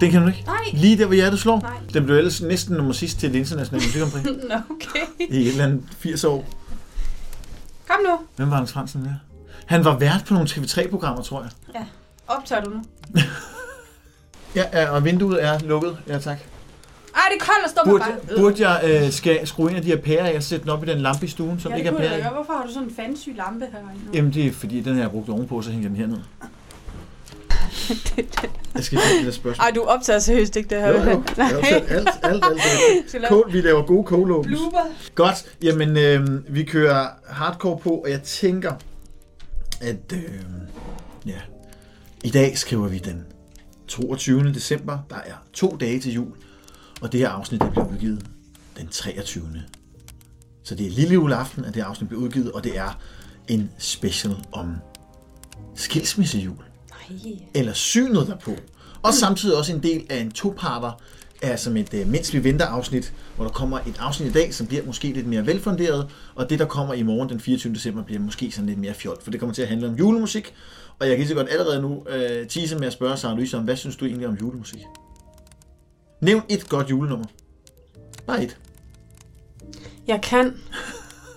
Den 0.00 0.10
kan 0.10 0.22
du 0.22 0.28
ikke? 0.28 0.42
Nej. 0.46 0.56
Lige 0.72 0.98
der, 0.98 1.06
hvor 1.06 1.14
hjertet 1.14 1.40
slår? 1.40 1.60
Nej. 1.60 1.72
Den 1.94 2.04
blev 2.04 2.16
ellers 2.16 2.42
næsten 2.42 2.76
nummer 2.76 2.92
sidst 2.92 3.18
til 3.18 3.32
det 3.32 3.38
internationale 3.38 3.86
musikkompris 3.86 4.24
Nå, 4.48 4.54
okay. 4.70 5.26
i 5.30 5.42
et 5.42 5.48
eller 5.48 5.64
andet 5.64 5.82
80 5.98 6.24
år. 6.24 6.44
Kom 7.88 7.96
nu. 8.04 8.18
Hvem 8.36 8.50
var 8.50 8.56
Anders 8.56 8.72
Fransen 8.72 9.04
der? 9.04 9.14
Han 9.66 9.84
var 9.84 9.98
vært 9.98 10.24
på 10.28 10.34
nogle 10.34 10.48
TV3-programmer, 10.48 11.22
tror 11.22 11.42
jeg. 11.42 11.50
Ja. 11.74 11.84
Optager 12.28 12.64
du 12.64 12.70
nu? 12.70 12.82
Ja, 14.54 14.90
og 14.90 15.04
vinduet 15.04 15.44
er 15.44 15.58
lukket. 15.58 15.98
Ja, 16.08 16.18
tak. 16.18 16.38
Ej, 17.14 17.22
det 17.32 17.40
er 17.40 17.44
koldt 17.44 17.64
at 17.64 17.70
stå 17.70 17.80
Burde, 17.84 18.04
bare. 18.28 18.38
burde 18.38 18.68
jeg 18.68 19.02
øh, 19.04 19.10
skal 19.12 19.46
skrue 19.46 19.70
en 19.70 19.76
af 19.76 19.82
de 19.82 19.88
her 19.88 19.96
pærer 19.96 20.26
af 20.26 20.36
og 20.36 20.42
sætte 20.42 20.62
den 20.62 20.70
op 20.70 20.82
i 20.84 20.86
den 20.86 20.98
lampe 20.98 21.26
i 21.26 21.28
stuen, 21.28 21.60
som 21.60 21.70
ja, 21.72 21.76
ikke 21.76 21.90
det 21.90 21.94
er 21.94 21.98
kunne 21.98 22.08
pære 22.08 22.18
jeg 22.18 22.30
i? 22.30 22.34
Hvorfor 22.34 22.52
har 22.52 22.66
du 22.66 22.72
sådan 22.72 22.88
en 22.88 22.94
fancy 22.94 23.28
lampe 23.36 23.66
herinde? 23.72 24.00
Jamen, 24.14 24.32
det 24.34 24.46
er 24.46 24.52
fordi, 24.52 24.80
den 24.80 24.94
her 24.94 25.00
jeg 25.00 25.10
brugt 25.10 25.28
ovenpå, 25.28 25.62
så 25.62 25.70
hænger 25.70 25.88
den 25.88 25.96
herned. 25.96 26.18
Jeg 28.80 28.84
skal 28.84 28.98
ikke 28.98 29.18
det 29.18 29.26
der 29.26 29.32
spørgsmål. 29.32 29.64
Ej, 29.64 29.70
du 29.70 29.82
optager 29.82 30.18
seriøst 30.18 30.56
ikke 30.56 30.70
det 30.70 30.78
her. 30.78 30.88
Jo, 30.88 31.10
jo. 31.10 31.22
Jeg 31.36 31.50
set 31.64 31.74
alt, 31.74 32.08
alt, 32.22 32.44
alt. 32.44 32.60
alt. 33.14 33.28
Cold, 33.28 33.52
vi 33.56 33.60
laver 33.60 33.82
gode 33.82 34.04
Blooper. 34.04 34.78
Godt, 35.14 35.56
jamen 35.62 35.96
øh, 35.96 36.54
vi 36.54 36.64
kører 36.64 37.08
hardcore 37.28 37.78
på, 37.78 37.90
og 37.90 38.10
jeg 38.10 38.22
tænker, 38.22 38.72
at 39.80 40.12
øh, 40.12 40.20
ja, 41.26 41.38
i 42.24 42.30
dag 42.30 42.58
skriver 42.58 42.88
vi 42.88 42.98
den 42.98 43.24
22. 43.88 44.52
december. 44.52 44.98
Der 45.10 45.16
er 45.16 45.34
to 45.52 45.76
dage 45.80 46.00
til 46.00 46.12
jul, 46.12 46.32
og 47.00 47.12
det 47.12 47.20
her 47.20 47.28
afsnit 47.28 47.60
det 47.62 47.70
bliver 47.70 47.92
udgivet 47.92 48.26
den 48.78 48.88
23. 48.88 49.62
Så 50.62 50.74
det 50.74 50.86
er 50.86 50.90
lille 50.90 51.14
juleaften, 51.14 51.64
at 51.64 51.74
det 51.74 51.80
afsnit 51.80 52.08
bliver 52.08 52.22
udgivet, 52.22 52.52
og 52.52 52.64
det 52.64 52.78
er 52.78 53.00
en 53.48 53.70
special 53.78 54.34
om 54.52 54.76
skilsmissejul 55.74 56.56
Nej. 57.10 57.32
eller 57.54 57.72
synet 57.72 58.26
derpå. 58.26 58.56
Og 59.02 59.14
samtidig 59.14 59.56
også 59.56 59.72
en 59.72 59.82
del 59.82 60.06
af 60.10 60.16
en 60.16 60.30
toparter, 60.30 60.92
er 61.42 61.56
som 61.56 61.76
et 61.76 61.94
uh, 61.94 62.06
Mens 62.08 62.32
vi 62.34 62.44
venter 62.44 62.66
afsnit, 62.66 63.12
hvor 63.36 63.44
der 63.44 63.52
kommer 63.52 63.78
et 63.78 63.94
afsnit 63.98 64.28
i 64.28 64.32
dag, 64.32 64.54
som 64.54 64.66
bliver 64.66 64.84
måske 64.84 65.08
lidt 65.12 65.26
mere 65.26 65.46
velfunderet, 65.46 66.08
og 66.34 66.50
det, 66.50 66.58
der 66.58 66.64
kommer 66.64 66.94
i 66.94 67.02
morgen 67.02 67.28
den 67.28 67.40
24. 67.40 67.74
december, 67.74 68.02
bliver 68.04 68.20
måske 68.20 68.50
sådan 68.50 68.66
lidt 68.66 68.78
mere 68.78 68.94
fjollet, 68.94 69.22
for 69.22 69.30
det 69.30 69.40
kommer 69.40 69.54
til 69.54 69.62
at 69.62 69.68
handle 69.68 69.88
om 69.88 69.94
julemusik. 69.94 70.54
Og 70.98 71.06
jeg 71.08 71.16
kan 71.16 71.18
lige 71.18 71.28
så 71.28 71.34
godt 71.34 71.48
allerede 71.50 71.82
nu 71.82 72.04
øh, 72.08 72.46
tease 72.46 72.76
med 72.78 72.86
at 72.86 72.92
spørge 72.92 73.16
Sarah 73.16 73.36
Louise 73.36 73.56
om, 73.56 73.64
hvad 73.64 73.76
synes 73.76 73.96
du 73.96 74.04
egentlig 74.04 74.28
om 74.28 74.34
julemusik? 74.34 74.80
Nævn 76.20 76.42
et 76.48 76.68
godt 76.68 76.90
julenummer. 76.90 77.26
Bare 78.26 78.44
et. 78.44 78.56
Jeg 80.08 80.20
kan 80.22 80.54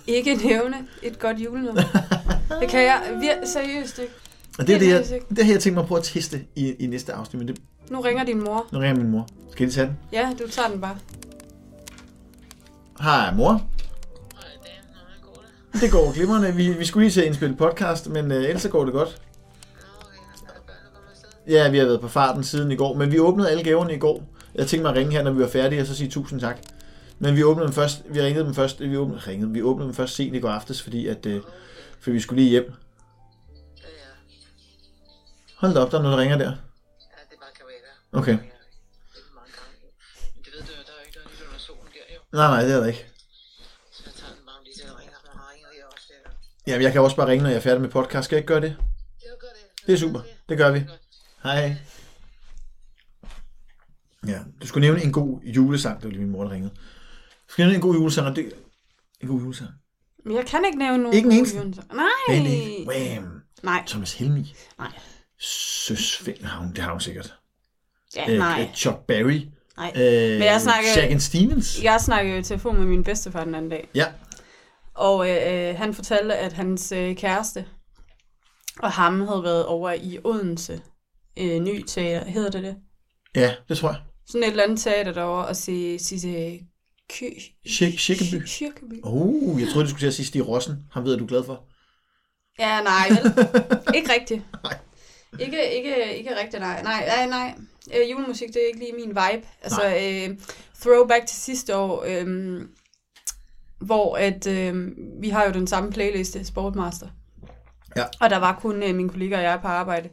ikke 0.06 0.34
nævne 0.34 0.76
et 1.02 1.18
godt 1.18 1.38
julenummer. 1.38 1.82
Det 2.60 2.68
kan 2.68 2.82
jeg 2.82 3.02
vir- 3.22 3.46
seriøst 3.52 3.98
ikke. 3.98 4.12
Og 4.58 4.66
det 4.66 4.74
er 4.74 4.78
det, 4.78 4.88
jeg, 4.88 5.20
det 5.36 5.44
har 5.44 5.52
jeg 5.52 5.60
tænkt 5.60 5.74
mig 5.76 5.86
på 5.86 5.94
at 5.94 6.02
teste 6.04 6.40
i, 6.56 6.72
i 6.72 6.86
næste 6.86 7.12
afsnit, 7.12 7.38
men 7.38 7.48
det, 7.48 7.58
Nu 7.90 8.00
ringer 8.00 8.24
din 8.24 8.44
mor. 8.44 8.66
nu 8.72 8.78
ringer 8.78 8.96
min 9.02 9.10
mor. 9.10 9.26
Skal 9.52 9.64
jeg 9.64 9.72
tage 9.72 9.86
den? 9.86 9.96
Ja, 10.12 10.30
du 10.38 10.48
tager 10.50 10.68
den 10.68 10.80
bare. 10.80 10.96
Hej 13.00 13.34
mor. 13.34 13.62
Det 15.80 15.90
går 15.92 16.12
glimrende. 16.14 16.54
Vi, 16.54 16.72
vi 16.72 16.84
skulle 16.84 17.04
lige 17.04 17.12
til 17.12 17.20
at 17.20 17.26
indspille 17.26 17.56
podcast, 17.56 18.08
men 18.10 18.32
øh, 18.32 18.44
ellers 18.44 18.66
går 18.70 18.84
det 18.84 18.92
godt. 18.92 19.22
Ja, 21.48 21.70
vi 21.70 21.78
har 21.78 21.84
været 21.84 22.00
på 22.00 22.08
farten 22.08 22.44
siden 22.44 22.70
i 22.72 22.76
går, 22.76 22.94
men 22.94 23.12
vi 23.12 23.18
åbnede 23.18 23.50
alle 23.50 23.62
gaverne 23.64 23.94
i 23.94 23.98
går. 23.98 24.24
Jeg 24.54 24.66
tænkte 24.66 24.82
mig 24.82 24.90
at 24.90 24.96
ringe 24.96 25.12
her, 25.12 25.22
når 25.22 25.30
vi 25.32 25.40
var 25.40 25.48
færdige, 25.48 25.80
og 25.80 25.86
så 25.86 25.94
sige 25.96 26.10
tusind 26.10 26.40
tak. 26.40 26.56
Men 27.18 27.36
vi 27.36 27.42
åbnede 27.44 27.66
dem 27.66 27.74
først, 27.74 28.02
vi 28.10 28.20
ringede 28.22 28.44
dem 28.44 28.54
først, 28.54 28.80
vi 28.80 28.96
åbnede, 28.96 29.18
ringede, 29.18 29.50
vi 29.52 29.62
åbnede 29.62 29.86
dem 29.86 29.94
først 29.94 30.14
sent 30.14 30.34
i 30.36 30.38
går 30.38 30.48
aftes, 30.48 30.82
fordi 30.82 31.06
at, 31.06 31.26
øh, 31.26 31.40
for 32.00 32.10
vi 32.10 32.20
skulle 32.20 32.40
lige 32.42 32.50
hjem. 32.50 32.72
Hold 35.64 35.74
da 35.74 35.80
op, 35.80 35.90
der 35.90 35.98
er 35.98 36.02
noget, 36.02 36.16
der 36.16 36.22
ringer 36.22 36.38
der. 36.38 36.50
Ja, 36.50 36.50
det 37.28 37.36
er 37.36 37.42
bare 37.44 37.54
Carvana. 37.58 37.90
Okay. 38.20 38.32
Det 38.32 38.40
er 38.40 39.34
mange 39.38 39.52
gange. 39.58 39.74
Men 40.34 40.44
det 40.44 40.52
ved 40.54 40.60
du, 40.60 40.72
der 40.88 40.92
er 40.94 40.98
jo 41.00 41.04
ikke 41.06 41.18
noget 41.18 41.30
nyt 41.32 41.46
under 41.46 41.58
solen 41.58 41.88
der, 41.96 42.06
jo. 42.14 42.20
Nej, 42.38 42.48
nej, 42.54 42.62
det 42.64 42.72
er 42.74 42.80
der 42.80 42.86
ikke. 42.86 43.04
Så 43.92 44.02
jeg 44.06 44.14
tager 44.20 44.34
den 44.36 44.44
bare 44.46 44.64
lige 44.64 44.74
til 44.80 44.86
at 44.92 44.96
ringe, 45.00 45.12
har 45.14 45.50
ringet 45.52 45.68
her 45.76 45.84
også. 45.94 46.06
Der. 46.24 46.30
Jamen, 46.66 46.82
jeg 46.82 46.92
kan 46.92 47.00
også 47.00 47.16
bare 47.16 47.28
ringe, 47.28 47.42
når 47.42 47.50
jeg 47.50 47.56
er 47.56 47.66
færdig 47.68 47.80
med 47.80 47.90
podcast. 47.90 48.24
Skal 48.24 48.36
jeg 48.36 48.40
ikke 48.42 48.52
gøre 48.54 48.60
det? 48.66 48.76
Jo, 49.26 49.32
gør 49.40 49.52
det. 49.58 49.86
Det 49.86 49.92
er 49.92 50.00
super. 50.04 50.20
Det 50.48 50.58
gør 50.58 50.70
vi. 50.76 50.80
Hej. 51.42 51.76
Ja, 54.32 54.38
du 54.62 54.66
skulle 54.66 54.86
nævne 54.86 55.02
en 55.02 55.12
god 55.12 55.40
julesang. 55.42 55.96
Det 55.96 56.04
var 56.04 56.10
lige 56.10 56.22
min 56.22 56.30
mor, 56.30 56.44
der 56.44 56.50
ringede. 56.50 56.74
Du 57.46 57.52
skulle 57.52 57.64
nævne 57.66 57.74
en 57.74 57.86
god 57.88 57.94
julesang, 57.94 58.26
og 58.26 58.36
det... 58.36 58.52
En 59.20 59.28
god 59.28 59.40
julesang. 59.40 59.70
Men 60.24 60.36
jeg 60.36 60.46
kan 60.46 60.64
ikke 60.64 60.78
nævne 60.78 61.02
nogen. 61.02 61.16
Ikke 61.16 61.26
en 61.26 61.32
eneste? 61.32 61.74
Nej. 62.02 62.86
Wham. 62.88 63.42
Nej. 63.62 63.82
Thomas 63.86 64.14
Helmi. 64.14 64.54
Nej. 64.78 64.92
Søs 65.44 66.16
Finn 66.16 66.44
har 66.44 66.58
hun, 66.60 66.72
det 66.74 66.78
har 66.84 66.90
hun 66.90 67.00
sikkert. 67.00 67.34
Ja, 68.16 68.30
Øh, 68.32 68.38
nej. 68.38 68.68
Chuck 68.74 68.96
Berry. 69.08 69.40
Nej. 69.76 69.92
Øh, 69.96 70.02
Men 70.38 70.42
jeg 70.42 70.60
snakker- 70.60 70.90
Jack 70.96 71.20
Stevens. 71.20 71.82
Jeg 71.82 72.00
snakkede 72.00 72.38
i 72.38 72.42
telefon 72.42 72.78
med 72.78 72.86
min 72.86 73.04
bedstefar 73.04 73.44
den 73.44 73.54
anden 73.54 73.70
dag. 73.70 73.88
Ja. 73.94 74.06
Og 74.94 75.30
øh, 75.30 75.76
han 75.78 75.94
fortalte, 75.94 76.34
at 76.36 76.52
hans 76.52 76.92
øh, 76.92 77.16
kæreste 77.16 77.66
og 78.78 78.90
ham 78.92 79.28
havde 79.28 79.42
været 79.42 79.66
over 79.66 79.92
i 79.92 80.18
Odense. 80.24 80.80
Øh, 81.38 81.60
ny 81.62 81.82
teater, 81.86 82.24
hedder 82.30 82.50
det 82.50 82.62
det? 82.62 82.76
Ja, 83.34 83.54
det 83.68 83.78
tror 83.78 83.88
jeg. 83.88 84.00
Sådan 84.28 84.42
et 84.42 84.50
eller 84.50 84.62
andet 84.62 84.80
teater 84.80 85.12
derovre, 85.12 85.46
og 85.46 85.56
se, 85.56 85.98
se, 85.98 86.20
se. 86.20 86.60
Shik- 87.66 87.96
Kirkeby. 87.98 88.44
Kirkeby. 88.46 89.00
Oh, 89.02 89.60
jeg 89.60 89.68
troede, 89.68 89.84
du 89.84 89.90
skulle 89.90 90.00
til 90.00 90.06
at 90.06 90.14
sige 90.14 90.26
Stig 90.26 90.48
Rossen. 90.48 90.76
Han 90.92 91.04
ved, 91.04 91.16
du 91.16 91.24
er 91.24 91.28
glad 91.28 91.44
for. 91.44 91.64
Ja, 92.58 92.82
nej, 92.82 93.08
vel? 93.08 93.48
ikke 93.96 94.12
rigtigt. 94.12 94.42
Nej. 94.62 94.78
Ikke, 95.40 95.74
ikke, 95.76 96.16
ikke 96.16 96.36
rigtigt, 96.36 96.60
nej. 96.60 96.82
Nej, 96.82 97.06
nej, 97.06 97.26
nej. 97.26 97.54
Øh, 97.94 98.10
julemusik, 98.10 98.48
det 98.48 98.56
er 98.56 98.66
ikke 98.66 98.78
lige 98.78 98.92
min 98.92 99.08
vibe. 99.08 99.46
Altså, 99.62 99.84
øh, 99.86 100.38
throwback 100.80 101.26
til 101.26 101.36
sidste 101.36 101.76
år, 101.76 102.04
øh, 102.06 102.60
hvor 103.78 104.16
at, 104.16 104.46
øh, 104.46 104.90
vi 105.20 105.28
har 105.28 105.44
jo 105.44 105.52
den 105.52 105.66
samme 105.66 105.92
playliste, 105.92 106.44
Sportmaster. 106.44 107.08
Ja. 107.96 108.04
Og 108.20 108.30
der 108.30 108.36
var 108.36 108.58
kun 108.60 108.82
øh, 108.82 108.94
min 108.94 109.08
kollega 109.08 109.36
og 109.36 109.42
jeg 109.42 109.58
på 109.62 109.68
arbejde. 109.68 110.08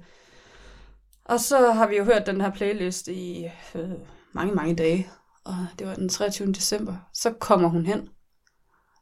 Og 1.26 1.40
så 1.40 1.72
har 1.72 1.88
vi 1.88 1.98
jo 1.98 2.04
hørt 2.04 2.26
den 2.26 2.42
her 2.42 2.52
playlist 2.52 3.08
i 3.08 3.50
øh, 3.76 3.90
mange, 4.34 4.56
mange 4.56 4.76
dage. 4.76 5.10
Og 5.44 5.56
det 5.80 5.88
var 5.88 5.96
den 5.96 6.10
23. 6.10 6.52
december. 6.52 6.96
Så 7.14 7.32
kommer 7.40 7.70
hun 7.70 7.86
hen. 7.86 8.10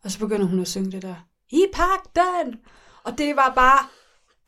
Og 0.04 0.12
så 0.12 0.20
begynder 0.20 0.46
hun 0.46 0.60
at 0.60 0.68
synge 0.68 0.92
det 0.92 1.02
der. 1.02 1.16
I 1.52 1.66
pagten! 1.74 2.60
Og 3.04 3.18
det 3.18 3.36
var 3.36 3.54
bare 3.56 3.88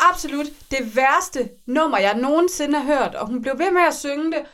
absolut 0.10 0.48
det 0.72 0.96
værste 0.96 1.50
nummer, 1.68 1.98
jeg 1.98 2.16
nogensinde 2.16 2.80
har 2.80 2.96
hørt. 2.96 3.16
Og 3.16 3.28
hun 3.28 3.42
blev 3.42 3.60
ved 3.60 3.72
med 3.72 3.82
at 3.82 3.96
synge 3.96 4.32
det. 4.32 4.46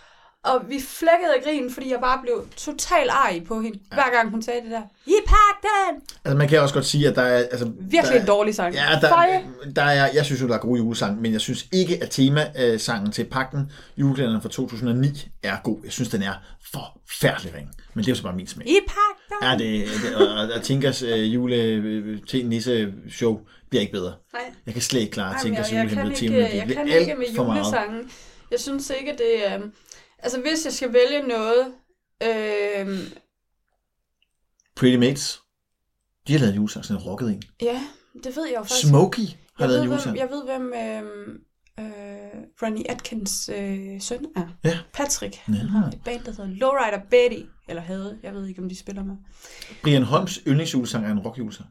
Og 0.48 0.70
vi 0.70 0.82
flækkede 0.82 1.36
af 1.38 1.44
grin, 1.44 1.72
fordi 1.72 1.92
jeg 1.92 2.00
bare 2.00 2.20
blev 2.22 2.48
total 2.58 3.10
arg 3.10 3.44
på 3.48 3.62
hende, 3.62 3.80
ja. 3.92 3.96
hver 3.96 4.12
gang 4.16 4.30
hun 4.30 4.42
sagde 4.42 4.62
det 4.62 4.72
der. 4.72 4.82
I 5.06 5.16
pagten! 5.28 6.02
Altså, 6.26 6.38
man 6.38 6.48
kan 6.48 6.62
også 6.62 6.74
godt 6.74 6.86
sige, 6.86 7.08
at 7.08 7.16
der 7.16 7.22
er... 7.22 7.38
Altså, 7.38 7.72
Virkelig 7.80 8.14
der 8.14 8.22
en 8.22 8.28
dårlig 8.28 8.56
sang. 8.56 8.74
Ja, 8.74 9.00
der, 9.02 9.40
der 9.76 9.84
er, 9.84 10.10
jeg 10.14 10.26
synes 10.26 10.42
jo, 10.42 10.48
der 10.48 10.54
er 10.54 10.60
gode 10.60 10.78
julesange, 10.78 11.22
men 11.22 11.34
jeg 11.34 11.42
synes 11.42 11.66
ikke, 11.74 12.04
at 12.04 12.10
temasangen 12.10 13.12
til 13.12 13.24
pakken, 13.24 13.72
julekalenderen 13.98 14.42
fra 14.42 14.50
2009, 14.50 15.30
er 15.44 15.58
god. 15.64 15.78
Jeg 15.84 15.92
synes, 15.92 16.10
den 16.10 16.24
er 16.24 16.34
forfærdelig 16.72 17.56
ring. 17.56 17.70
Men 17.94 18.04
det 18.04 18.12
er 18.12 18.12
jo 18.12 18.18
så 18.18 18.24
bare 18.24 18.36
min 18.36 18.48
smag. 18.48 18.68
I 18.68 18.80
pagten! 18.88 19.50
Ja, 19.50 19.58
det, 19.58 19.88
det 20.04 20.16
og, 20.16 20.50
og 20.56 20.64
Tinkas 20.64 21.04
øh, 21.04 21.34
jule 21.34 21.56
øh, 21.56 22.22
til 22.28 22.46
nisse 22.46 22.94
show 23.10 23.40
bliver 23.70 23.82
ikke 23.82 23.94
bedre. 23.94 24.14
Nej. 24.34 24.42
Jeg 24.66 24.74
kan 24.74 24.84
slet 24.84 25.00
ikke 25.00 25.12
klare 25.12 25.28
Ej, 25.28 25.34
men 25.34 25.42
Tinkas 25.44 25.72
jeg, 25.72 25.78
jeg 25.78 25.90
kan 25.90 25.98
julehemmelige 25.98 26.26
ikke, 26.26 26.36
tema. 26.36 26.48
Det 26.48 26.58
jeg 26.58 26.66
bliver 26.66 26.86
kan 26.86 27.00
ikke 27.00 27.16
med 27.16 27.56
julesangen. 27.56 28.12
Jeg 28.52 28.60
synes 28.60 28.92
ikke, 29.00 29.12
det 29.12 29.48
er... 29.48 29.60
Altså, 30.20 30.42
hvis 30.42 30.66
jeg 30.66 30.74
skal 30.74 30.94
vælge 30.94 31.28
noget... 31.28 31.74
Øh, 32.24 32.98
Pretty 34.76 34.98
Mates, 34.98 35.40
de 36.28 36.34
har 36.34 36.40
lavet 36.40 36.52
en 36.52 36.56
julesang, 36.56 36.86
sådan 36.86 37.02
en 37.02 37.08
rocket 37.08 37.30
en. 37.30 37.44
ja, 37.62 37.82
det 38.24 38.36
ved 38.36 38.46
jeg 38.48 38.56
jo 38.58 38.64
faktisk. 38.64 38.88
Smokey 38.88 39.22
har 39.24 39.66
jeg 39.66 39.70
lavet 39.70 39.74
ved, 39.74 39.82
en 39.82 39.88
hvem, 39.88 39.92
julesang. 39.92 40.18
jeg 40.18 40.30
ved, 40.30 40.44
hvem 40.46 40.74
øh, 40.74 41.04
øh, 41.80 42.44
Ronnie 42.64 42.92
Atkins 42.92 43.50
øh, 43.50 44.02
søn 44.02 44.26
er. 44.36 44.48
Ja. 44.64 44.80
Patrick. 44.94 45.36
Ja. 45.48 45.54
Han 45.54 45.68
har 45.70 45.88
et 45.88 46.02
band, 46.06 46.24
der 46.24 46.32
hedder 46.32 46.48
Lowrider 46.48 47.00
Betty. 47.10 47.42
Eller 47.70 47.82
havde. 47.82 48.20
Jeg 48.24 48.34
ved 48.34 48.48
ikke, 48.48 48.62
om 48.62 48.70
de 48.70 48.76
spiller 48.80 49.04
med. 49.04 49.16
Brian 49.84 50.04
Holms 50.04 50.40
yndlingsjulesang 50.48 51.06
er 51.06 51.12
en 51.12 51.20
rockjulesang. 51.20 51.70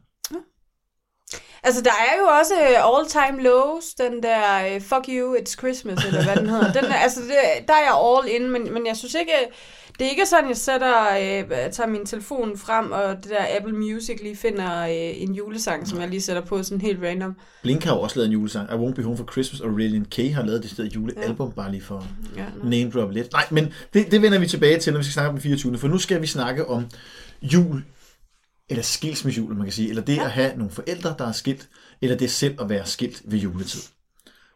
Altså, 1.67 1.81
der 1.81 1.97
er 2.09 2.13
jo 2.21 2.25
også 2.39 2.53
øh, 2.53 2.89
All 2.89 3.05
Time 3.17 3.43
Lows, 3.43 3.85
den 3.93 4.23
der 4.23 4.43
øh, 4.67 4.81
Fuck 4.81 5.05
You, 5.09 5.35
It's 5.35 5.55
Christmas, 5.61 6.05
eller 6.05 6.23
hvad 6.23 6.35
den 6.35 6.49
hedder. 6.49 6.71
Den 6.71 6.85
er, 6.85 6.95
altså, 6.95 7.19
det, 7.21 7.67
der 7.67 7.73
er 7.73 7.83
jeg 7.89 7.95
all 8.07 8.25
in, 8.35 8.51
men, 8.51 8.73
men 8.73 8.87
jeg 8.87 8.97
synes 8.97 9.13
ikke, 9.13 9.31
det 9.99 10.05
er 10.05 10.09
ikke 10.09 10.25
sådan, 10.25 10.49
jeg 10.49 10.57
sætter, 10.57 10.95
øh, 11.07 11.71
tager 11.71 11.87
min 11.87 12.05
telefon 12.05 12.57
frem, 12.57 12.91
og 12.91 13.15
det 13.23 13.31
der 13.31 13.45
Apple 13.57 13.73
Music 13.73 14.19
lige 14.23 14.35
finder 14.35 14.81
øh, 14.83 15.21
en 15.21 15.33
julesang, 15.33 15.87
som 15.87 16.01
jeg 16.01 16.09
lige 16.09 16.21
sætter 16.21 16.41
på 16.41 16.63
sådan 16.63 16.81
helt 16.81 16.99
random. 17.03 17.35
Blink 17.61 17.83
har 17.83 17.95
jo 17.95 18.01
også 18.01 18.15
lavet 18.15 18.27
en 18.27 18.33
julesang. 18.33 18.69
I 18.69 18.73
Won't 18.73 18.93
Be 18.93 19.03
Home 19.03 19.17
for 19.17 19.27
Christmas, 19.31 19.61
og 19.61 19.71
Radiant 19.73 20.09
K 20.09 20.17
har 20.17 20.43
lavet 20.43 20.63
det 20.63 20.71
stedet 20.71 20.95
julealbum, 20.95 21.51
bare 21.51 21.71
lige 21.71 21.83
for 21.83 22.07
Ja, 22.35 22.45
name 22.63 22.91
drop 22.91 23.11
lidt. 23.11 23.31
Nej, 23.33 23.45
men 23.51 23.73
det, 23.93 24.11
det 24.11 24.21
vender 24.21 24.39
vi 24.39 24.47
tilbage 24.47 24.79
til, 24.79 24.93
når 24.93 24.97
vi 24.97 25.03
skal 25.03 25.13
snakke 25.13 25.29
om 25.29 25.35
den 25.35 25.41
24. 25.41 25.77
For 25.77 25.87
nu 25.87 25.97
skal 25.97 26.21
vi 26.21 26.27
snakke 26.27 26.67
om 26.67 26.85
jul, 27.41 27.83
eller 28.69 28.83
skilsmissejul, 28.83 29.55
man 29.55 29.63
kan 29.63 29.73
sige. 29.73 29.89
Eller 29.89 30.01
det 30.01 30.15
ja. 30.15 30.23
at 30.23 30.31
have 30.31 30.57
nogle 30.57 30.71
forældre, 30.71 31.15
der 31.17 31.27
er 31.27 31.31
skilt, 31.31 31.69
eller 32.01 32.17
det 32.17 32.31
selv 32.31 32.61
at 32.61 32.69
være 32.69 32.85
skilt 32.85 33.21
ved 33.25 33.39
juletid. 33.39 33.81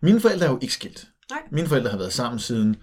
Mine 0.01 0.19
forældre 0.19 0.45
er 0.45 0.49
jo 0.49 0.59
ikke 0.61 0.73
skilt. 0.73 1.07
Nej. 1.29 1.39
Mine 1.51 1.67
forældre 1.67 1.89
har 1.89 1.97
været 1.97 2.13
sammen 2.13 2.39
siden 2.39 2.75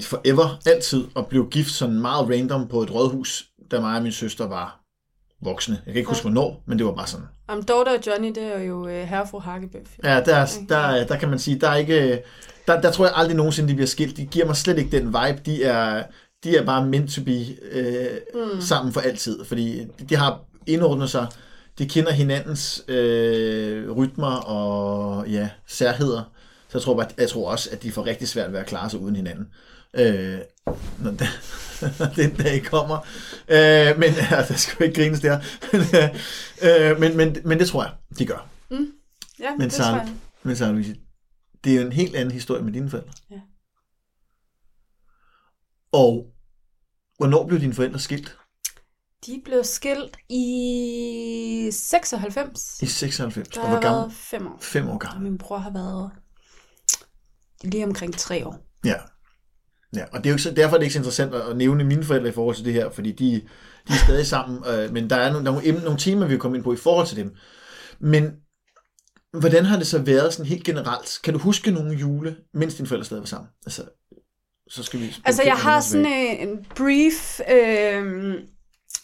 forever, 0.00 0.60
altid, 0.66 1.04
at 1.16 1.26
blive 1.26 1.46
gift 1.50 1.70
sådan 1.70 2.00
meget 2.00 2.30
random 2.30 2.68
på 2.68 2.82
et 2.82 2.94
rådhus, 2.94 3.48
da 3.70 3.80
mig 3.80 3.96
og 3.96 4.02
min 4.02 4.12
søster 4.12 4.46
var 4.46 4.80
voksne. 5.42 5.74
Jeg 5.86 5.92
kan 5.92 5.96
ikke 5.96 6.08
huske, 6.08 6.22
hvornår, 6.22 6.62
men 6.66 6.78
det 6.78 6.86
var 6.86 6.94
bare 6.94 7.06
sådan. 7.06 7.26
Om 7.48 7.62
Dorte 7.62 7.88
og 7.88 8.06
Johnny, 8.06 8.28
det 8.28 8.42
er 8.42 8.58
jo 8.58 8.88
øh, 8.88 9.08
herre 9.08 9.22
og 9.22 9.28
fru 9.28 9.38
Hakkebøf. 9.38 9.96
Ja, 10.04 10.20
der, 10.20 10.46
der, 10.68 11.06
der 11.06 11.18
kan 11.18 11.28
man 11.28 11.38
sige, 11.38 11.58
der 11.58 11.68
er 11.68 11.76
ikke... 11.76 12.22
Der, 12.66 12.80
der 12.80 12.92
tror 12.92 13.04
jeg 13.04 13.14
aldrig 13.16 13.36
nogensinde, 13.36 13.68
de 13.68 13.74
bliver 13.74 13.86
skilt. 13.86 14.16
De 14.16 14.26
giver 14.26 14.46
mig 14.46 14.56
slet 14.56 14.78
ikke 14.78 14.96
den 14.96 15.06
vibe. 15.06 15.42
De 15.46 15.64
er, 15.64 16.04
de 16.44 16.56
er 16.56 16.64
bare 16.64 16.86
meant 16.86 17.10
to 17.10 17.24
be 17.24 17.46
øh, 17.72 18.16
mm. 18.34 18.60
sammen 18.60 18.92
for 18.92 19.00
altid. 19.00 19.44
Fordi 19.44 19.84
de 20.08 20.16
har 20.16 20.40
indordnet 20.66 21.10
sig. 21.10 21.26
De 21.78 21.88
kender 21.88 22.12
hinandens 22.12 22.84
øh, 22.88 23.90
rytmer 23.90 24.36
og 24.36 25.28
ja, 25.28 25.48
særheder. 25.66 26.22
Så 26.68 26.78
jeg 26.78 26.82
tror, 26.82 26.96
bare, 26.96 27.08
jeg 27.18 27.28
tror 27.28 27.50
også, 27.50 27.68
at 27.72 27.82
de 27.82 27.92
får 27.92 28.06
rigtig 28.06 28.28
svært 28.28 28.52
ved 28.52 28.60
at 28.60 28.66
klare 28.66 28.90
sig 28.90 29.00
uden 29.00 29.16
hinanden. 29.16 29.46
Øh, 29.94 30.38
når 30.98 31.10
den, 31.10 31.26
den 32.16 32.30
dag 32.30 32.64
kommer. 32.64 32.96
Øh, 33.48 33.98
men 33.98 34.10
ja, 34.30 34.36
der 34.48 34.54
skal 34.54 34.76
jo 34.80 34.84
ikke 34.84 35.02
grines 35.02 35.20
der. 35.20 35.40
øh, 36.92 37.00
men, 37.00 37.16
men, 37.16 37.36
men 37.44 37.58
det 37.58 37.68
tror 37.68 37.82
jeg, 37.82 37.92
de 38.18 38.26
gør. 38.26 38.48
Mm. 38.70 38.92
Ja, 39.40 39.50
Men 39.50 39.60
det 39.60 39.72
så, 39.72 39.82
tror 39.82 39.96
jeg. 39.96 40.08
men 40.42 40.56
så 40.56 40.72
Louise, 40.72 40.96
det 41.64 41.72
er 41.72 41.76
jo 41.76 41.86
en 41.86 41.92
helt 41.92 42.16
anden 42.16 42.32
historie 42.32 42.62
med 42.62 42.72
dine 42.72 42.90
forældre. 42.90 43.12
Ja. 43.30 43.36
Og 45.92 46.26
hvornår 47.16 47.46
blev 47.46 47.60
dine 47.60 47.74
forældre 47.74 47.98
skilt? 47.98 48.36
De 49.26 49.42
blev 49.44 49.64
skilt 49.64 50.16
i 50.28 51.68
96. 51.72 52.82
I 52.82 52.86
96. 52.86 53.48
Der 53.48 53.60
og 53.60 53.68
hvor 53.68 53.80
gammel? 53.80 54.16
fem 54.16 54.46
år. 54.46 54.58
Fem 54.60 54.88
år 54.88 54.92
Og 54.92 55.00
gammel. 55.00 55.22
min 55.22 55.38
bror 55.38 55.58
har 55.58 55.72
været 55.72 56.10
lige 57.64 57.84
omkring 57.84 58.14
tre 58.18 58.46
år. 58.46 58.66
Ja. 58.84 58.94
Ja, 59.96 60.04
og 60.12 60.18
det 60.18 60.26
er 60.26 60.30
jo 60.30 60.34
ikke 60.34 60.42
så, 60.42 60.50
derfor 60.50 60.74
er 60.76 60.78
det 60.78 60.84
ikke 60.84 60.92
så 60.92 60.98
interessant 60.98 61.34
at 61.34 61.56
nævne 61.56 61.84
mine 61.84 62.04
forældre 62.04 62.28
i 62.28 62.32
forhold 62.32 62.56
til 62.56 62.64
det 62.64 62.72
her, 62.72 62.90
fordi 62.90 63.12
de, 63.12 63.34
de 63.88 63.92
er 63.92 64.04
stadig 64.04 64.26
sammen, 64.26 64.64
øh, 64.66 64.92
men 64.92 65.10
der 65.10 65.16
er 65.16 65.32
nogle, 65.32 65.46
der 65.46 65.52
er 65.52 65.62
nogle, 65.62 65.84
nogle 65.84 65.98
temaer, 65.98 66.26
vi 66.26 66.32
vil 66.34 66.40
komme 66.40 66.56
ind 66.56 66.64
på 66.64 66.72
i 66.72 66.76
forhold 66.76 67.06
til 67.06 67.16
dem. 67.16 67.34
Men 68.00 68.32
hvordan 69.40 69.64
har 69.64 69.76
det 69.76 69.86
så 69.86 69.98
været 69.98 70.32
sådan 70.32 70.46
helt 70.46 70.64
generelt? 70.64 71.18
Kan 71.24 71.34
du 71.34 71.38
huske 71.40 71.70
nogle 71.70 71.96
jule, 71.96 72.36
mens 72.54 72.74
dine 72.74 72.88
forældre 72.88 73.04
stadig 73.04 73.20
var 73.20 73.26
sammen? 73.26 73.50
Altså, 73.66 73.84
så 74.70 74.82
skal 74.82 75.00
vi... 75.00 75.14
Altså, 75.24 75.42
jeg 75.42 75.56
har 75.56 75.80
sådan 75.80 76.06
en, 76.06 76.48
en 76.48 76.66
brief 76.76 77.40
øh, 77.50 78.34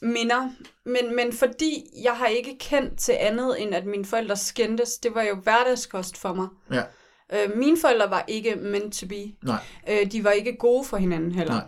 minder, 0.03 0.51
men, 0.85 1.17
men 1.17 1.33
fordi 1.33 1.85
jeg 2.03 2.13
har 2.13 2.27
ikke 2.27 2.57
kendt 2.61 2.99
til 2.99 3.13
andet, 3.21 3.63
end 3.63 3.75
at 3.75 3.87
mine 3.87 4.05
forældre 4.05 4.37
skændtes, 4.37 4.99
det 4.99 5.15
var 5.15 5.23
jo 5.23 5.35
hverdagskost 5.35 6.17
for 6.17 6.35
mig. 6.35 6.49
Ja, 6.73 6.83
Øh, 7.33 7.57
mine 7.57 7.79
forældre 7.81 8.11
var 8.11 8.25
ikke 8.29 8.57
meant 8.57 8.95
to 8.95 9.07
be. 9.07 9.33
nej, 9.43 9.59
Øh, 9.89 10.13
de 10.13 10.25
var 10.25 10.31
ikke 10.31 10.57
gode 10.57 10.85
for 10.85 10.97
hinanden 10.97 11.33
heller. 11.33 11.55
nej. 11.55 11.65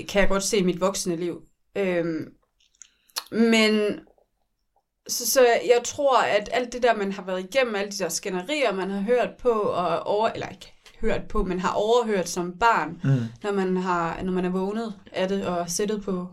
øh, 0.00 0.06
kan 0.06 0.20
jeg 0.20 0.28
godt 0.28 0.42
se 0.42 0.58
i 0.58 0.62
mit 0.62 0.80
voksne 0.80 1.16
liv. 1.16 1.42
Øhm, 1.76 2.32
men 3.30 4.00
så, 5.08 5.30
så 5.30 5.40
jeg 5.46 5.80
tror, 5.84 6.18
at 6.22 6.48
alt 6.52 6.72
det 6.72 6.82
der, 6.82 6.94
man 6.96 7.12
har 7.12 7.22
været 7.24 7.44
igennem, 7.54 7.74
alle 7.74 7.90
de 7.92 7.98
der 7.98 8.08
skænderier, 8.08 8.72
man 8.72 8.90
har 8.90 9.00
hørt 9.00 9.30
på, 9.38 9.50
og 9.50 10.00
over, 10.02 10.28
eller 10.28 10.48
ikke 10.48 10.72
hørt 11.00 11.28
på, 11.28 11.44
men 11.44 11.60
har 11.60 11.72
overhørt 11.72 12.28
som 12.28 12.58
barn, 12.58 13.00
Mm. 13.04 13.10
når 13.42 13.52
man, 13.52 13.76
har, 13.76 14.22
når 14.22 14.32
man 14.32 14.44
er 14.44 14.48
vågnet 14.50 14.94
af 15.12 15.28
det, 15.28 15.46
og 15.46 15.70
sættet 15.70 16.02
på 16.02 16.28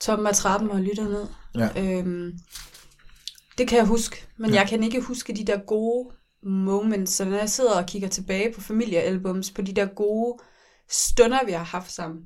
toppen 0.00 0.26
af 0.26 0.34
trappen 0.34 0.70
og 0.70 0.80
lyttet 0.80 1.10
ned. 1.10 1.26
Ja. 1.54 1.68
Øhm, 1.98 2.32
det 3.58 3.68
kan 3.68 3.78
jeg 3.78 3.86
huske, 3.86 4.26
men 4.36 4.50
Ja. 4.50 4.54
ja. 4.56 4.60
jeg 4.60 4.68
kan 4.68 4.82
ikke 4.82 5.00
huske 5.00 5.32
de 5.32 5.44
der 5.46 5.58
gode 5.66 6.10
moments, 6.42 7.12
så 7.12 7.24
når 7.24 7.36
jeg 7.36 7.50
sidder 7.50 7.74
og 7.82 7.86
kigger 7.86 8.08
tilbage 8.08 8.52
på 8.54 8.60
familiealbums, 8.60 9.50
på 9.50 9.62
de 9.62 9.72
der 9.72 9.86
gode 9.86 10.38
stunder, 10.90 11.44
vi 11.46 11.52
har 11.52 11.64
haft 11.64 11.92
sammen, 11.92 12.22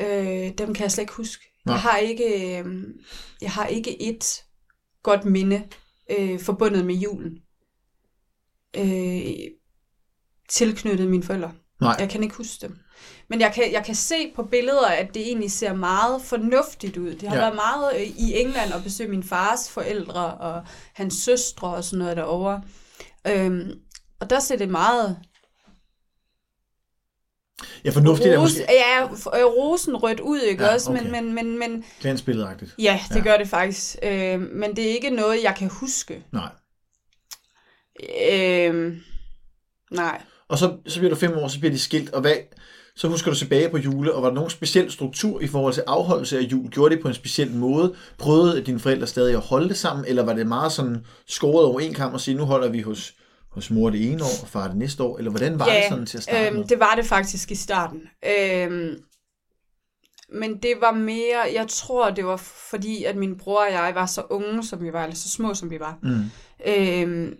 øh, 0.00 0.50
dem 0.58 0.74
kan 0.74 0.82
jeg 0.82 0.92
slet 0.92 1.02
ikke 1.02 1.12
huske. 1.12 1.44
Nej. 1.66 1.74
Jeg 1.74 1.82
har 1.82 1.96
ikke, 1.96 2.58
øh, 2.58 2.84
jeg 3.42 3.50
har 3.50 3.66
ikke 3.66 4.02
et 4.02 4.44
godt 5.02 5.24
minde 5.24 5.68
øh, 6.18 6.40
forbundet 6.40 6.86
med 6.86 6.94
julen. 6.94 7.38
Øh, 8.76 9.50
tilknyttet 10.48 11.08
mine 11.08 11.22
forældre. 11.22 11.52
Nej. 11.80 11.96
Jeg 11.98 12.08
kan 12.10 12.22
ikke 12.22 12.34
huske 12.34 12.66
dem. 12.66 12.78
Men 13.30 13.40
jeg 13.40 13.52
kan, 13.54 13.72
jeg 13.72 13.84
kan 13.84 13.94
se 13.94 14.32
på 14.36 14.42
billeder, 14.42 14.86
at 14.86 15.14
det 15.14 15.22
egentlig 15.22 15.52
ser 15.52 15.72
meget 15.74 16.22
fornuftigt 16.22 16.96
ud. 16.96 17.14
Det 17.14 17.28
har 17.28 17.36
Ja. 17.36 17.42
været 17.42 17.54
meget 17.54 17.94
øh, 17.96 18.02
i 18.02 18.34
England 18.40 18.72
at 18.74 18.82
besøge 18.82 19.10
min 19.10 19.22
fars 19.22 19.70
forældre 19.70 20.34
og 20.34 20.62
hans 20.94 21.14
søstre 21.14 21.68
og 21.68 21.84
sådan 21.84 21.98
noget 21.98 22.16
derovre. 22.16 22.62
Øhm, 23.26 23.70
og 24.20 24.30
der 24.30 24.40
ser 24.40 24.56
det 24.56 24.68
meget 24.68 25.18
Ja, 27.84 27.90
fornuftigt 27.90 28.34
er 28.34 28.40
måske 28.40 28.66
ja, 28.68 29.02
øh, 29.04 29.44
rosenrødt 29.46 30.20
ud, 30.20 30.40
ikke 30.40 30.64
Ja, 30.64 30.74
også? 30.74 30.90
okay. 30.90 31.02
Men, 31.02 31.12
men, 31.12 31.34
men, 31.34 31.58
men 31.58 31.84
glansbilledagtigt. 32.00 32.74
ja, 32.78 33.00
det 33.08 33.16
Ja. 33.16 33.22
gør 33.22 33.36
det 33.36 33.48
faktisk. 33.48 33.96
Øh, 34.02 34.40
men 34.40 34.76
det 34.76 34.84
er 34.90 34.90
ikke 34.94 35.10
noget, 35.10 35.42
jeg 35.42 35.54
kan 35.58 35.68
huske. 35.70 36.24
Nej. 36.32 36.48
Øh, 38.32 38.96
nej. 39.90 40.22
Og 40.48 40.58
så, 40.58 40.76
så 40.86 40.98
bliver 40.98 41.10
du 41.10 41.16
fem 41.16 41.32
år, 41.38 41.48
så 41.48 41.58
bliver 41.58 41.72
de 41.72 41.78
skilt, 41.78 42.10
og 42.10 42.20
hvad, 42.20 42.34
så 42.96 43.08
husker 43.08 43.30
du 43.30 43.36
tilbage 43.36 43.68
på 43.68 43.78
jule, 43.78 44.14
og 44.14 44.22
var 44.22 44.28
der 44.28 44.34
nogen 44.34 44.50
speciel 44.50 44.90
struktur 44.90 45.40
i 45.40 45.46
forhold 45.46 45.74
til 45.74 45.82
afholdelse 45.86 46.38
af 46.38 46.42
jul? 46.42 46.70
Gjorde 46.70 46.94
det 46.94 47.02
på 47.02 47.08
en 47.08 47.14
speciel 47.14 47.50
måde? 47.50 47.94
Prøvede 48.18 48.60
dine 48.60 48.80
forældre 48.80 49.06
stadig 49.06 49.34
at 49.34 49.40
holde 49.40 49.68
det 49.68 49.76
sammen, 49.76 50.04
eller 50.08 50.22
var 50.22 50.32
det 50.32 50.46
meget 50.46 50.72
sådan 50.72 51.06
skåret 51.26 51.66
over 51.66 51.80
en 51.80 51.94
kamp 51.94 52.14
og 52.14 52.20
sige, 52.20 52.36
nu 52.36 52.44
holder 52.44 52.68
vi 52.68 52.80
hos, 52.80 53.14
hos 53.50 53.70
mor 53.70 53.90
det 53.90 54.12
ene 54.12 54.22
år, 54.22 54.42
og 54.42 54.48
far 54.48 54.68
det 54.68 54.76
næste 54.76 55.02
år, 55.02 55.18
eller 55.18 55.30
hvordan 55.30 55.58
var 55.58 55.64
det 55.64 55.84
sådan 55.88 56.06
til 56.06 56.16
at 56.16 56.22
starte 56.22 56.50
med? 56.50 56.58
øhm, 56.60 56.68
det 56.68 56.80
var 56.80 56.94
det 56.94 57.06
faktisk 57.06 57.50
i 57.50 57.54
starten. 57.54 58.00
Øhm, 58.26 58.96
men 60.32 60.56
det 60.62 60.74
var 60.80 60.92
mere, 60.92 61.38
jeg 61.54 61.66
tror, 61.68 62.10
det 62.10 62.24
var 62.24 62.36
fordi, 62.70 63.04
at 63.04 63.16
min 63.16 63.38
bror 63.38 63.60
og 63.66 63.72
jeg 63.72 63.92
var 63.94 64.06
så 64.06 64.22
unge, 64.30 64.64
som 64.64 64.82
vi 64.82 64.92
var, 64.92 65.02
eller 65.02 65.16
så 65.16 65.30
små, 65.30 65.54
som 65.54 65.70
vi 65.70 65.80
var. 65.80 65.98
Mm. 66.02 66.24
Øhm, 66.66 67.36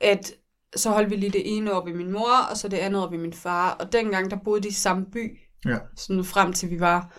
at 0.00 0.32
så 0.76 0.90
holdt 0.90 1.10
vi 1.10 1.16
lige 1.16 1.32
det 1.32 1.56
ene 1.56 1.72
op 1.72 1.88
i 1.88 1.92
min 1.92 2.12
mor, 2.12 2.36
og 2.50 2.56
så 2.56 2.68
det 2.68 2.76
andet 2.76 3.02
op 3.02 3.12
i 3.12 3.16
min 3.16 3.32
far. 3.32 3.70
Og 3.70 3.92
dengang, 3.92 4.30
der 4.30 4.36
boede 4.44 4.62
de 4.62 4.68
i 4.68 4.72
samme 4.72 5.06
by. 5.12 5.38
Ja. 5.64 5.78
Sådan 5.96 6.24
frem 6.24 6.52
til 6.52 6.70
vi 6.70 6.80
var, 6.80 7.12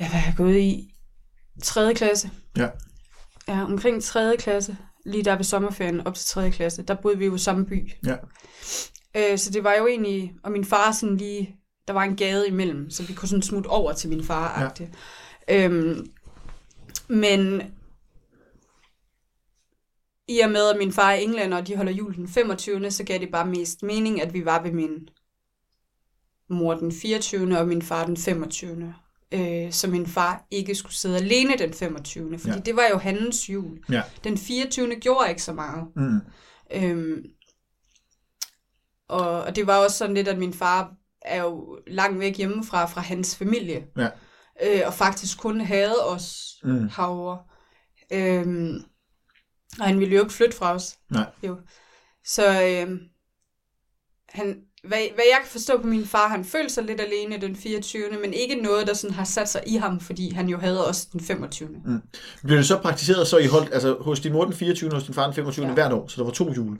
ja, 0.00 0.08
hvad 0.08 0.20
er 0.20 0.24
jeg 0.26 0.34
gået 0.36 0.56
i? 0.56 0.94
3. 1.62 1.94
klasse. 1.94 2.30
Ja. 2.56 2.68
Ja, 3.48 3.64
omkring 3.64 4.02
3. 4.02 4.36
klasse, 4.38 4.76
lige 5.06 5.24
der 5.24 5.36
ved 5.36 5.44
sommerferien 5.44 6.06
op 6.06 6.14
til 6.14 6.26
3. 6.26 6.50
klasse, 6.50 6.82
der 6.82 6.94
boede 6.94 7.18
vi 7.18 7.26
jo 7.26 7.34
i 7.34 7.38
samme 7.38 7.66
by. 7.66 7.92
Ja. 8.06 8.16
Øh, 9.16 9.38
så 9.38 9.50
det 9.50 9.64
var 9.64 9.74
jo 9.78 9.86
egentlig, 9.86 10.32
og 10.42 10.52
min 10.52 10.64
far 10.64 10.92
sådan 10.92 11.16
lige, 11.16 11.56
der 11.88 11.94
var 11.94 12.02
en 12.02 12.16
gade 12.16 12.48
imellem, 12.48 12.90
så 12.90 13.02
vi 13.02 13.12
kunne 13.12 13.28
sådan 13.28 13.42
smutte 13.42 13.68
over 13.68 13.92
til 13.92 14.10
min 14.10 14.24
far. 14.24 14.72
Ja. 14.80 15.64
Øhm, 15.64 16.06
men 17.08 17.62
i 20.28 20.38
og 20.40 20.50
med, 20.50 20.70
at 20.70 20.78
min 20.78 20.92
far 20.92 21.10
er 21.10 21.14
englænder, 21.16 21.56
og 21.58 21.66
de 21.66 21.76
holder 21.76 21.92
jul 21.92 22.16
den 22.16 22.28
25., 22.28 22.90
så 22.90 23.04
gav 23.04 23.18
det 23.18 23.28
bare 23.32 23.46
mest 23.46 23.82
mening, 23.82 24.22
at 24.22 24.34
vi 24.34 24.44
var 24.44 24.62
ved 24.62 24.72
min 24.72 25.08
mor 26.50 26.74
den 26.74 26.92
24. 26.92 27.58
og 27.58 27.68
min 27.68 27.82
far 27.82 28.06
den 28.06 28.16
25. 28.16 28.94
Øh, 29.32 29.72
så 29.72 29.88
min 29.90 30.06
far 30.06 30.46
ikke 30.50 30.74
skulle 30.74 30.94
sidde 30.94 31.16
alene 31.16 31.58
den 31.58 31.72
25. 31.74 32.38
Fordi 32.38 32.54
Ja. 32.54 32.60
det 32.60 32.76
var 32.76 32.88
jo 32.90 32.98
hans 32.98 33.50
jul. 33.50 33.78
Ja. 33.90 34.02
Den 34.24 34.38
24. 34.38 34.94
gjorde 34.94 35.28
ikke 35.28 35.42
så 35.42 35.52
meget. 35.52 35.84
Mm. 35.96 36.20
Øhm, 36.72 37.22
og, 39.08 39.42
og 39.42 39.56
det 39.56 39.66
var 39.66 39.76
også 39.76 39.96
sådan 39.98 40.14
lidt, 40.14 40.28
at 40.28 40.38
min 40.38 40.54
far 40.54 40.92
er 41.22 41.42
jo 41.42 41.78
langt 41.86 42.20
væk 42.20 42.36
hjemmefra, 42.36 42.86
fra 42.86 43.00
hans 43.00 43.36
familie. 43.36 43.86
Ja. 43.96 44.08
Øh, 44.62 44.80
og 44.86 44.94
faktisk 44.94 45.38
kun 45.38 45.60
havde 45.60 46.06
os 46.06 46.56
mm. 46.64 46.88
herovre. 46.96 47.38
Øhm, 48.12 48.82
og 49.80 49.86
han 49.86 50.00
ville 50.00 50.14
jo 50.14 50.20
ikke 50.22 50.32
flytte 50.34 50.56
fra 50.56 50.74
os. 50.74 50.96
Nej. 51.10 51.26
Jo. 51.42 51.56
Så 52.24 52.62
øhm, 52.62 52.98
han, 54.28 54.56
hvad, 54.84 54.98
hvad 55.14 55.24
jeg 55.32 55.38
kan 55.40 55.48
forstå 55.50 55.80
på 55.80 55.86
min 55.86 56.06
far, 56.06 56.28
han 56.28 56.44
følte 56.44 56.74
sig 56.74 56.84
lidt 56.84 57.00
alene 57.00 57.40
den 57.40 57.56
24. 57.56 58.18
Men 58.20 58.34
ikke 58.34 58.54
noget, 58.54 58.86
der 58.86 58.94
sådan 58.94 59.14
har 59.14 59.24
sat 59.24 59.48
sig 59.48 59.62
i 59.66 59.76
ham, 59.76 60.00
fordi 60.00 60.30
han 60.30 60.48
jo 60.48 60.58
havde 60.58 60.86
også 60.86 61.08
den 61.12 61.20
25. 61.20 61.68
Blev 62.42 62.58
det 62.58 62.66
så 62.66 62.78
praktiseret, 62.78 63.26
så 63.28 63.38
I 63.38 63.46
holdt, 63.46 63.74
altså 63.74 63.96
hos 64.00 64.20
din 64.20 64.32
mor 64.32 64.44
den 64.44 64.54
24. 64.54 64.90
og 64.90 64.94
hos 64.94 65.04
din 65.04 65.14
far 65.14 65.24
den 65.24 65.34
25. 65.34 65.66
Ja. 65.66 65.72
Hvert 65.72 65.92
år, 65.92 66.08
så 66.08 66.16
der 66.16 66.24
var 66.24 66.32
to 66.32 66.52
jule? 66.52 66.78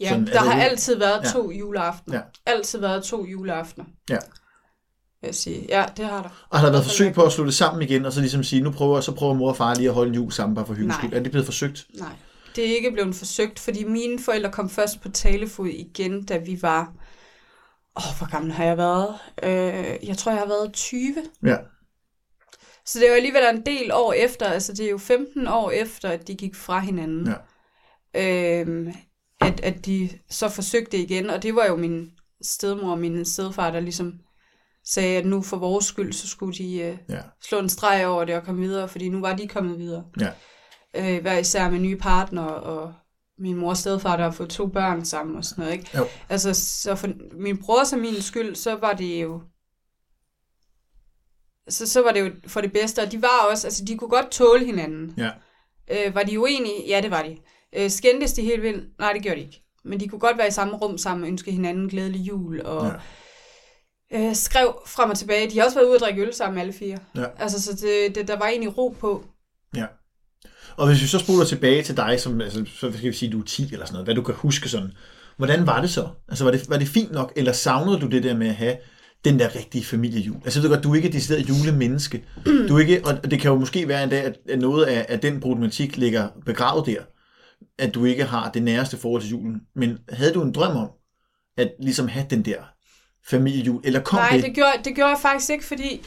Ja, 0.00 0.08
Sådan, 0.08 0.26
der 0.26 0.32
altså, 0.32 0.50
har 0.50 0.60
altid 0.62 0.96
været 0.98 1.24
Ja. 1.24 1.30
to 1.30 1.50
juleaftener. 1.50 2.16
Ja. 2.16 2.22
Altid 2.46 2.78
været 2.78 3.04
to 3.04 3.24
juleaftener. 3.24 3.84
Ja. 4.10 4.18
Vil 5.20 5.28
jeg 5.28 5.34
sige. 5.34 5.66
Ja, 5.68 5.84
det 5.96 6.04
har 6.04 6.22
der. 6.22 6.46
Og 6.50 6.58
har 6.58 6.66
der 6.66 6.72
været 6.72 6.84
forsøg 6.84 7.14
på 7.14 7.22
at 7.22 7.32
slå 7.32 7.44
det 7.44 7.54
sammen 7.54 7.82
igen, 7.82 8.06
og 8.06 8.12
så 8.12 8.20
ligesom 8.20 8.44
sige, 8.44 8.62
nu 8.62 8.70
prøver, 8.70 9.00
så 9.00 9.12
prøver 9.12 9.34
mor 9.34 9.48
og 9.48 9.56
far 9.56 9.74
lige 9.74 9.88
at 9.88 9.94
holde 9.94 10.08
en 10.08 10.14
jul 10.14 10.32
sammen, 10.32 10.54
bare 10.54 10.66
for 10.66 10.74
hyggens 10.74 10.94
skyld. 10.94 11.12
Er 11.12 11.20
det 11.20 11.30
blevet 11.30 11.46
forsøgt? 11.46 11.86
Nej, 11.94 12.12
det 12.56 12.70
er 12.70 12.76
ikke 12.76 12.92
blevet 12.92 13.14
forsøgt, 13.14 13.58
fordi 13.58 13.84
mine 13.84 14.18
forældre 14.18 14.52
kom 14.52 14.70
først 14.70 15.00
på 15.00 15.08
talefod 15.08 15.68
igen, 15.68 16.24
da 16.24 16.36
vi 16.36 16.62
var... 16.62 16.92
Åh, 17.96 18.10
oh, 18.10 18.18
hvor 18.18 18.30
gammel 18.30 18.52
har 18.52 18.64
jeg 18.64 18.76
været? 18.76 19.14
Øh, 19.42 20.08
jeg 20.08 20.18
tror, 20.18 20.32
jeg 20.32 20.40
har 20.40 20.46
været 20.46 20.72
20. 20.72 21.14
Ja. 21.44 21.56
Så 22.86 22.98
det 22.98 23.06
er 23.06 23.10
jo 23.10 23.16
alligevel 23.16 23.42
en 23.54 23.66
del 23.66 23.92
år 23.92 24.12
efter, 24.12 24.46
altså 24.46 24.72
det 24.72 24.86
er 24.86 24.90
jo 24.90 24.98
15 24.98 25.48
år 25.48 25.70
efter, 25.70 26.08
at 26.08 26.28
de 26.28 26.34
gik 26.34 26.54
fra 26.54 26.80
hinanden. 26.80 27.34
Ja. 28.14 28.60
Øhm, 28.60 28.92
at, 29.40 29.60
at 29.60 29.86
de 29.86 30.10
så 30.30 30.48
forsøgte 30.48 30.98
igen, 30.98 31.30
og 31.30 31.42
det 31.42 31.54
var 31.54 31.66
jo 31.66 31.76
min 31.76 32.12
stedmor 32.42 32.90
og 32.90 32.98
min 32.98 33.24
stedfar, 33.24 33.70
der 33.70 33.80
ligesom 33.80 34.14
sagde, 34.88 35.18
at 35.18 35.26
nu 35.26 35.42
for 35.42 35.56
vores 35.56 35.84
skyld, 35.84 36.12
så 36.12 36.28
skulle 36.28 36.54
de 36.54 36.78
øh, 36.78 36.98
Ja. 37.08 37.20
slå 37.42 37.58
en 37.58 37.68
streg 37.68 38.06
over 38.06 38.24
det 38.24 38.34
og 38.34 38.44
komme 38.44 38.60
videre, 38.60 38.88
fordi 38.88 39.08
nu 39.08 39.20
var 39.20 39.36
de 39.36 39.48
kommet 39.48 39.78
videre. 39.78 40.04
Ja. 40.20 40.30
Øh, 40.96 41.22
hver 41.22 41.38
især 41.38 41.70
med 41.70 41.78
nye 41.78 41.96
partner, 41.96 42.42
og 42.42 42.94
min 43.38 43.56
mor 43.56 43.68
og 43.70 43.76
stedfar, 43.76 44.16
der 44.16 44.24
har 44.24 44.30
fået 44.30 44.50
to 44.50 44.66
børn 44.66 45.04
sammen 45.04 45.36
og 45.36 45.44
sådan 45.44 45.62
noget, 45.64 45.78
ikke? 45.78 45.90
Jo. 45.98 46.04
Altså, 46.28 46.54
så 46.54 46.94
for 46.94 47.08
min 47.40 47.58
bror 47.62 47.80
og 47.92 47.98
min 47.98 48.22
skyld, 48.22 48.54
så 48.54 48.74
var 48.76 48.92
det 48.92 49.22
jo 49.22 49.40
så, 51.68 51.86
så 51.88 52.02
var 52.02 52.12
det 52.12 52.20
jo 52.20 52.30
for 52.46 52.60
det 52.60 52.72
bedste, 52.72 53.02
og 53.02 53.12
de 53.12 53.22
var 53.22 53.46
også, 53.50 53.66
altså 53.66 53.84
de 53.84 53.96
kunne 53.98 54.10
godt 54.10 54.30
tåle 54.30 54.64
hinanden. 54.66 55.14
Ja. 55.18 55.30
Øh, 55.90 56.14
var 56.14 56.22
de 56.22 56.40
uenige? 56.40 56.88
Ja, 56.88 57.00
det 57.00 57.10
var 57.10 57.22
de. 57.22 57.36
Øh, 57.76 57.90
skændtes 57.90 58.32
de 58.32 58.42
helt 58.42 58.62
vildt? 58.62 58.98
Nej, 58.98 59.12
det 59.12 59.22
gjorde 59.22 59.36
de 59.40 59.44
ikke. 59.44 59.62
Men 59.84 60.00
de 60.00 60.08
kunne 60.08 60.18
godt 60.18 60.38
være 60.38 60.48
i 60.48 60.50
samme 60.50 60.76
rum 60.76 60.98
sammen 60.98 61.24
og 61.24 61.28
ønske 61.28 61.50
hinanden 61.52 61.88
glædelig 61.88 62.20
jul, 62.20 62.60
og 62.60 62.86
ja. 62.86 62.92
Øh, 64.12 64.34
skrev 64.34 64.82
frem 64.86 65.10
og 65.10 65.18
tilbage. 65.18 65.50
De 65.50 65.58
har 65.58 65.64
også 65.64 65.78
været 65.78 65.86
ude 65.86 65.94
at 65.94 66.00
drikke 66.00 66.22
øl 66.22 66.34
sammen, 66.34 66.60
alle 66.60 66.72
fire. 66.72 66.98
Ja. 67.16 67.24
Altså, 67.38 67.62
så 67.62 67.72
det, 67.72 68.14
det, 68.14 68.28
der 68.28 68.38
var 68.38 68.46
egentlig 68.46 68.78
ro 68.78 68.96
på. 69.00 69.24
Ja. 69.76 69.86
Og 70.76 70.88
hvis 70.88 71.02
vi 71.02 71.06
så 71.06 71.18
spoler 71.18 71.44
tilbage 71.44 71.82
til 71.82 71.96
dig, 71.96 72.20
som, 72.20 72.40
altså, 72.40 72.64
så 72.64 72.92
skal 72.92 73.10
vi 73.10 73.16
sige, 73.16 73.32
du 73.32 73.40
er 73.40 73.44
10 73.44 73.62
eller 73.72 73.86
sådan 73.86 73.92
noget, 73.92 74.06
hvad 74.06 74.14
du 74.14 74.22
kan 74.22 74.34
huske 74.34 74.68
sådan. 74.68 74.92
Hvordan 75.36 75.66
var 75.66 75.80
det 75.80 75.90
så? 75.90 76.08
Altså, 76.28 76.44
var 76.44 76.50
det, 76.50 76.70
var 76.70 76.78
det 76.78 76.88
fint 76.88 77.12
nok, 77.12 77.32
eller 77.36 77.52
savnede 77.52 78.00
du 78.00 78.06
det 78.06 78.22
der 78.22 78.36
med 78.36 78.48
at 78.48 78.54
have 78.54 78.76
den 79.24 79.38
der 79.38 79.54
rigtige 79.54 79.84
familiejul? 79.84 80.36
Altså, 80.44 80.60
ved 80.60 80.70
godt, 80.70 80.84
du 80.84 80.90
er 80.90 80.96
ikke 80.96 81.08
et 81.08 81.14
decideret 81.14 81.48
julemenneske. 81.48 82.24
Du 82.68 82.76
er 82.76 82.80
ikke, 82.80 83.02
og 83.04 83.30
det 83.30 83.40
kan 83.40 83.50
jo 83.50 83.58
måske 83.58 83.88
være 83.88 84.04
en 84.04 84.10
dag, 84.10 84.24
at 84.24 84.36
at 84.48 84.58
noget 84.58 84.84
af, 84.84 85.06
af 85.08 85.20
den 85.20 85.40
problematik 85.40 85.96
ligger 85.96 86.28
begravet 86.46 86.86
der, 86.86 87.00
at 87.78 87.94
du 87.94 88.04
ikke 88.04 88.24
har 88.24 88.50
det 88.50 88.62
næreste 88.62 88.96
forhold 88.96 89.22
til 89.22 89.30
julen. 89.30 89.60
Men 89.76 89.98
havde 90.08 90.32
du 90.32 90.42
en 90.42 90.52
drøm 90.52 90.76
om, 90.76 90.90
at 91.56 91.72
ligesom 91.80 92.08
have 92.08 92.26
den 92.30 92.44
der 92.44 92.75
familiejul, 93.30 93.80
eller 93.84 94.00
kom 94.00 94.16
Nej, 94.18 94.30
det? 94.32 94.42
det 94.44 94.54
gjorde, 94.54 94.72
det 94.84 94.94
gjorde 94.94 95.10
jeg 95.10 95.18
faktisk 95.22 95.50
ikke, 95.50 95.64
fordi 95.64 96.06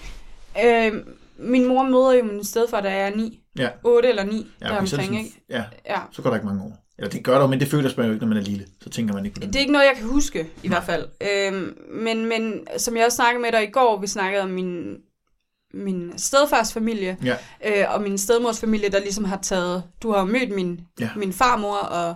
øh, 0.65 0.93
min 1.39 1.65
mor 1.67 1.83
møder 1.83 2.13
jo 2.13 2.23
min 2.23 2.43
stedfar, 2.43 2.81
da 2.81 2.89
jeg 2.91 3.07
er 3.11 3.15
9. 3.15 3.43
Ja. 3.57 3.69
8 3.83 4.09
eller 4.09 4.23
9, 4.23 4.47
Ja, 4.61 4.67
der 4.67 4.77
okay, 4.77 4.85
så, 4.87 4.95
er 4.95 4.99
det 4.99 5.07
omkring, 5.09 5.19
sådan, 5.19 5.19
ikke? 5.25 5.41
ja, 5.49 5.63
Ja. 5.85 5.99
så 6.11 6.21
går 6.21 6.29
der 6.29 6.37
ikke 6.37 6.47
mange 6.47 6.63
år. 6.63 6.85
Eller 6.97 7.09
det 7.09 7.23
gør 7.23 7.39
der 7.39 7.47
men 7.47 7.59
det 7.59 7.67
føler 7.67 7.89
man 7.97 8.05
jo 8.05 8.11
ikke, 8.13 8.25
når 8.25 8.29
man 8.29 8.37
er 8.37 8.41
lille. 8.41 8.65
Så 8.81 8.89
tænker 8.89 9.13
man 9.13 9.25
ikke 9.25 9.35
på 9.35 9.39
det. 9.39 9.47
Det 9.47 9.55
er 9.55 9.59
ikke 9.59 9.71
noget, 9.73 9.85
jeg 9.85 9.95
kan 9.97 10.05
huske, 10.07 10.47
i 10.63 10.67
hvert 10.67 10.83
fald. 10.83 11.05
Øhm, 11.21 11.77
men, 11.91 12.25
men 12.25 12.67
som 12.77 12.97
jeg 12.97 13.05
også 13.05 13.15
snakkede 13.15 13.41
med 13.41 13.51
dig 13.51 13.63
i 13.63 13.71
går, 13.71 13.99
vi 14.01 14.07
snakkede 14.07 14.43
om 14.43 14.49
min, 14.49 14.95
min 15.73 16.13
stedfars 16.17 16.73
familie, 16.73 17.17
Ja. 17.25 17.35
øh, 17.65 17.93
og 17.95 18.01
min 18.01 18.17
stedmors 18.17 18.59
familie, 18.59 18.89
der 18.89 18.99
ligesom 18.99 19.23
har 19.25 19.37
taget... 19.41 19.83
Du 20.03 20.11
har 20.11 20.23
mødt 20.25 20.51
min, 20.55 20.79
Ja. 20.99 21.09
min 21.15 21.33
farmor 21.33 21.75
og 21.77 22.15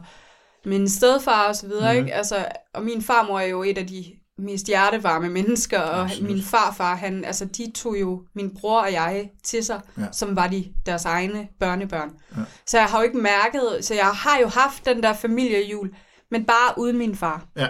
min 0.66 0.90
stedfar 0.90 1.48
og 1.48 1.56
så 1.56 1.68
videre, 1.68 1.94
Mhm. 1.94 2.06
ikke? 2.06 2.16
Altså, 2.18 2.46
og 2.74 2.84
min 2.84 3.02
farmor 3.02 3.40
er 3.40 3.46
jo 3.48 3.64
et 3.64 3.78
af 3.78 3.88
de 3.88 4.06
mest 4.38 4.68
hjertevarme 4.68 5.30
mennesker, 5.30 5.80
og 5.80 6.02
Absolut. 6.02 6.30
min 6.32 6.44
farfar, 6.44 6.96
han, 6.96 7.26
altså 7.26 7.46
de 7.46 7.72
tog 7.76 8.00
jo 8.02 8.24
min 8.36 8.56
bror 8.56 8.82
og 8.82 8.92
jeg 8.94 9.30
til 9.44 9.66
sig, 9.66 9.82
Ja. 9.98 10.06
som 10.12 10.36
var 10.36 10.48
de 10.48 10.74
deres 10.86 11.06
egne 11.06 11.48
børnebørn. 11.60 12.12
Ja. 12.38 12.42
Så 12.68 12.78
jeg 12.78 12.86
har 12.88 12.98
jo 13.00 13.04
ikke 13.04 13.18
mærket, 13.18 13.86
så 13.86 13.94
jeg 13.94 14.06
har 14.08 14.40
jo 14.40 14.48
haft 14.48 14.86
den 14.86 15.04
der 15.04 15.14
familiejul, 15.14 15.96
men 16.32 16.46
bare 16.46 16.74
uden 16.78 16.98
min 16.98 17.16
far. 17.16 17.46
Ja. 17.56 17.68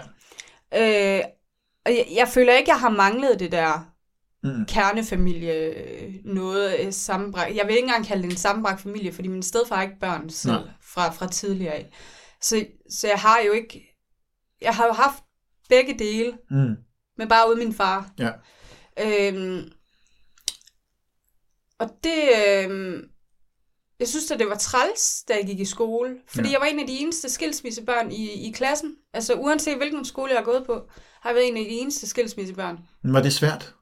Øh, 0.75 1.23
og 1.85 1.91
jeg, 1.91 2.07
jeg 2.15 2.27
føler 2.27 2.53
ikke, 2.53 2.69
jeg 2.71 2.79
har 2.79 2.89
manglet 2.89 3.39
det 3.39 3.51
der 3.51 3.89
Mm. 4.45 4.65
kernefamilie, 4.65 5.53
øh, 5.53 6.13
noget 6.25 6.79
øh, 6.79 6.93
sammenbragt. 6.93 7.55
Jeg 7.55 7.65
vil 7.67 7.75
ikke 7.75 7.85
engang 7.85 8.05
kalde 8.05 8.23
det 8.23 8.31
en 8.31 8.37
sammenbragt 8.37 8.81
familie, 8.81 9.13
fordi 9.13 9.27
min 9.27 9.43
stedfar 9.43 9.75
har 9.75 9.83
ikke 9.83 9.99
børn 9.99 10.29
selv 10.29 10.53
Nej. 10.53 10.61
fra, 10.93 11.11
fra 11.11 11.27
tidligere 11.27 11.73
af. 11.73 11.89
Så, 12.41 12.65
så 12.89 13.07
jeg 13.07 13.17
har 13.19 13.39
jo 13.47 13.51
ikke... 13.51 13.97
Jeg 14.61 14.75
har 14.75 14.85
jo 14.85 14.91
haft 14.93 15.23
begge 15.69 15.99
dele, 15.99 16.37
Mm. 16.49 16.75
men 17.17 17.27
bare 17.29 17.49
uden 17.49 17.59
min 17.59 17.73
far. 17.73 18.11
Ja. 18.19 18.31
Øhm, 19.01 19.71
og 21.79 21.89
det... 22.03 22.23
Øhm, 22.47 23.09
jeg 23.99 24.07
synes 24.07 24.31
at 24.31 24.39
det 24.39 24.47
var 24.49 24.55
træls, 24.57 25.23
da 25.27 25.33
jeg 25.33 25.45
gik 25.45 25.59
i 25.59 25.65
skole. 25.65 26.15
Fordi 26.27 26.47
Ja. 26.47 26.51
jeg 26.51 26.59
var 26.61 26.65
en 26.65 26.79
af 26.79 26.87
de 26.87 26.97
eneste 26.99 27.29
skilsmissebørn 27.29 28.11
i, 28.11 28.47
i 28.47 28.51
klassen. 28.51 28.95
Altså 29.13 29.33
uanset 29.33 29.77
hvilken 29.77 30.05
skole 30.05 30.31
jeg 30.31 30.37
har 30.39 30.45
gået 30.45 30.65
på, 30.65 30.89
har 31.21 31.29
jeg 31.29 31.35
været 31.35 31.47
en 31.47 31.57
af 31.57 31.63
de 31.63 31.69
eneste 31.69 32.07
skilsmissebørn. 32.07 32.79
Men 33.03 33.13
var 33.13 33.21
det 33.21 33.33
svært? 33.33 33.73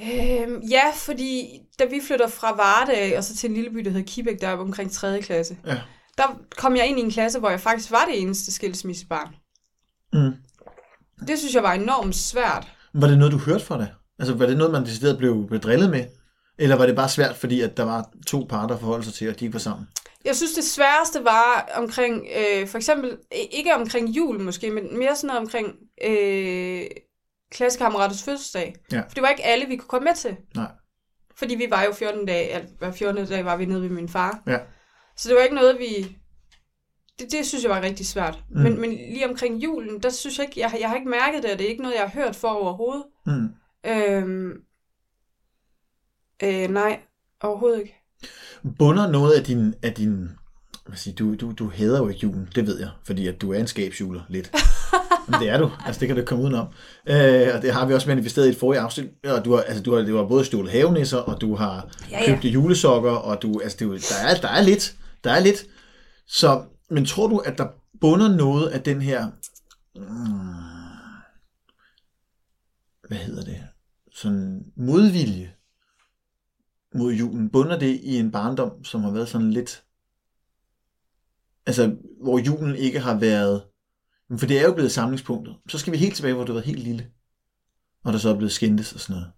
Øhm, 0.00 0.60
ja, 0.70 0.92
fordi 0.94 1.60
da 1.78 1.84
vi 1.84 2.00
flytter 2.06 2.28
fra 2.28 2.56
Varde 2.56 2.92
af, 2.96 3.16
og 3.18 3.24
så 3.24 3.36
til 3.36 3.48
en 3.48 3.54
lille 3.54 3.70
by, 3.70 3.78
der 3.78 3.90
hedder 3.90 4.06
Kibæk, 4.06 4.40
der 4.40 4.48
er 4.48 4.56
omkring 4.56 4.92
3. 4.92 5.22
klasse, 5.22 5.56
Ja. 5.66 5.80
Der 6.18 6.38
kom 6.56 6.76
jeg 6.76 6.86
ind 6.86 6.98
i 6.98 7.02
en 7.02 7.10
klasse, 7.10 7.38
hvor 7.38 7.50
jeg 7.50 7.60
faktisk 7.60 7.90
var 7.90 8.04
det 8.04 8.20
eneste 8.22 8.52
skilsmissebarn. 8.52 9.34
Mm. 10.12 10.34
Det 11.26 11.38
synes 11.38 11.54
jeg 11.54 11.62
var 11.62 11.72
enormt 11.72 12.16
svært. 12.16 12.72
Var 12.94 13.06
det 13.06 13.18
noget, 13.18 13.32
du 13.32 13.38
hørte 13.38 13.64
fra 13.64 13.78
dig? 13.78 13.92
Altså, 14.18 14.34
var 14.34 14.46
det 14.46 14.56
noget, 14.56 14.72
man 14.72 14.84
decideret 14.84 15.18
blev, 15.18 15.46
blev 15.46 15.60
drillet 15.60 15.90
med? 15.90 16.04
Eller 16.58 16.76
var 16.76 16.86
det 16.86 16.96
bare 16.96 17.08
svært, 17.08 17.36
fordi 17.36 17.60
at 17.60 17.76
der 17.76 17.82
var 17.82 18.08
to 18.26 18.46
parter 18.48 18.74
at 18.74 18.80
forholde 18.80 19.04
sig 19.04 19.14
til, 19.14 19.28
og 19.28 19.40
de 19.40 19.44
ikke 19.44 19.52
var 19.52 19.60
sammen? 19.60 19.88
Jeg 20.24 20.36
synes, 20.36 20.52
det 20.52 20.64
sværeste 20.64 21.24
var 21.24 21.72
omkring, 21.76 22.26
øh, 22.36 22.68
for 22.68 22.78
eksempel, 22.78 23.16
ikke 23.50 23.74
omkring 23.74 24.08
jul 24.08 24.40
måske, 24.40 24.70
men 24.70 24.98
mere 24.98 25.16
sådan 25.16 25.26
noget 25.26 25.40
omkring 25.40 25.74
øh, 26.04 26.82
klassekammeraters 27.50 28.22
fødselsdag. 28.22 28.76
Ja. 28.92 29.00
For 29.00 29.14
det 29.14 29.22
var 29.22 29.28
ikke 29.28 29.44
alle, 29.44 29.66
vi 29.66 29.76
kunne 29.76 29.88
komme 29.88 30.04
med 30.04 30.14
til. 30.14 30.36
Nej. 30.54 30.70
Fordi 31.36 31.54
vi 31.54 31.66
var 31.70 31.82
jo 31.82 31.92
14 31.92 32.26
dage, 32.26 32.68
hver 32.78 32.92
14. 32.92 33.26
dag 33.26 33.44
var 33.44 33.56
vi 33.56 33.64
nede 33.64 33.82
ved 33.82 33.88
min 33.88 34.08
far. 34.08 34.42
Ja. 34.46 34.58
Så 35.22 35.28
det 35.28 35.36
var 35.36 35.42
ikke 35.42 35.54
noget, 35.54 35.78
vi... 35.78 36.16
Det, 37.18 37.32
det 37.32 37.46
synes 37.46 37.62
jeg 37.64 37.70
var 37.70 37.80
rigtig 37.82 38.06
svært. 38.06 38.38
Mm. 38.50 38.60
Men, 38.60 38.80
men 38.80 38.90
lige 38.90 39.28
omkring 39.28 39.62
julen, 39.64 40.00
der 40.02 40.10
synes 40.10 40.38
jeg 40.38 40.46
ikke, 40.46 40.60
jeg, 40.60 40.70
har- 40.70 40.78
jeg 40.78 40.88
har 40.88 40.96
ikke 40.96 41.08
mærket 41.10 41.42
det, 41.42 41.52
og 41.52 41.58
det 41.58 41.64
er 41.64 41.70
ikke 41.70 41.82
noget, 41.82 41.94
jeg 41.94 42.02
har 42.10 42.22
hørt 42.22 42.36
for 42.36 42.48
overhovedet. 42.48 43.04
Mm. 43.26 43.48
Øhm, 43.90 44.50
øh, 46.42 46.70
nej, 46.70 47.00
overhovedet 47.42 47.80
ikke. 47.80 47.94
Bunder 48.78 49.10
noget 49.10 49.32
af 49.32 49.44
din... 49.44 49.74
Af 49.82 49.92
din 49.94 50.28
hvad 50.86 50.96
siger, 50.96 51.14
du, 51.14 51.34
du, 51.34 51.52
du 51.58 51.68
hader 51.74 51.98
jo 51.98 52.08
ikke 52.08 52.20
julen, 52.20 52.48
det 52.54 52.66
ved 52.66 52.78
jeg, 52.78 52.88
fordi 53.04 53.26
at 53.26 53.40
du 53.40 53.52
er 53.52 53.58
en 53.58 53.66
skabsjuler 53.66 54.20
lidt. 54.28 54.50
Men 55.28 55.40
det 55.40 55.48
er 55.48 55.58
du, 55.58 55.70
altså 55.86 56.00
det 56.00 56.08
kan 56.08 56.16
du 56.16 56.24
komme 56.24 56.44
udenom. 56.44 56.66
Øh, 57.06 57.48
og 57.54 57.62
det 57.62 57.72
har 57.72 57.86
vi 57.86 57.94
også 57.94 58.08
manifesteret 58.08 58.46
i 58.46 58.50
et 58.50 58.56
forrige 58.56 58.80
afsnit. 58.80 59.06
Og 59.24 59.44
du 59.44 59.54
har, 59.54 59.62
altså, 59.62 59.82
du 59.82 59.94
har, 59.94 60.02
du 60.02 60.16
har 60.16 60.24
både 60.24 60.44
stjålet 60.44 60.72
havenisser, 60.72 61.18
og 61.18 61.40
du 61.40 61.54
har 61.54 61.88
Ja, 62.10 62.20
ja. 62.20 62.26
købt 62.26 62.44
julesokker, 62.44 63.10
og 63.10 63.42
du, 63.42 63.60
altså, 63.62 63.76
det, 63.80 63.86
er 63.86 63.90
der, 64.22 64.28
er, 64.28 64.40
der 64.40 64.48
er 64.48 64.62
lidt. 64.62 64.94
Der 65.24 65.30
er 65.32 65.40
lidt. 65.40 65.66
Så, 66.26 66.66
men 66.90 67.06
tror 67.06 67.28
du, 67.28 67.38
at 67.38 67.58
der 67.58 67.68
bunder 68.00 68.36
noget 68.36 68.68
af 68.68 68.82
den 68.82 69.02
her... 69.02 69.30
Hmm, 69.94 70.72
hvad 73.08 73.18
hedder 73.18 73.44
det? 73.44 73.68
Sådan 74.12 74.72
modvilje 74.76 75.54
mod 76.94 77.12
julen. 77.12 77.50
Bunder 77.50 77.78
det 77.78 78.00
i 78.00 78.16
en 78.18 78.32
barndom, 78.32 78.84
som 78.84 79.00
har 79.00 79.10
været 79.10 79.28
sådan 79.28 79.50
lidt... 79.50 79.84
Altså, 81.66 81.96
hvor 82.22 82.38
julen 82.38 82.76
ikke 82.76 83.00
har 83.00 83.18
været... 83.18 83.62
Men 84.28 84.38
For 84.38 84.46
det 84.46 84.60
er 84.60 84.64
jo 84.64 84.74
blevet 84.74 84.92
samlingspunktet. 84.92 85.56
Så 85.68 85.78
skal 85.78 85.92
vi 85.92 85.98
helt 85.98 86.16
tilbage, 86.16 86.34
hvor 86.34 86.44
du 86.44 86.52
var 86.52 86.60
helt 86.60 86.78
lille. 86.82 87.10
Og 88.04 88.12
der 88.12 88.18
så 88.18 88.28
er 88.28 88.36
blevet 88.36 88.52
skændtes 88.52 88.92
og 88.92 89.00
sådan 89.00 89.14
noget. 89.14 89.32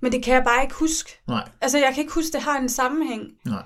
Men 0.00 0.12
det 0.12 0.22
kan 0.24 0.34
jeg 0.34 0.44
bare 0.44 0.62
ikke 0.62 0.74
huske. 0.74 1.18
Nej, 1.28 1.48
Altså, 1.60 1.78
jeg 1.78 1.94
kan 1.94 2.00
ikke 2.02 2.12
huske, 2.14 2.32
det 2.32 2.40
har 2.40 2.58
en 2.58 2.68
sammenhæng. 2.68 3.22
nej. 3.46 3.62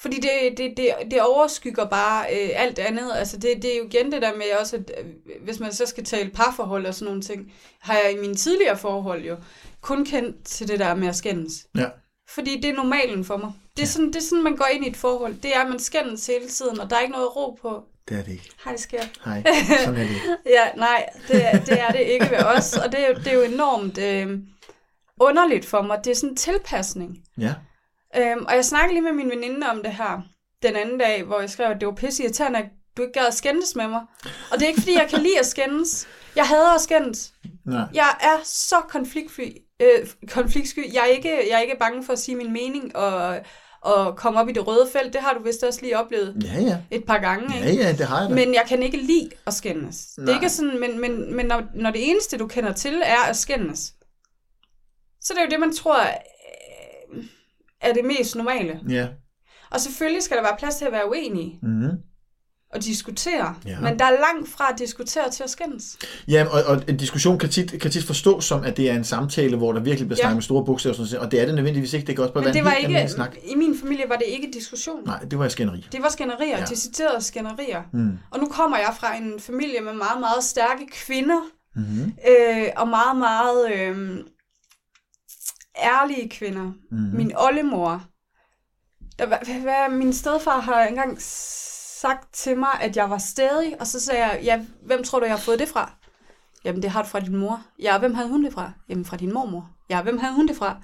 Fordi 0.00 0.16
det, 0.16 0.30
det, 0.58 0.74
det, 0.76 0.88
det 1.10 1.20
overskygger 1.22 1.84
bare 1.84 2.24
øh, 2.32 2.50
alt 2.54 2.78
andet. 2.78 3.12
Altså 3.14 3.36
det, 3.36 3.62
det 3.62 3.72
er 3.74 3.78
jo 3.78 3.84
igen 3.84 4.12
det 4.12 4.22
der 4.22 4.34
med 4.34 4.44
også, 4.60 4.76
at 4.76 4.92
øh, 4.98 5.04
hvis 5.44 5.60
man 5.60 5.72
så 5.72 5.86
skal 5.86 6.04
tale 6.04 6.30
parforhold 6.30 6.86
og 6.86 6.94
sådan 6.94 7.06
nogle 7.06 7.22
ting, 7.22 7.52
har 7.80 7.94
jeg 7.94 8.12
i 8.12 8.20
mine 8.20 8.34
tidligere 8.34 8.76
forhold 8.76 9.22
jo 9.24 9.36
kun 9.80 10.04
kendt 10.04 10.44
til 10.44 10.68
det 10.68 10.78
der 10.78 10.94
med 10.94 11.08
at 11.08 11.16
skændes. 11.16 11.66
Ja. 11.78 11.86
Fordi 12.28 12.60
det 12.60 12.70
er 12.70 12.74
normalen 12.74 13.24
for 13.24 13.36
mig. 13.36 13.52
Det 13.76 13.82
er, 13.82 13.86
Ja. 13.86 13.86
sådan, 13.86 14.06
det 14.06 14.16
er 14.16 14.20
sådan, 14.20 14.44
man 14.44 14.56
går 14.56 14.66
ind 14.72 14.84
i 14.84 14.88
et 14.88 14.96
forhold. 14.96 15.34
Det 15.42 15.56
er, 15.56 15.60
at 15.60 15.68
man 15.70 15.78
skændes 15.78 16.26
hele 16.26 16.48
tiden, 16.48 16.80
og 16.80 16.90
der 16.90 16.96
er 16.96 17.00
ikke 17.00 17.12
noget 17.12 17.36
ro 17.36 17.58
på. 17.62 17.84
Det 18.08 18.18
er 18.18 18.22
det 18.22 18.32
ikke. 18.32 18.50
Hej, 18.64 18.76
sker. 18.76 19.02
Hej, 19.24 19.42
sådan 19.84 20.00
er 20.00 20.04
det. 20.06 20.16
Ja, 20.46 20.64
nej, 20.76 21.06
det, 21.28 21.44
er- 21.46 21.64
det 21.64 21.80
er 21.80 21.88
det 21.88 22.00
ikke 22.00 22.30
ved 22.30 22.44
os. 22.44 22.76
Og 22.76 22.92
det 22.92 23.00
er, 23.00 23.08
jo- 23.08 23.14
det 23.14 23.26
er 23.26 23.34
jo 23.34 23.42
enormt 23.42 23.98
øh, 23.98 24.38
underligt 25.20 25.66
for 25.66 25.82
mig. 25.82 25.98
Det 26.04 26.10
er 26.10 26.14
sådan 26.14 26.30
en 26.30 26.36
tilpasning. 26.36 27.18
Ja, 27.38 27.54
Øhm, 28.16 28.44
og 28.48 28.54
jeg 28.54 28.64
snakkede 28.64 28.92
lige 28.94 29.02
med 29.02 29.12
min 29.12 29.30
veninde 29.30 29.66
om 29.70 29.82
det 29.82 29.92
her 29.92 30.20
den 30.62 30.76
anden 30.76 30.98
dag, 30.98 31.22
hvor 31.22 31.40
jeg 31.40 31.50
skrev, 31.50 31.70
at 31.70 31.80
det 31.80 31.88
var 31.88 31.94
pisse 31.94 32.22
irriterende, 32.22 32.58
at 32.58 32.64
du 32.96 33.02
ikke 33.02 33.12
gad 33.12 33.26
at 33.26 33.34
skændes 33.34 33.76
med 33.76 33.88
mig. 33.88 34.00
Og 34.52 34.58
det 34.58 34.62
er 34.62 34.68
ikke, 34.68 34.80
fordi 34.80 34.94
jeg 34.94 35.06
kan 35.10 35.18
lide 35.20 35.38
at 35.38 35.46
skændes. 35.46 36.06
Jeg 36.36 36.44
hader 36.44 36.74
at 36.74 36.80
skændes. 36.80 37.32
nej. 37.64 37.80
Jeg 37.94 38.08
er 38.20 38.36
så 38.44 38.76
konfliktfri. 38.88 39.58
Øh, 39.82 40.08
konfliktsky. 40.28 40.94
Jeg 40.94 41.00
er, 41.02 41.06
ikke, 41.16 41.28
jeg 41.50 41.56
er 41.56 41.60
ikke 41.60 41.76
bange 41.80 42.04
for 42.04 42.12
at 42.12 42.18
sige 42.18 42.36
min 42.36 42.52
mening 42.52 42.96
og, 42.96 43.36
og 43.80 44.16
komme 44.16 44.40
op 44.40 44.48
i 44.48 44.52
det 44.52 44.66
røde 44.66 44.88
felt. 44.92 45.12
Det 45.12 45.20
har 45.20 45.34
du 45.34 45.42
vist 45.42 45.62
også 45.62 45.80
lige 45.82 45.98
oplevet 45.98 46.36
Ja, 46.44 46.60
ja. 46.60 46.78
et 46.90 47.04
par 47.04 47.18
gange. 47.18 47.54
Ja, 47.58 47.64
Ikke? 47.70 47.82
ja, 47.82 47.92
det 47.92 48.06
har 48.06 48.20
jeg 48.20 48.30
da. 48.30 48.34
Men 48.34 48.54
jeg 48.54 48.62
kan 48.68 48.82
ikke 48.82 48.96
lide 48.96 49.30
at 49.46 49.54
skændes. 49.54 49.96
Det 50.16 50.28
er 50.28 50.34
ikke 50.34 50.48
sådan, 50.50 50.80
men, 50.80 51.00
men, 51.00 51.34
men 51.36 51.46
når, 51.46 51.62
når 51.74 51.90
det 51.90 52.10
eneste, 52.10 52.38
du 52.38 52.46
kender 52.46 52.72
til, 52.72 53.02
er 53.04 53.22
at 53.28 53.36
skændes, 53.36 53.92
så 55.24 55.32
det 55.32 55.38
er 55.40 55.44
jo 55.44 55.50
det, 55.50 55.60
man 55.60 55.72
tror 55.76 56.00
øh, 56.00 57.24
er 57.80 57.92
det 57.92 58.04
mest 58.04 58.36
normale. 58.36 58.80
Ja, 58.88 59.06
Og 59.70 59.80
selvfølgelig 59.80 60.22
skal 60.22 60.36
der 60.36 60.42
være 60.42 60.56
plads 60.58 60.76
til 60.76 60.84
at 60.84 60.92
være 60.92 61.08
uenige 61.08 61.58
Mm-hmm. 61.62 61.90
og 62.74 62.84
diskutere. 62.84 63.54
Ja. 63.66 63.80
Men 63.80 63.98
der 63.98 64.04
er 64.04 64.10
langt 64.10 64.48
fra 64.50 64.68
at 64.72 64.78
diskutere 64.78 65.30
til 65.30 65.42
at 65.42 65.50
skændes. 65.50 65.96
Ja, 66.28 66.46
og, 66.50 66.62
og 66.76 66.82
en 66.88 66.96
diskussion 66.96 67.38
kan 67.38 67.48
tit, 67.48 67.80
kan 67.80 67.90
tit 67.90 68.04
forstås 68.04 68.44
som, 68.44 68.62
at 68.64 68.76
det 68.76 68.90
er 68.90 68.94
en 68.94 69.04
samtale, 69.04 69.56
hvor 69.56 69.72
der 69.72 69.80
virkelig 69.80 70.08
bliver 70.08 70.18
Ja. 70.18 70.22
snakket 70.22 70.36
med 70.36 70.42
store 70.42 70.64
bogstaver, 70.64 71.00
og, 71.00 71.06
sådan 71.06 71.24
og 71.24 71.30
det 71.30 71.40
er 71.40 71.46
det 71.46 71.54
nødvendigvis 71.54 71.92
ikke. 71.92 72.06
Det 72.06 72.14
kan 72.14 72.22
også 72.22 72.34
bare 72.34 72.40
Men 72.44 72.44
være 72.44 72.52
det 72.52 72.58
en 72.58 72.64
var 72.64 72.70
helt 72.70 72.88
ikke, 72.98 73.08
snak. 73.12 73.36
i 73.44 73.54
min 73.54 73.78
familie 73.78 74.04
var 74.08 74.16
det 74.16 74.26
ikke 74.26 74.50
diskussion. 74.54 75.04
Nej, 75.06 75.18
det 75.18 75.38
var 75.38 75.48
skænderi. 75.48 75.86
Det 75.92 76.02
var 76.02 76.08
skænderier, 76.08 76.58
ja. 76.58 76.64
deciderede 76.64 77.22
skænderier. 77.24 77.82
Mm. 77.92 78.18
Og 78.30 78.40
nu 78.40 78.48
kommer 78.48 78.76
jeg 78.78 78.94
fra 79.00 79.16
en 79.16 79.40
familie 79.40 79.80
med 79.80 79.92
meget, 79.92 80.20
meget 80.20 80.44
stærke 80.44 80.86
kvinder, 80.92 81.40
Mm-hmm. 81.76 82.12
øh, 82.28 82.66
og 82.76 82.88
meget, 82.88 83.16
meget 83.16 83.72
øh, 83.74 84.18
ærlige 85.78 86.28
kvinder. 86.28 86.64
Mm-hmm. 86.64 87.16
Min 87.16 87.32
oldemor, 87.36 88.04
der, 89.18 89.26
hvad, 89.26 89.38
hvad, 89.38 89.88
min 89.88 90.12
stedfar 90.12 90.60
har 90.60 90.84
engang 90.84 91.22
sagt 92.00 92.34
til 92.34 92.58
mig, 92.58 92.80
at 92.80 92.96
jeg 92.96 93.10
var 93.10 93.18
stedig, 93.18 93.80
og 93.80 93.86
så 93.86 94.00
sagde 94.00 94.26
jeg, 94.26 94.40
ja, 94.42 94.64
hvem 94.82 95.04
tror 95.04 95.18
du, 95.18 95.24
jeg 95.24 95.34
har 95.34 95.40
fået 95.40 95.58
det 95.58 95.68
fra? 95.68 95.92
Jamen, 96.64 96.82
det 96.82 96.90
har 96.90 97.02
du 97.02 97.08
fra 97.08 97.20
din 97.20 97.36
mor. 97.36 97.62
Ja, 97.78 97.98
hvem 97.98 98.14
havde 98.14 98.28
hun 98.28 98.44
det 98.44 98.52
fra? 98.52 98.72
Jamen, 98.88 99.04
fra 99.04 99.16
din 99.16 99.32
mormor. 99.32 99.70
Ja, 99.90 100.02
hvem 100.02 100.18
havde 100.18 100.34
hun 100.34 100.48
det 100.48 100.56
fra? 100.56 100.82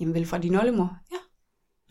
Jamen, 0.00 0.14
vel 0.14 0.26
fra 0.26 0.38
din 0.38 0.54
oldemor. 0.54 0.98
Ja. 1.12 1.16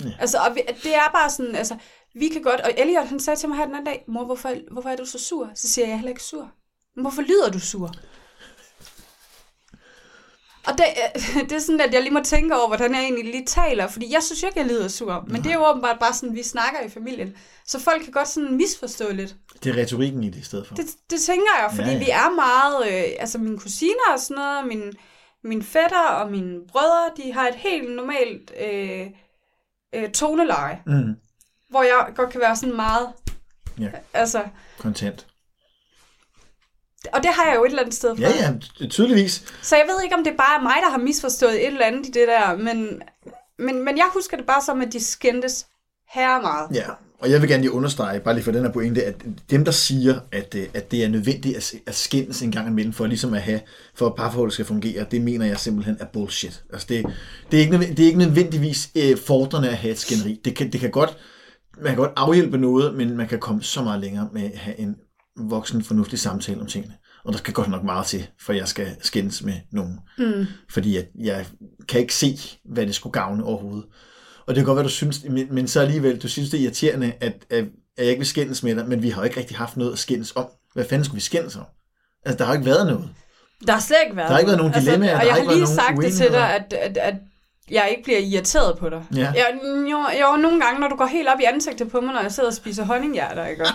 Ja. 0.06 0.12
Altså, 0.20 0.38
og 0.38 0.56
vi, 0.56 0.62
det 0.84 0.96
er 0.96 1.12
bare 1.14 1.30
sådan, 1.30 1.56
altså, 1.56 1.78
vi 2.16 2.28
kan 2.28 2.42
godt, 2.42 2.62
og 2.62 2.72
Elliot, 2.78 3.08
han 3.08 3.20
sagde 3.20 3.40
til 3.40 3.50
mig 3.50 3.58
her 3.58 3.66
den 3.66 3.76
anden 3.76 3.86
dag, 3.86 4.04
mor, 4.08 4.26
hvorfor, 4.26 4.72
hvorfor 4.72 4.90
er 4.90 4.96
du 4.96 5.06
så 5.06 5.20
sur? 5.20 5.52
Så 5.56 5.70
siger 5.70 5.86
jeg, 5.86 5.90
jeg 5.90 5.94
er 5.94 5.98
heller 5.98 6.10
ikke 6.10 6.24
sur. 6.24 6.52
Men 6.96 7.04
hvorfor 7.04 7.22
lyder 7.22 7.52
du 7.52 7.60
sur? 7.60 7.92
Og 10.67 10.74
det, 10.77 10.86
det 11.50 11.51
er 11.51 11.60
sådan, 11.60 11.82
at 11.82 11.93
jeg 11.93 12.01
lige 12.01 12.13
må 12.13 12.20
tænke 12.24 12.55
over, 12.55 12.67
hvordan 12.67 12.96
jeg 12.96 13.03
egentlig 13.03 13.25
lige 13.25 13.46
taler, 13.46 13.88
fordi 13.88 14.13
jeg 14.13 14.24
synes 14.24 14.43
jo 14.43 14.48
ikke, 14.48 14.60
jeg 14.60 14.67
lyder 14.67 14.88
sur. 14.88 15.24
Men 15.27 15.43
det 15.43 15.50
er 15.50 15.53
jo 15.53 15.65
åbenbart 15.70 16.00
bare 16.00 16.13
sådan, 16.13 16.36
vi 16.36 16.43
snakker 16.43 16.82
i 16.86 16.89
familien. 16.89 17.36
Så 17.65 17.79
folk 17.79 18.03
kan 18.03 18.12
godt 18.12 18.27
sådan 18.27 18.58
misforstå 18.58 19.12
lidt. 19.12 19.36
Det 19.63 19.75
er 19.77 19.82
retorikken 19.82 20.24
i 20.24 20.29
det 20.29 20.39
i 20.39 20.43
stedet 20.43 20.67
for. 20.67 20.75
Det, 20.75 20.86
det 21.10 21.22
tænker 21.22 21.48
jeg, 21.62 21.70
fordi 21.75 21.88
Ja, 21.89 21.93
ja, 21.93 22.00
vi 22.00 22.10
er 22.10 22.36
meget, 22.36 22.88
øh, 22.88 23.15
altså 23.20 23.38
mine 23.38 23.58
kusiner 23.60 24.13
og 24.13 24.20
sådan 24.20 24.36
noget, 24.36 24.67
min, 24.67 24.93
min 25.43 25.63
fætter 25.63 26.08
og 26.10 26.32
mine 26.32 26.60
brødre, 26.67 27.10
de 27.17 27.34
har 27.34 27.48
et 27.48 27.55
helt 27.55 27.91
normalt 27.96 28.51
øh, 28.65 29.08
øh, 29.96 30.12
toneleje, 30.12 30.79
Mm. 30.86 31.15
hvor 31.70 31.84
jeg 31.84 32.08
godt 32.15 32.29
kan 32.29 32.41
være 32.41 32.55
sådan 32.55 32.75
meget, 32.75 33.10
Ja. 33.79 33.89
altså, 34.13 34.43
Kontant. 34.77 35.27
Og 37.14 37.24
det 37.24 37.32
har 37.34 37.46
jeg 37.50 37.56
jo 37.56 37.64
et 37.64 37.70
eller 37.70 37.82
andet 37.82 37.96
sted 37.96 38.16
fra. 38.16 38.22
Ja, 38.24 38.30
ja, 38.30 38.54
ty- 38.78 38.88
tydeligvis. 38.90 39.44
Så 39.62 39.76
jeg 39.76 39.86
ved 39.88 40.04
ikke, 40.04 40.16
om 40.16 40.24
det 40.24 40.34
bare 40.38 40.58
er 40.60 40.62
mig, 40.62 40.76
der 40.86 40.90
har 40.92 40.98
misforstået 40.98 41.62
et 41.62 41.68
eller 41.68 41.86
andet 41.86 42.08
i 42.08 42.12
det 42.12 42.28
der, 42.28 42.58
men, 42.58 43.02
men, 43.60 43.86
men 43.86 43.98
jeg 43.98 44.06
husker 44.14 44.38
det 44.38 44.46
bare 44.46 44.62
som, 44.66 44.82
at 44.82 44.94
de 44.94 45.04
skændtes 45.04 45.66
her 46.14 46.42
meget. 46.42 46.68
Ja, 46.74 46.86
og 47.20 47.32
jeg 47.32 47.42
vil 47.42 47.50
gerne 47.50 47.64
lige 47.64 47.72
understrege, 47.72 48.20
bare 48.20 48.34
lige 48.34 48.44
for 48.44 48.52
den 48.52 48.64
her 48.64 48.72
pointe, 48.72 49.04
at 49.04 49.16
dem, 49.50 49.66
der 49.66 49.72
siger, 49.72 50.20
at, 50.32 50.56
øh, 50.56 50.68
at 50.74 50.92
det 50.92 51.04
er 51.04 51.10
nødvendigt 51.10 51.58
at, 51.58 51.74
at 51.88 51.96
skændes 51.96 52.42
en 52.42 52.52
gang 52.52 52.68
imellem, 52.68 52.94
for 52.94 53.06
ligesom 53.06 53.34
at 53.34 53.42
have, 53.42 53.62
for 53.96 54.06
at 54.06 54.16
parforholdet 54.16 54.54
skal 54.54 54.66
fungere, 54.66 55.06
det 55.12 55.22
mener 55.22 55.46
jeg 55.46 55.60
simpelthen 55.60 55.98
er 56.00 56.06
bullshit. 56.06 56.64
Altså 56.74 56.88
det, 56.90 57.06
det, 57.52 57.58
er, 57.58 57.62
ikke, 57.62 57.78
det 57.80 58.00
er 58.00 58.06
ikke 58.06 58.20
nødvendigvis 58.20 58.90
øh, 58.96 59.18
fordrende 59.18 59.70
at 59.70 59.78
have 59.78 59.92
et 59.92 60.00
skænderi. 60.00 60.40
Det 60.46 60.56
kan, 60.56 60.72
det 60.72 60.80
kan 60.80 60.92
godt, 60.92 61.18
man 61.78 61.88
kan 61.88 61.96
godt 61.96 62.12
afhjælpe 62.16 62.58
noget, 62.58 62.94
men 62.96 63.18
man 63.18 63.28
kan 63.28 63.40
komme 63.40 63.64
så 63.64 63.84
meget 63.84 64.02
længere 64.02 64.30
med 64.34 64.44
at 64.44 64.60
have 64.60 64.80
en 64.80 64.96
voksen, 65.38 65.84
fornuftig 65.84 66.20
samtale 66.20 66.62
om 66.62 66.68
tingene. 66.68 66.94
Og 67.25 67.34
der 67.34 67.40
skal 67.40 67.54
godt 67.54 67.68
nok 67.68 67.84
meget 67.84 68.06
til, 68.06 68.28
for 68.39 68.54
jeg 68.54 68.67
skal 68.67 68.96
skændes 69.02 69.43
med 69.43 69.54
nogen. 69.72 70.00
Mm. 70.17 70.46
Fordi 70.69 70.98
at 70.98 71.06
jeg 71.19 71.46
kan 71.89 72.00
ikke 72.00 72.15
se, 72.15 72.39
hvad 72.65 72.86
det 72.86 72.96
skulle 72.96 73.13
gavne 73.13 73.43
overhovedet. 73.43 73.86
Og 74.46 74.56
det 74.56 74.62
kan 74.62 74.65
godt 74.65 74.76
være, 74.76 74.84
du 74.84 74.89
synes, 74.89 75.24
men, 75.30 75.48
men 75.52 75.67
så 75.67 75.82
alligevel, 75.82 76.22
du 76.22 76.28
synes, 76.28 76.50
det 76.50 76.60
er 76.60 76.63
irriterende, 76.63 77.13
at, 77.19 77.46
at, 77.50 77.58
at 77.58 77.65
jeg 77.98 78.06
ikke 78.06 78.19
vil 78.19 78.28
skændes 78.28 78.63
med 78.63 78.76
dig, 78.76 78.88
men 78.88 79.02
vi 79.02 79.10
har 79.10 79.22
jo 79.22 79.26
ikke 79.26 79.39
rigtig 79.39 79.58
haft 79.58 79.78
noget 79.78 79.91
at 79.91 80.00
skændes 80.00 80.34
om. 80.36 80.46
Hvad 80.74 80.86
fanden 80.86 81.06
skulle 81.06 81.15
vi 81.15 81.22
skændes 81.22 81.56
om? 81.56 81.65
Altså, 82.26 82.38
der 82.38 82.46
har 82.46 82.54
ikke 82.54 82.65
været 82.65 82.88
noget. 82.88 83.10
Der 83.67 83.74
har 83.74 83.80
slet 83.80 83.98
ikke 84.06 84.15
været 84.15 84.28
Der 84.28 84.34
har 84.34 84.39
ikke 84.39 84.48
været 84.48 84.58
nogen 84.58 84.74
dilemmaer, 84.74 85.19
Altså, 85.19 85.30
og 85.30 85.34
har 85.34 85.41
jeg 85.41 85.48
har 85.48 85.56
lige 85.56 85.67
sagt 85.67 85.98
det 86.02 86.13
til 86.13 86.32
dig, 86.32 86.56
at, 86.56 86.74
at, 86.74 86.98
at 86.98 87.15
jeg 87.72 87.88
ikke 87.91 88.04
bliver 88.04 88.19
irriteret 88.19 88.78
på 88.78 88.89
dig. 88.89 89.04
Ja. 89.15 89.34
Jeg, 89.36 89.60
jo, 89.91 89.98
jo, 90.22 90.38
nogle 90.41 90.62
gange, 90.62 90.80
når 90.80 90.88
du 90.88 90.96
går 90.96 91.06
helt 91.06 91.28
op 91.28 91.39
i 91.39 91.43
ansigtet 91.43 91.91
på 91.91 92.02
mig, 92.02 92.13
når 92.13 92.22
jeg 92.22 92.32
sidder 92.32 92.50
og 92.50 92.56
spiser 92.56 92.86
honninghjerter, 92.86 93.46
ikke? 93.46 93.65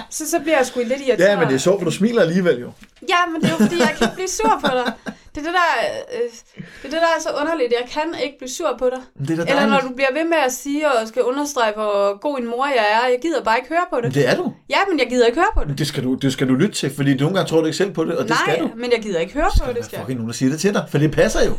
Så, 0.10 0.30
så 0.30 0.40
bliver 0.40 0.56
jeg 0.56 0.66
sgu 0.66 0.80
lidt 0.80 0.92
irriteret. 1.06 1.28
Ja, 1.30 1.38
men 1.38 1.48
det 1.48 1.54
er 1.54 1.58
sjovt, 1.58 1.80
for 1.80 1.84
du 1.84 1.90
smiler 1.90 2.22
alligevel 2.22 2.60
jo. 2.60 2.70
Ja, 3.08 3.16
men 3.32 3.40
det 3.40 3.48
er 3.48 3.52
jo 3.52 3.56
fordi, 3.56 3.78
jeg 3.80 3.94
kan 3.98 4.06
ikke 4.06 4.14
blive 4.14 4.28
sur 4.28 4.58
på 4.64 4.70
dig. 4.78 4.92
Det 5.34 5.40
er 5.40 5.44
det, 5.44 5.54
der, 5.60 5.68
øh, 6.14 6.30
det, 6.56 6.64
er 6.84 6.90
det, 6.90 6.92
der 6.92 7.12
er 7.18 7.20
så 7.20 7.28
underligt. 7.40 7.72
Jeg 7.80 7.88
kan 7.90 8.14
ikke 8.24 8.38
blive 8.38 8.50
sur 8.50 8.76
på 8.78 8.90
dig. 8.90 9.00
Det 9.28 9.38
er 9.38 9.44
Eller 9.44 9.66
når 9.66 9.80
du 9.80 9.88
bliver 9.94 10.12
ved 10.12 10.24
med 10.24 10.36
at 10.46 10.52
sige 10.52 10.92
og 10.92 11.08
skal 11.08 11.22
understrege, 11.22 11.72
hvor 11.74 12.18
god 12.20 12.38
en 12.38 12.46
mor 12.46 12.66
jeg 12.66 12.86
er. 12.92 13.08
Jeg 13.08 13.18
gider 13.22 13.42
bare 13.44 13.56
ikke 13.58 13.68
høre 13.68 13.86
på 13.90 14.00
det. 14.00 14.14
det 14.14 14.28
er 14.28 14.36
du. 14.36 14.52
Ja, 14.70 14.76
men 14.90 14.98
jeg 14.98 15.08
gider 15.08 15.26
ikke 15.26 15.38
høre 15.38 15.52
på 15.56 15.64
det. 15.68 15.78
Det 15.78 15.86
skal 15.86 16.04
du, 16.04 16.14
det 16.14 16.32
skal 16.32 16.48
du 16.48 16.54
lytte 16.54 16.74
til, 16.74 16.94
fordi 16.96 17.14
nogle 17.14 17.34
gange 17.36 17.48
tror 17.48 17.60
du 17.60 17.66
ikke 17.66 17.76
selv 17.76 17.92
på 17.92 18.04
det, 18.04 18.12
og 18.16 18.22
det 18.22 18.30
Nej, 18.30 18.38
skal 18.54 18.64
du. 18.64 18.70
men 18.76 18.92
jeg 18.92 19.00
gider 19.02 19.20
ikke 19.20 19.32
høre 19.34 19.44
på 19.52 19.56
skal 19.56 19.68
det. 19.68 19.76
der 19.76 19.82
Skal 19.82 19.96
er 19.96 20.00
jeg. 20.00 20.04
fucking 20.06 20.18
nogen, 20.18 20.28
der 20.28 20.34
siger 20.34 20.50
det 20.50 20.60
til 20.60 20.74
dig, 20.74 20.84
for 20.90 20.98
det 20.98 21.10
passer 21.10 21.44
jo. 21.46 21.52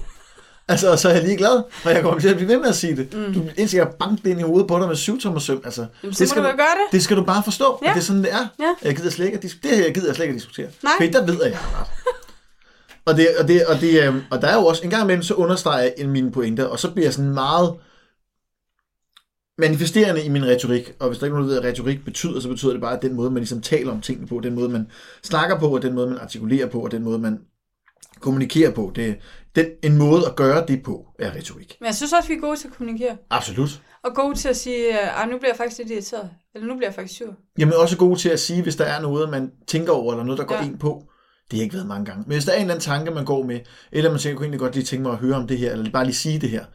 Altså, 0.67 0.91
og 0.91 0.99
så 0.99 1.09
er 1.09 1.13
jeg 1.13 1.23
lige 1.23 1.37
glad, 1.37 1.63
og 1.85 1.91
jeg 1.91 2.01
kommer 2.01 2.19
til 2.19 2.29
at 2.29 2.35
blive 2.35 2.47
ved 2.49 2.59
med 2.59 2.67
at 2.67 2.75
sige 2.75 2.95
det. 2.95 3.13
Mm. 3.13 3.33
Du 3.33 3.43
indtil 3.57 3.77
jeg 3.77 3.87
banker 3.99 4.23
det 4.23 4.29
ind 4.29 4.39
i 4.39 4.43
hovedet 4.43 4.67
på 4.67 4.79
dig 4.79 4.87
med 4.87 4.95
syv 4.95 5.19
tommer 5.19 5.39
søm. 5.39 5.61
Altså, 5.65 5.85
Jamen, 6.03 6.13
så 6.13 6.23
må 6.23 6.27
skal 6.27 6.43
du 6.43 6.47
jo 6.47 6.55
gøre 6.55 6.65
det. 6.65 6.91
Det 6.91 7.03
skal 7.03 7.17
du 7.17 7.23
bare 7.23 7.43
forstå, 7.43 7.79
ja. 7.81 7.89
Og 7.89 7.95
det 7.95 7.99
er 8.01 8.03
sådan, 8.03 8.23
det 8.23 8.33
er. 8.33 8.47
Ja. 8.59 8.73
Jeg 8.83 8.95
gider 8.95 9.09
slet 9.09 9.25
ikke 9.25 9.37
at 9.37 9.43
det 9.43 9.57
her 9.63 9.83
jeg 9.85 9.93
gider 9.93 10.07
jeg 10.07 10.15
slet 10.15 10.25
ikke 10.25 10.33
at 10.33 10.39
diskutere. 10.39 10.67
Nej. 10.83 10.93
Fordi 10.99 11.11
der 11.11 11.25
ved 11.25 11.43
jeg, 11.43 11.51
jeg 11.51 11.59
har 11.59 11.81
ret. 11.81 11.87
og, 13.05 13.17
det, 13.17 13.27
og, 13.39 13.47
det, 13.47 13.65
og, 13.65 13.81
det, 13.81 14.07
øhm, 14.07 14.21
og 14.31 14.41
der 14.41 14.47
er 14.47 14.55
jo 14.55 14.65
også, 14.65 14.83
en 14.83 14.89
gang 14.89 15.03
imellem, 15.03 15.23
så 15.23 15.33
understreger 15.33 15.83
jeg 15.83 15.93
en 15.97 16.09
mine 16.09 16.31
pointer, 16.31 16.65
og 16.65 16.79
så 16.79 16.91
bliver 16.91 17.05
jeg 17.05 17.13
sådan 17.13 17.33
meget 17.33 17.73
manifesterende 19.57 20.23
i 20.23 20.29
min 20.29 20.45
retorik. 20.45 20.93
Og 20.99 21.07
hvis 21.07 21.19
der 21.19 21.25
ikke 21.25 21.33
er 21.33 21.37
nogen, 21.37 21.49
der 21.49 21.53
ved, 21.55 21.61
hvad 21.61 21.71
retorik 21.71 22.05
betyder, 22.05 22.39
så 22.39 22.47
betyder 22.47 22.71
det 22.71 22.81
bare, 22.81 22.95
at 22.95 23.01
den 23.01 23.13
måde, 23.13 23.31
man 23.31 23.39
ligesom 23.39 23.61
taler 23.61 23.91
om 23.91 24.01
tingene 24.01 24.27
på, 24.27 24.39
den 24.43 24.55
måde, 24.55 24.69
man 24.69 24.87
snakker 25.23 25.59
på, 25.59 25.75
og 25.75 25.81
den 25.81 25.93
måde, 25.93 26.07
man 26.07 26.17
artikulerer 26.17 26.67
på, 26.67 26.79
og 26.79 26.91
den 26.91 27.03
måde, 27.03 27.19
man 27.19 27.39
kommunikerer 28.19 28.71
på. 28.71 28.91
Det, 28.95 29.15
den, 29.55 29.65
en 29.83 29.97
måde 29.97 30.27
at 30.27 30.35
gøre 30.35 30.65
det 30.67 30.83
på, 30.83 31.05
er 31.19 31.35
retorik. 31.35 31.77
Men 31.79 31.85
jeg 31.87 31.95
synes 31.95 32.13
også, 32.13 32.29
vi 32.29 32.35
er 32.35 32.39
gode 32.39 32.57
til 32.57 32.67
at 32.67 32.73
kommunikere. 32.73 33.17
Absolut. 33.29 33.81
Og 34.03 34.15
gode 34.15 34.35
til 34.35 34.49
at 34.49 34.57
sige, 34.57 34.99
at 34.99 35.29
nu 35.29 35.37
bliver 35.37 35.49
jeg 35.49 35.57
faktisk 35.57 35.77
lidt 35.77 35.91
irriteret. 35.91 36.29
Eller 36.55 36.67
nu 36.67 36.75
bliver 36.75 36.89
jeg 36.89 36.95
faktisk 36.95 37.17
sur. 37.17 37.35
Jamen 37.57 37.73
også 37.73 37.97
gode 37.97 38.19
til 38.19 38.29
at 38.29 38.39
sige, 38.39 38.61
hvis 38.61 38.75
der 38.75 38.85
er 38.85 39.01
noget, 39.01 39.29
man 39.29 39.51
tænker 39.67 39.91
over, 39.91 40.13
eller 40.13 40.23
noget, 40.23 40.39
der 40.39 40.45
går 40.45 40.55
ja. 40.55 40.63
Ind 40.63 40.79
på. 40.79 41.03
Det 41.51 41.59
har 41.59 41.63
ikke 41.63 41.75
været 41.75 41.87
mange 41.87 42.05
gange. 42.05 42.23
Men 42.27 42.31
hvis 42.31 42.45
der 42.45 42.51
er 42.51 42.55
en 42.55 42.61
eller 42.61 42.73
anden 42.73 42.83
tanke, 42.83 43.11
man 43.11 43.25
går 43.25 43.43
med, 43.43 43.59
eller 43.91 44.09
man 44.09 44.19
tænker, 44.19 44.29
jeg 44.29 44.37
kunne 44.37 44.45
egentlig 44.45 44.59
godt 44.59 44.75
lige 44.75 44.85
tænke 44.85 45.03
mig 45.03 45.11
at 45.11 45.17
høre 45.17 45.35
om 45.35 45.47
det 45.47 45.57
her, 45.57 45.71
eller 45.71 45.91
bare 45.91 46.05
lige 46.05 46.15
sige 46.15 46.39
det 46.39 46.49
her, 46.49 46.65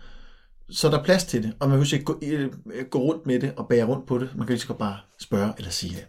så 0.70 0.86
er 0.86 0.90
der 0.90 1.02
plads 1.02 1.24
til 1.24 1.42
det. 1.42 1.52
Og 1.60 1.68
man 1.68 1.78
behøver 1.78 1.94
ikke 1.94 2.04
gå, 2.04 2.18
øh, 2.22 2.50
gå 2.90 2.98
rundt 2.98 3.26
med 3.26 3.40
det 3.40 3.52
og 3.56 3.68
bære 3.68 3.84
rundt 3.84 4.06
på 4.06 4.18
det. 4.18 4.30
Man 4.36 4.46
kan 4.46 4.54
lige 4.54 4.60
så 4.60 4.66
godt 4.66 4.78
bare 4.78 4.96
spørge 5.20 5.52
eller 5.58 5.70
sige 5.70 5.94
det. 5.94 6.06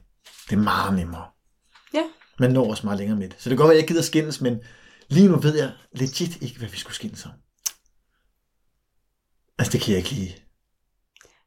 Det 0.50 0.56
er 0.56 0.60
meget 0.60 0.96
nemmere. 0.96 1.24
Ja. 1.94 2.04
Man 2.40 2.52
når 2.52 2.70
også 2.70 2.86
meget 2.86 3.00
længere 3.00 3.18
med 3.20 3.30
det. 3.30 3.36
Så 3.40 3.50
det 3.50 3.58
kan 3.58 3.64
godt 3.64 3.70
være, 3.70 3.78
at 3.78 3.82
jeg 3.82 3.88
gider 3.88 4.02
skændes, 4.02 4.42
men 4.42 4.60
lige 5.10 5.28
nu 5.28 5.40
ved 5.40 5.56
jeg 5.58 5.72
legit 5.96 6.42
ikke, 6.42 6.58
hvad 6.60 6.70
vi 6.70 6.78
skulle 6.78 6.96
skændes 6.96 7.26
om. 7.26 7.32
Altså, 9.60 9.72
det 9.72 9.82
kan 9.82 9.90
jeg 9.92 9.98
ikke 9.98 10.12
lige. 10.12 10.36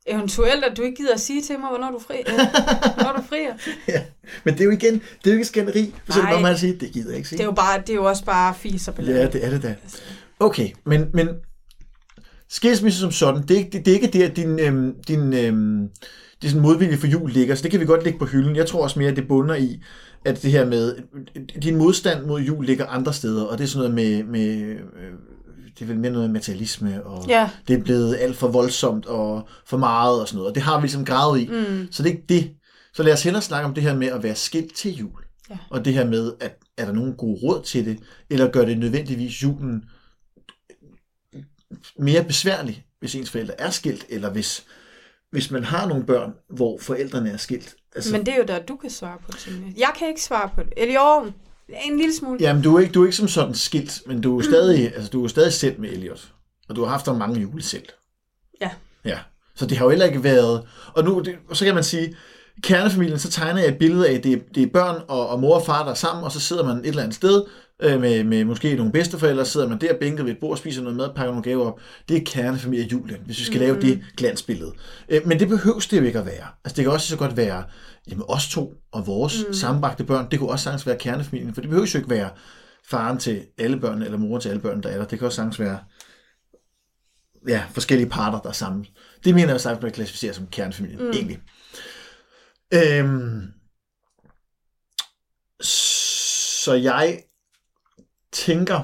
Eventuelt, 0.06 0.64
at 0.64 0.76
du 0.76 0.82
ikke 0.82 0.96
gider 0.96 1.14
at 1.14 1.20
sige 1.20 1.42
til 1.42 1.58
mig, 1.60 1.68
hvornår 1.68 1.90
du, 1.90 1.98
fri, 1.98 2.16
øh, 2.18 2.34
hvornår 2.94 3.12
du 3.16 3.22
frier. 3.28 3.54
Ja. 3.88 4.04
Men 4.44 4.54
det 4.54 4.60
er 4.60 4.64
jo 4.64 4.70
igen, 4.70 4.94
det 4.94 5.26
er 5.26 5.30
jo 5.30 5.32
ikke 5.32 5.44
skænderi. 5.44 5.94
Så 6.08 6.14
det 6.14 6.22
Nej. 6.22 6.32
bare 6.32 6.40
mig 6.40 6.50
at 6.50 6.60
sige, 6.60 6.76
det 6.80 6.92
gider 6.92 7.08
jeg 7.08 7.16
ikke 7.16 7.28
sige. 7.28 7.36
Det 7.36 7.42
er 7.44 7.48
jo, 7.48 7.52
bare, 7.52 7.80
det 7.80 7.90
er 7.90 7.94
jo 7.94 8.04
også 8.04 8.24
bare 8.24 8.54
fis 8.54 8.88
og 8.88 8.94
ballade. 8.94 9.18
Ja, 9.20 9.26
det 9.28 9.44
er 9.44 9.50
det 9.50 9.62
da. 9.62 9.76
Okay, 10.40 10.70
men, 10.86 11.06
men 11.14 11.28
skilsmisse 12.48 13.00
som 13.00 13.12
sådan, 13.12 13.42
det 13.42 13.50
er, 13.50 13.58
ikke- 13.58 13.70
det, 13.70 13.84
det 13.84 13.90
er 13.90 13.94
ikke 13.94 14.06
det, 14.18 14.22
at 14.22 14.36
din, 14.36 14.58
øhm, 14.60 14.94
din 15.08 15.32
øhm, 15.32 15.88
det 16.42 16.48
er 16.48 16.50
sådan 16.50 16.62
modvilje 16.62 16.96
for 16.96 17.06
jul 17.06 17.30
ligger, 17.30 17.54
så 17.54 17.62
det 17.62 17.70
kan 17.70 17.80
vi 17.80 17.84
godt 17.84 18.04
lægge 18.04 18.18
på 18.18 18.24
hylden. 18.26 18.56
Jeg 18.56 18.66
tror 18.66 18.82
også 18.82 18.98
mere, 18.98 19.10
at 19.10 19.16
det 19.16 19.28
bunder 19.28 19.54
i, 19.54 19.82
at 20.24 20.42
det 20.42 20.50
her 20.50 20.64
med, 20.66 20.96
din 21.62 21.76
modstand 21.76 22.26
mod 22.26 22.40
jul 22.40 22.66
ligger 22.66 22.86
andre 22.86 23.12
steder, 23.12 23.44
og 23.44 23.58
det 23.58 23.64
er 23.64 23.68
sådan 23.68 23.90
noget 23.90 23.94
med, 23.94 24.24
med 24.24 24.56
øh, 24.66 25.12
det 25.78 25.82
er 25.82 25.86
vel 25.86 25.98
mere 25.98 26.12
noget 26.12 26.30
materialisme, 26.30 27.06
og 27.06 27.24
Ja. 27.28 27.50
det 27.68 27.78
er 27.78 27.82
blevet 27.82 28.16
alt 28.20 28.36
for 28.36 28.48
voldsomt 28.48 29.06
og 29.06 29.48
for 29.66 29.76
meget 29.76 30.20
og 30.20 30.28
sådan 30.28 30.36
noget, 30.36 30.48
og 30.48 30.54
det 30.54 30.62
har 30.62 30.76
vi 30.80 30.82
ligesom 30.82 31.04
gravet 31.04 31.40
i. 31.40 31.46
Mm. 31.46 31.88
Så 31.90 32.02
det 32.02 32.10
er 32.10 32.14
ikke 32.14 32.26
det. 32.28 32.50
Så 32.94 33.02
lad 33.02 33.12
os 33.12 33.22
hellere 33.22 33.42
snakke 33.42 33.66
om 33.68 33.74
det 33.74 33.82
her 33.82 33.94
med 33.96 34.06
at 34.06 34.22
være 34.22 34.34
skilt 34.34 34.74
til 34.74 34.96
jul. 34.96 35.20
Ja. 35.50 35.58
Og 35.70 35.84
det 35.84 35.94
her 35.94 36.06
med, 36.06 36.32
at 36.40 36.58
er 36.78 36.84
der 36.84 36.92
nogen 36.92 37.14
gode 37.14 37.40
råd 37.42 37.62
til 37.62 37.84
det, 37.86 37.98
eller 38.30 38.50
gør 38.50 38.64
det 38.64 38.78
nødvendigvis 38.78 39.42
julen 39.42 39.84
mere 41.98 42.24
besværlig, 42.24 42.84
hvis 43.00 43.14
ens 43.14 43.30
forældre 43.30 43.60
er 43.60 43.70
skilt, 43.70 44.06
eller 44.08 44.30
hvis, 44.30 44.64
hvis 45.32 45.50
man 45.50 45.64
har 45.64 45.86
nogle 45.86 46.04
børn, 46.04 46.34
hvor 46.48 46.78
forældrene 46.80 47.30
er 47.30 47.36
skilt. 47.36 47.74
Altså, 47.94 48.12
Men 48.12 48.26
det 48.26 48.34
er 48.34 48.38
jo 48.38 48.44
der, 48.48 48.58
du 48.58 48.76
kan 48.76 48.90
svare 48.90 49.18
på 49.26 49.32
tingene. 49.32 49.74
Jeg 49.76 49.90
kan 49.98 50.08
ikke 50.08 50.22
svare 50.22 50.50
på 50.54 50.62
det. 50.62 50.72
Eller 50.76 50.94
jo, 50.94 51.32
en 51.68 51.96
lille 51.96 52.14
smule. 52.14 52.38
Jamen, 52.40 52.62
du 52.62 52.76
er, 52.76 52.80
ikke, 52.80 52.92
du 52.92 53.02
er 53.02 53.06
ikke 53.06 53.16
som 53.16 53.28
sådan 53.28 53.54
skilt, 53.54 54.02
men 54.06 54.20
du 54.20 54.38
er 54.38 54.42
stadig, 54.42 54.84
altså, 54.94 55.10
du 55.10 55.24
er 55.24 55.28
stadig 55.28 55.52
selv 55.52 55.80
med 55.80 55.88
Elliot. 55.90 56.32
Og 56.68 56.76
du 56.76 56.84
har 56.84 56.90
haft 56.90 57.06
ham 57.06 57.16
mange 57.16 57.40
jule 57.40 57.62
selv. 57.62 57.84
Ja. 58.60 58.70
Ja. 59.04 59.18
Så 59.54 59.66
det 59.66 59.78
har 59.78 59.84
jo 59.84 59.90
heller 59.90 60.06
ikke 60.06 60.24
været... 60.24 60.68
Og 60.94 61.04
nu, 61.04 61.20
det, 61.20 61.34
og 61.48 61.56
så 61.56 61.64
kan 61.64 61.74
man 61.74 61.84
sige, 61.84 62.16
kernefamilien, 62.62 63.18
så 63.18 63.30
tegner 63.30 63.60
jeg 63.60 63.68
et 63.68 63.78
billede 63.78 64.08
af, 64.08 64.14
at 64.14 64.24
det 64.24 64.42
det 64.54 64.62
er 64.62 64.66
børn 64.66 65.02
og, 65.08 65.28
og 65.28 65.40
mor 65.40 65.54
og 65.54 65.66
far, 65.66 65.84
der 65.84 65.90
er 65.90 65.94
sammen, 65.94 66.24
og 66.24 66.32
så 66.32 66.40
sidder 66.40 66.64
man 66.64 66.76
et 66.76 66.86
eller 66.86 67.02
andet 67.02 67.14
sted, 67.14 67.44
øh, 67.82 68.00
med, 68.00 68.24
med 68.24 68.44
måske 68.44 68.76
nogle 68.76 68.92
bedsteforældre, 68.92 69.44
sidder 69.44 69.68
man 69.68 69.80
der 69.80 69.98
bænket 69.98 70.24
ved 70.24 70.32
et 70.32 70.40
bord, 70.40 70.56
spiser 70.56 70.82
noget 70.82 70.96
mad, 70.96 71.08
pakker 71.16 71.32
nogle 71.32 71.42
gaver 71.42 71.66
op. 71.66 71.80
Det 72.08 72.16
er 72.16 72.20
kernefamilie 72.26 72.86
julen, 72.86 73.16
hvis 73.26 73.38
vi 73.38 73.44
skal 73.44 73.58
mm. 73.58 73.64
lave 73.64 73.80
det 73.80 74.04
glansbillede. 74.16 74.72
Øh, 75.08 75.26
men 75.26 75.38
det 75.38 75.48
behøves 75.48 75.86
det 75.86 76.00
jo 76.00 76.04
ikke 76.04 76.18
at 76.18 76.26
være. 76.26 76.46
Altså 76.64 76.76
det 76.76 76.84
kan 76.84 76.92
også 76.92 77.06
så 77.06 77.16
godt 77.16 77.36
være, 77.36 77.64
jamen 78.10 78.24
os 78.28 78.48
to 78.48 78.74
og 78.92 79.06
vores 79.06 79.44
mm. 79.48 79.54
sammenbragte 79.54 80.04
børn, 80.04 80.30
det 80.30 80.38
kunne 80.38 80.50
også 80.50 80.62
sagtens 80.62 80.86
være 80.86 80.98
kernefamilien, 80.98 81.54
for 81.54 81.60
det 81.60 81.70
behøves 81.70 81.94
jo 81.94 81.98
ikke 81.98 82.10
være 82.10 82.30
faren 82.90 83.18
til 83.18 83.46
alle 83.58 83.80
børn, 83.80 84.02
eller 84.02 84.18
mor 84.18 84.38
til 84.38 84.48
alle 84.48 84.62
børn, 84.62 84.82
der 84.82 84.88
er 84.88 84.98
der. 84.98 85.04
Det 85.04 85.18
kan 85.18 85.26
også 85.26 85.36
sagtens 85.36 85.60
være 85.60 85.78
ja, 87.48 87.64
forskellige 87.70 88.10
parter, 88.10 88.40
der 88.40 88.48
er 88.48 88.52
sammen. 88.52 88.86
Det 89.24 89.34
mener 89.34 89.50
jeg 89.50 89.60
sagtens, 89.60 89.82
man 89.82 89.90
kan 89.90 89.94
klassificere 89.94 90.34
som 90.34 90.46
kernefamilien, 90.46 91.04
mm. 91.04 91.10
egentlig. 91.10 91.38
Øhm, 92.74 93.42
så 96.64 96.72
jeg 96.72 97.22
tænker, 98.32 98.82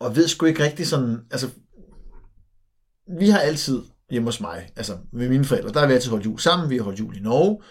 og 0.00 0.16
ved 0.16 0.28
sgu 0.28 0.46
ikke 0.46 0.64
rigtig 0.64 0.86
sådan, 0.86 1.18
altså, 1.30 1.50
vi 3.18 3.28
har 3.28 3.38
altid 3.38 3.82
hjemme 4.10 4.28
hos 4.28 4.40
mig, 4.40 4.72
altså 4.76 4.98
med 5.12 5.28
mine 5.28 5.44
forældre, 5.44 5.72
der 5.72 5.80
har 5.80 5.86
vi 5.86 5.92
altid 5.92 6.10
holdt 6.10 6.24
jul 6.24 6.38
sammen, 6.38 6.70
vi 6.70 6.76
har 6.76 6.84
holdt 6.84 7.00
jul 7.00 7.16
i 7.16 7.20
Norge, 7.20 7.62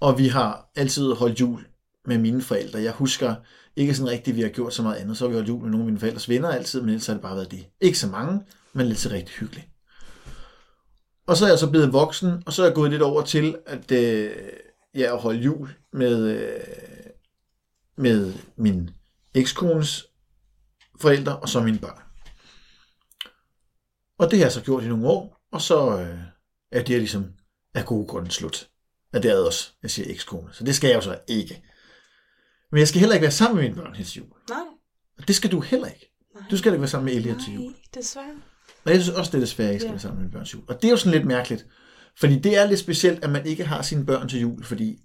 og 0.00 0.18
vi 0.18 0.28
har 0.28 0.70
altid 0.76 1.12
holdt 1.12 1.40
jul 1.40 1.66
med 2.06 2.18
mine 2.18 2.42
forældre. 2.42 2.82
Jeg 2.82 2.92
husker 2.92 3.34
ikke 3.76 3.94
sådan 3.94 4.10
rigtigt, 4.10 4.34
at 4.34 4.36
vi 4.36 4.42
har 4.42 4.48
gjort 4.48 4.74
så 4.74 4.82
meget 4.82 4.96
andet. 4.96 5.16
Så 5.16 5.24
har 5.24 5.28
vi 5.28 5.34
holdt 5.34 5.48
jul 5.48 5.62
med 5.62 5.70
nogle 5.70 5.82
af 5.82 5.86
mine 5.86 5.98
forældres 5.98 6.28
venner 6.28 6.48
altid, 6.48 6.80
men 6.80 6.88
ellers 6.88 7.06
har 7.06 7.14
det 7.14 7.22
bare 7.22 7.36
været 7.36 7.50
det. 7.50 7.66
Ikke 7.80 7.98
så 7.98 8.06
mange, 8.08 8.40
men 8.72 8.86
lidt 8.86 8.98
så 8.98 9.10
rigtig 9.10 9.34
hyggeligt. 9.34 9.66
Og 11.26 11.36
så 11.36 11.44
er 11.44 11.48
jeg 11.48 11.58
så 11.58 11.70
blevet 11.70 11.92
voksen, 11.92 12.42
og 12.46 12.52
så 12.52 12.62
er 12.62 12.66
jeg 12.66 12.74
gået 12.74 12.90
lidt 12.90 13.02
over 13.02 13.22
til, 13.22 13.56
at 13.66 13.92
øh, 13.92 14.30
jeg 14.94 15.12
holde 15.12 15.40
jul 15.40 15.68
med, 15.92 16.28
øh, 16.28 16.60
med 17.96 18.34
min 18.56 18.90
ekskones 19.34 20.06
forældre, 21.00 21.38
og 21.38 21.48
så 21.48 21.60
mine 21.60 21.78
børn. 21.78 21.98
Og 24.18 24.30
det 24.30 24.38
har 24.38 24.44
jeg 24.44 24.52
så 24.52 24.62
gjort 24.62 24.84
i 24.84 24.88
nogle 24.88 25.06
år, 25.08 25.40
og 25.52 25.60
så 25.62 25.98
øh, 26.00 26.18
er 26.72 26.82
det 26.82 26.98
ligesom 26.98 27.26
af 27.74 27.86
gode 27.86 28.06
grunde 28.06 28.30
slut. 28.30 28.68
At 29.12 29.22
det 29.22 29.30
er 29.30 29.38
også, 29.44 29.72
jeg 29.82 29.90
siger 29.90 30.10
ekskone. 30.10 30.48
Så 30.52 30.64
det 30.64 30.74
skal 30.74 30.88
jeg 30.88 30.96
jo 30.96 31.00
så 31.00 31.18
ikke. 31.28 31.62
Men 32.72 32.78
jeg 32.78 32.88
skal 32.88 33.00
heller 33.00 33.14
ikke 33.14 33.22
være 33.24 33.30
sammen 33.32 33.56
med 33.56 33.62
mine 33.64 33.74
børn 33.82 33.94
til 33.94 34.16
jul. 34.16 34.28
Nej. 34.48 34.58
Og 35.18 35.28
det 35.28 35.36
skal 35.36 35.52
du 35.52 35.60
heller 35.60 35.86
ikke. 35.86 36.12
Nej. 36.34 36.44
Du 36.50 36.56
skal 36.58 36.72
ikke 36.72 36.80
være 36.80 36.88
sammen 36.90 37.04
med 37.04 37.14
Elliot 37.14 37.36
til 37.44 37.54
jul. 37.54 37.64
Nej, 37.64 37.74
desværre. 37.94 38.34
Og 38.84 38.92
jeg 38.92 39.02
synes 39.02 39.18
også, 39.18 39.30
det 39.30 39.36
er 39.36 39.40
desværre, 39.40 39.66
jeg 39.66 39.74
ikke 39.74 39.80
skal 39.80 39.88
Ja. 39.88 39.92
være 39.92 40.00
sammen 40.00 40.18
med 40.18 40.24
mine 40.24 40.32
børn 40.32 40.44
til 40.46 40.54
jul. 40.58 40.64
Og 40.68 40.74
det 40.82 40.84
er 40.88 40.90
jo 40.90 40.96
sådan 40.96 41.12
lidt 41.12 41.26
mærkeligt. 41.26 41.66
Fordi 42.20 42.38
det 42.38 42.56
er 42.56 42.66
lidt 42.66 42.80
specielt, 42.80 43.24
at 43.24 43.30
man 43.30 43.46
ikke 43.46 43.64
har 43.64 43.82
sine 43.82 44.06
børn 44.06 44.28
til 44.28 44.40
jul, 44.40 44.64
fordi 44.64 44.98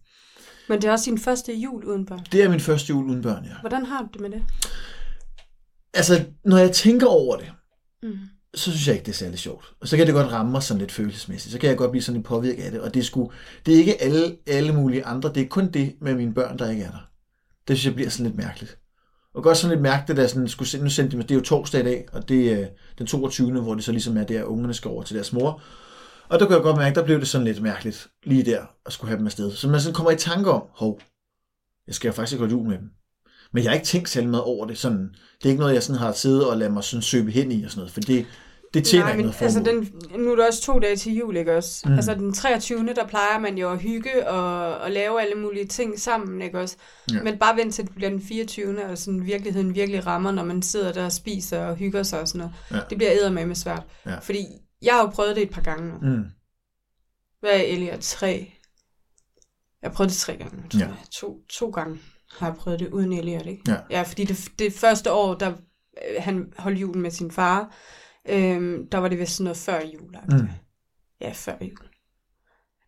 Men 0.70 0.82
det 0.82 0.88
er 0.88 0.92
også 0.92 1.06
din 1.10 1.18
første 1.20 1.54
jul 1.54 1.86
uden 1.86 2.06
børn. 2.06 2.20
det 2.32 2.44
er 2.44 2.50
min 2.50 2.60
første 2.60 2.90
jul 2.90 3.10
uden 3.10 3.22
børn, 3.22 3.46
ja. 3.46 3.52
Hvordan 3.62 3.86
har 3.86 4.02
du 4.02 4.08
det 4.14 4.22
med 4.22 4.30
det? 4.30 4.44
Altså, 5.94 6.26
når 6.46 6.58
jeg 6.58 6.72
tænker 6.72 7.08
over 7.08 7.38
det, 7.38 7.52
Mm. 8.04 8.18
så 8.56 8.72
synes 8.72 8.88
jeg 8.88 8.96
ikke, 8.96 9.06
det 9.06 9.12
er 9.12 9.16
særlig 9.16 9.40
sjovt. 9.40 9.74
Og 9.82 9.88
så 9.88 9.98
kan 9.98 10.06
det 10.06 10.14
godt 10.16 10.32
ramme 10.32 10.52
mig 10.52 10.64
sådan 10.64 10.80
lidt 10.80 10.92
følelsesmæssigt. 10.92 11.54
Så 11.54 11.60
kan 11.60 11.70
jeg 11.70 11.78
godt 11.78 11.92
blive 11.92 12.04
sådan 12.04 12.18
lidt 12.18 12.28
påvirket 12.28 12.64
af 12.64 12.72
det. 12.72 12.82
Og 12.82 12.94
det 12.94 13.06
sgu, 13.06 13.32
det 13.66 13.74
er 13.74 13.78
ikke 13.78 14.02
alle, 14.02 14.36
alle 14.48 14.74
mulige 14.74 15.06
andre. 15.06 15.32
Det 15.34 15.44
er 15.44 15.48
kun 15.48 15.72
det 15.72 15.96
med 16.02 16.16
mine 16.16 16.34
børn, 16.34 16.60
der 16.60 16.70
ikke 16.70 16.84
er 16.84 16.92
der. 16.92 17.08
Det 17.68 17.78
synes 17.78 17.86
jeg 17.86 17.96
bliver 17.96 18.10
sådan 18.10 18.26
lidt 18.26 18.38
mærkeligt. 18.38 18.78
Og 19.36 19.44
godt 19.44 19.58
sådan 19.58 19.70
lidt 19.76 19.82
mærkeligt, 19.82 20.20
at 20.20 20.30
sådan, 20.30 20.48
skulle, 20.48 20.70
se- 20.70 20.84
nu 20.84 20.90
sendte 20.90 21.12
de 21.12 21.18
mig, 21.18 21.30
det 21.30 21.36
er 21.36 21.40
jo 21.40 21.46
torsdag 21.46 21.82
i 21.82 21.84
dag, 21.84 22.06
og 22.14 22.30
det 22.30 22.52
er 22.54 22.68
den 22.98 23.08
22. 23.08 23.62
hvor 23.62 23.76
det 23.76 23.84
så 23.84 23.92
ligesom 23.92 24.18
er 24.18 24.24
der, 24.24 24.40
at 24.40 24.46
ungerne 24.46 24.74
skal 24.74 24.90
over 24.92 25.04
til 25.04 25.16
deres 25.16 25.34
mor. 25.34 25.62
Og 26.30 26.40
der 26.40 26.46
kunne 26.46 26.56
jeg 26.56 26.64
godt 26.64 26.78
mærke, 26.78 26.96
der 26.96 27.06
blev 27.06 27.20
det 27.20 27.28
sådan 27.28 27.46
lidt 27.46 27.62
mærkeligt, 27.62 28.08
lige 28.24 28.46
der, 28.46 28.62
at 28.86 28.94
skulle 28.94 29.10
have 29.10 29.18
dem 29.18 29.26
afsted. 29.26 29.52
Så 29.52 29.70
man 29.70 29.80
sådan 29.82 29.94
kommer 29.94 30.12
i 30.12 30.16
tanke 30.16 30.52
om, 30.52 30.64
hov, 30.74 31.00
jeg 31.88 31.96
skal 31.96 32.08
jo 32.08 32.14
faktisk 32.14 32.34
ikke 32.34 32.42
holde 32.42 32.52
jul 32.56 32.68
med 32.68 32.78
dem. 32.78 32.90
Men 33.54 33.64
jeg 33.64 33.72
har 33.72 33.76
ikke 33.76 33.86
tænkt 33.86 34.10
særlig 34.10 34.30
meget 34.30 34.44
over 34.44 34.68
det. 34.68 34.78
Sådan, 34.78 35.16
det 35.38 35.46
er 35.46 35.50
ikke 35.50 35.60
noget, 35.60 35.74
jeg 35.74 35.84
sådan 35.84 36.00
har 36.00 36.12
siddet 36.12 36.50
og 36.50 36.58
ladet 36.58 36.74
mig 36.74 36.84
sådan 36.84 37.02
søbe 37.02 37.32
hen 37.32 37.52
i 37.52 37.64
og 37.64 37.72
sådan 37.72 37.80
noget, 37.80 37.92
for 37.92 38.02
det, 38.02 38.26
det 38.74 38.86
tjener 38.86 39.06
Nej, 39.06 39.12
ikke 39.12 39.18
men 39.18 39.26
noget 39.26 39.36
formål. 39.36 39.70
altså, 39.70 40.12
den, 40.12 40.24
nu 40.26 40.32
er 40.32 40.36
der 40.36 40.48
også 40.48 40.62
to 40.62 40.80
dage 40.80 40.96
til 40.96 41.16
jul, 41.16 41.38
ikke 41.38 41.58
også? 41.58 41.82
Mm. 41.90 41.94
Altså 41.94 42.14
den 42.14 42.34
23. 42.34 42.94
der 42.96 43.08
plejer 43.08 43.40
man 43.40 43.58
jo 43.58 43.72
at 43.72 43.80
hygge 43.80 44.30
og, 44.30 44.78
og 44.78 44.92
lave 44.92 45.22
alle 45.22 45.36
mulige 45.36 45.68
ting 45.68 46.00
sammen, 46.00 46.42
ikke 46.42 46.60
også? 46.60 46.76
Ja. 47.14 47.24
Men 47.24 47.38
bare 47.38 47.58
vent 47.58 47.74
til 47.74 47.86
det 47.86 47.96
bliver 47.96 48.10
den 48.10 48.22
24. 48.22 48.86
og 48.86 48.98
sådan 48.98 49.26
virkeligheden 49.26 49.76
virkelig 49.76 50.06
rammer, 50.08 50.32
når 50.32 50.44
man 50.44 50.62
sidder 50.62 50.92
der 50.92 51.06
og 51.06 51.12
spiser 51.12 51.66
og 51.66 51.76
hygger 51.76 52.04
sig 52.04 52.22
og 52.22 52.28
sådan 52.28 52.40
noget. 52.40 52.54
Ja. 52.72 52.80
Det 52.90 52.98
bliver 52.98 53.12
eddermame 53.12 53.48
med 53.48 53.56
svært. 53.56 53.84
Ja. 54.06 54.18
Fordi 54.20 54.46
jeg 54.82 54.94
har 54.94 55.02
jo 55.02 55.08
prøvet 55.10 55.36
det 55.36 55.44
et 55.44 55.50
par 55.52 55.62
gange 55.62 55.90
nu. 55.90 55.98
Mm. 56.16 56.24
Hvad 57.40 57.50
er 57.52 57.62
Elliot? 57.64 58.00
Tre? 58.02 58.54
Jeg 59.82 59.90
har 59.90 59.96
prøvet 59.96 60.10
det 60.12 60.18
tre 60.18 60.36
gange. 60.38 60.70
tror 60.70 60.80
Ja. 60.80 60.86
jeg. 60.86 60.96
To, 61.12 61.40
to 61.50 61.70
gange 61.70 62.00
har 62.32 62.48
jeg 62.48 62.56
prøvet 62.56 62.80
det 62.80 62.88
uden 62.90 63.14
Elliot, 63.14 63.46
ikke? 63.46 63.62
Ja. 63.68 63.76
ja 63.90 64.02
fordi 64.02 64.24
det, 64.26 64.48
det 64.60 64.74
første 64.74 65.12
år, 65.12 65.34
der 65.36 65.50
øh, 65.52 66.24
han 66.24 66.54
holdt 66.58 66.80
julen 66.82 67.02
med 67.02 67.12
sin 67.12 67.32
far, 67.32 67.76
øhm, 68.30 68.90
der 68.90 68.98
var 68.98 69.08
det 69.08 69.20
vist 69.20 69.32
sådan 69.36 69.44
noget 69.44 69.58
før 69.58 69.80
jul. 69.94 70.16
Mm. 70.30 70.48
Ja, 71.22 71.32
før 71.36 71.56
jul. 71.62 71.90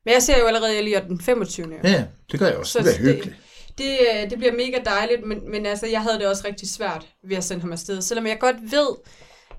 Men 0.06 0.14
jeg 0.14 0.24
ser 0.24 0.40
jo 0.40 0.46
allerede 0.46 0.78
Elliot 0.78 1.04
den 1.04 1.22
25. 1.22 1.68
Ja, 1.84 1.90
ja, 1.92 2.06
det 2.32 2.40
gør 2.40 2.48
jeg 2.48 2.58
også. 2.58 2.72
Så 2.72 2.80
det 2.80 2.86
bliver 2.86 2.98
det- 2.98 3.16
hyggeligt. 3.16 3.42
Det, 3.78 3.98
øh, 4.14 4.30
det 4.30 4.38
bliver 4.38 4.54
mega 4.54 4.78
dejligt, 4.86 5.28
men, 5.28 5.52
men 5.52 5.66
altså, 5.66 5.88
jeg 5.88 6.02
havde 6.02 6.20
det 6.20 6.28
også 6.28 6.48
rigtig 6.48 6.70
svært 6.70 7.08
ved 7.24 7.38
at 7.38 7.44
sende 7.44 7.62
ham 7.62 7.72
afsted. 7.72 8.02
Selvom 8.02 8.28
jeg 8.28 8.40
godt 8.40 8.56
ved, 8.72 8.88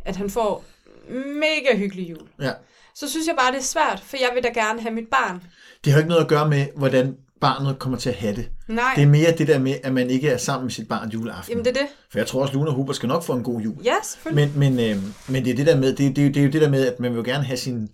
at 0.05 0.17
han 0.17 0.31
får 0.31 0.64
mega 1.11 1.77
hyggelig 1.77 2.11
jul. 2.11 2.29
Ja. 2.40 2.53
Så 2.94 3.11
synes 3.11 3.27
jeg 3.27 3.35
bare, 3.38 3.53
det 3.53 3.59
er 3.59 3.62
svært, 3.62 4.01
for 4.07 4.16
jeg 4.21 4.31
vil 4.35 4.42
da 4.42 4.49
gerne 4.61 4.81
have 4.81 4.94
mit 4.94 5.09
barn. 5.11 5.42
Det 5.85 5.92
har 5.92 5.99
ikke 5.99 6.09
noget 6.09 6.23
at 6.23 6.29
gøre 6.29 6.49
med, 6.49 6.66
hvordan 6.77 7.16
barnet 7.40 7.79
kommer 7.79 7.99
til 7.99 8.09
at 8.11 8.14
have 8.16 8.37
det. 8.37 8.49
Nej, 8.68 8.92
Det 8.97 9.03
er 9.03 9.07
mere 9.09 9.33
det 9.38 9.49
der 9.49 9.59
med, 9.59 9.75
at 9.85 9.92
man 9.92 10.11
ikke 10.11 10.29
er 10.29 10.37
sammen 10.37 10.64
med 10.64 10.71
sit 10.71 10.88
barn 10.88 11.09
juleaften. 11.11 11.51
jamen 11.53 11.64
det 11.64 11.77
er 11.77 11.81
det. 11.81 11.88
For 12.11 12.18
jeg 12.18 12.27
tror 12.27 12.42
også, 12.42 12.55
Luna 12.55 12.68
og 12.71 12.75
Hubert 12.77 12.97
skal 12.97 13.07
nok 13.09 13.23
få 13.23 13.33
en 13.33 13.42
god 13.42 13.61
jul. 13.61 13.77
Ja, 13.85 13.94
selvfølgelig. 14.05 14.51
Men, 14.59 14.77
men, 14.77 14.90
øh, 14.97 15.03
men 15.29 15.44
det 15.44 15.51
er 15.51 15.57
det 15.57 15.66
der 15.66 15.77
med, 15.77 15.88
det, 15.97 16.16
det, 16.16 16.35
det 16.35 16.37
er 16.37 16.44
jo 16.44 16.51
det 16.51 16.61
der 16.62 16.68
med, 16.71 16.87
at 16.87 17.01
man 17.01 17.11
vil 17.11 17.16
jo 17.18 17.25
gerne 17.25 17.44
have 17.44 17.57
sine 17.57 17.88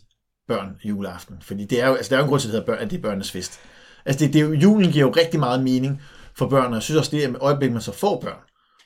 børn 0.48 0.68
juleaften. 0.84 1.36
Fordi 1.42 1.64
det 1.64 1.82
er 1.82 1.88
jo, 1.88 1.94
altså, 1.94 2.10
der 2.10 2.16
er 2.16 2.20
jo 2.20 2.24
en 2.24 2.28
grund 2.28 2.40
til, 2.40 2.48
at 2.48 2.52
det 2.52 2.60
hedder 2.60 2.66
børn, 2.72 2.84
at 2.84 2.90
det 2.90 2.96
er 2.98 3.02
børnenes 3.02 3.30
fest. 3.30 3.60
Altså 4.06 4.24
det, 4.24 4.32
det 4.32 4.38
er 4.40 4.44
jo, 4.44 4.52
julen 4.52 4.92
giver 4.92 5.06
jo 5.06 5.10
rigtig 5.10 5.40
meget 5.40 5.62
mening 5.64 6.02
for 6.38 6.48
børn, 6.48 6.66
og 6.66 6.74
jeg 6.74 6.82
synes 6.82 6.98
også, 6.98 7.10
det 7.10 7.24
er 7.24 7.32
øjeblik, 7.40 7.72
man 7.72 7.82
så 7.82 7.92
får 7.92 8.20
børn, 8.20 8.38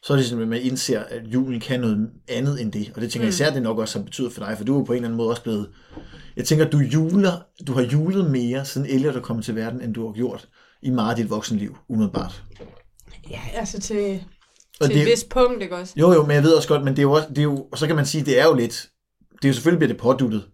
så 0.03 0.13
er 0.13 0.17
det 0.17 0.27
sådan, 0.27 0.43
at 0.43 0.49
man 0.49 0.63
indser, 0.63 1.01
at 1.01 1.23
julen 1.27 1.61
kan 1.61 1.81
noget 1.81 2.11
andet 2.29 2.61
end 2.61 2.73
det. 2.73 2.93
Og 2.95 3.01
det 3.01 3.13
tænker 3.13 3.25
jeg 3.25 3.29
Mm. 3.31 3.35
især, 3.35 3.51
det 3.53 3.63
nok 3.63 3.79
også 3.79 3.99
har 3.99 4.05
betydet 4.05 4.33
for 4.33 4.45
dig, 4.45 4.55
for 4.59 4.65
du 4.65 4.75
er 4.75 4.79
jo 4.79 4.85
på 4.85 4.93
en 4.93 4.97
eller 4.97 5.09
anden 5.09 5.17
måde 5.17 5.31
også 5.31 5.43
blevet... 5.43 5.71
Jeg 6.37 6.45
tænker, 6.45 6.71
du 6.71 6.79
juler, 6.79 7.33
du 7.67 7.73
har 7.73 7.83
julet 7.83 8.31
mere, 8.31 8.65
siden 8.65 8.87
Elliot 8.87 9.17
er 9.17 9.21
kommet 9.21 9.45
til 9.45 9.55
verden, 9.57 9.81
end 9.83 9.95
du 9.95 10.07
har 10.07 10.13
gjort 10.13 10.49
i 10.83 10.91
meget 10.91 11.11
af 11.11 11.17
dit 11.17 11.31
voksenliv, 11.31 11.77
umiddelbart. 11.89 12.43
Ja, 13.31 13.41
altså 13.55 13.81
til, 13.81 14.25
Og 14.81 14.87
til 14.87 14.95
det- 14.97 15.03
et 15.03 15.09
vist 15.09 15.29
punkt, 15.29 15.63
ikke 15.63 15.77
også? 15.77 15.95
Jo, 15.97 16.13
jo, 16.13 16.23
men 16.27 16.35
jeg 16.35 16.43
ved 16.43 16.53
også 16.53 16.69
godt, 16.69 16.85
men 16.85 16.93
det 16.93 16.99
er 16.99 17.03
jo 17.03 17.13
også, 17.13 17.29
det 17.29 17.39
er 17.39 17.43
jo, 17.43 17.69
og 17.73 17.79
så 17.79 17.87
kan 17.87 17.97
man 17.97 18.07
sige, 18.07 18.25
det 18.25 18.41
er 18.41 18.45
jo 18.45 18.55
lidt, 18.55 18.89
det 19.33 19.45
er 19.45 19.49
jo 19.49 19.55
selvfølgelig 19.55 19.79
bliver 19.79 19.93
det 19.93 20.01
påduttet, 20.01 20.45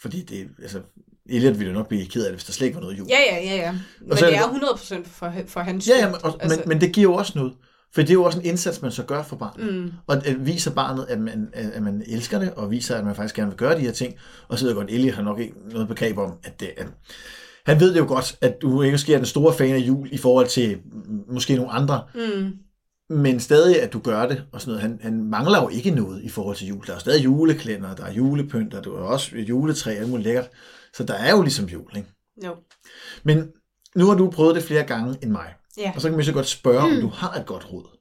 fordi 0.00 0.22
det, 0.22 0.48
altså, 0.62 0.80
Elliot 1.28 1.58
ville 1.58 1.72
jo 1.72 1.78
nok 1.78 1.88
blive 1.88 2.06
ked 2.06 2.24
af 2.24 2.28
det, 2.30 2.36
hvis 2.36 2.44
der 2.44 2.52
slet 2.52 2.66
ikke 2.66 2.74
var 2.76 2.82
noget 2.82 2.98
jul. 2.98 3.06
Ja, 3.10 3.18
ja, 3.36 3.44
ja, 3.44 3.56
ja. 3.56 3.72
Men 3.72 4.16
så 4.18 4.26
er 4.26 4.30
det 4.30 4.38
det- 4.38 4.44
er 4.46 5.02
100% 5.04 5.08
for, 5.08 5.32
for 5.46 5.60
hans 5.60 5.88
ja, 5.88 5.96
ja 5.98 6.06
men, 6.06 6.16
og, 6.24 6.36
altså, 6.42 6.58
men, 6.58 6.68
men 6.68 6.80
det 6.80 6.92
giver 6.92 7.10
jo 7.10 7.14
også 7.14 7.32
noget, 7.36 7.52
for 7.94 8.00
det 8.00 8.10
er 8.10 8.14
jo 8.14 8.24
også 8.24 8.38
en 8.38 8.44
indsats, 8.44 8.82
man 8.82 8.92
så 8.92 9.02
gør 9.02 9.22
for 9.22 9.36
barnet, 9.36 9.74
Mm, 9.74 9.92
og 10.06 10.22
viser 10.38 10.70
barnet, 10.70 11.06
at 11.08 11.20
man, 11.20 11.48
at 11.52 11.82
man 11.82 12.02
elsker 12.06 12.38
det, 12.38 12.54
og 12.54 12.70
viser, 12.70 12.96
at 12.96 13.04
man 13.04 13.14
faktisk 13.14 13.34
gerne 13.34 13.50
vil 13.50 13.58
gøre 13.58 13.76
de 13.76 13.80
her 13.80 13.92
ting, 13.92 14.14
og 14.48 14.58
så 14.58 14.64
ved 14.64 14.70
jeg 14.70 14.76
godt, 14.76 14.90
Elliot 14.90 15.14
har 15.14 15.22
nok 15.22 15.40
ikke 15.40 15.54
noget 15.70 15.88
begreb 15.88 16.18
om, 16.18 16.32
at 16.44 16.60
det 16.60 16.70
at, 16.76 16.86
han 17.66 17.80
ved 17.80 17.94
det 17.94 18.00
jo 18.00 18.06
godt, 18.06 18.36
at 18.40 18.62
du 18.62 18.82
ikke 18.82 18.98
sker 18.98 19.16
den 19.16 19.26
store 19.26 19.54
fan 19.54 19.74
af 19.74 19.78
jul 19.78 20.08
i 20.12 20.18
forhold 20.18 20.46
til 20.46 20.78
måske 21.28 21.56
nogle 21.56 21.72
andre, 21.72 22.02
mm, 22.14 22.52
men 23.10 23.40
stadig, 23.40 23.82
at 23.82 23.92
du 23.92 23.98
gør 23.98 24.26
det, 24.26 24.44
og 24.52 24.60
sådan 24.60 24.70
noget. 24.70 24.82
Han, 24.82 24.98
han 25.02 25.24
mangler 25.24 25.62
jo 25.62 25.68
ikke 25.68 25.90
noget 25.90 26.22
i 26.22 26.28
forhold 26.28 26.56
til 26.56 26.68
jul. 26.68 26.86
Der 26.86 26.94
er 26.94 26.98
stadig 26.98 27.24
juleklænder, 27.24 27.94
der 27.94 28.04
er 28.04 28.12
julepynt, 28.12 28.72
der 28.72 28.78
er 28.78 28.90
også 28.90 29.36
juletræ, 29.36 29.90
alt 29.90 30.08
muligt 30.08 30.24
lækkert. 30.24 30.50
Så 30.94 31.04
der 31.04 31.14
er 31.14 31.30
jo 31.30 31.42
ligesom 31.42 31.66
jul, 31.66 31.96
ikke? 31.96 32.08
jo. 32.44 32.56
Men 33.24 33.48
nu 33.96 34.06
har 34.06 34.14
du 34.14 34.30
prøvet 34.30 34.54
det 34.54 34.62
flere 34.64 34.82
gange 34.82 35.16
end 35.22 35.30
mig. 35.30 35.54
Ja. 35.76 35.92
Og 35.94 36.00
så 36.00 36.08
kan 36.08 36.16
man 36.16 36.24
så 36.24 36.32
godt 36.32 36.46
spørge, 36.48 36.80
om 36.80 37.00
du 37.00 37.08
har 37.08 37.32
et 37.32 37.46
godt 37.46 37.72
råd. 37.72 37.98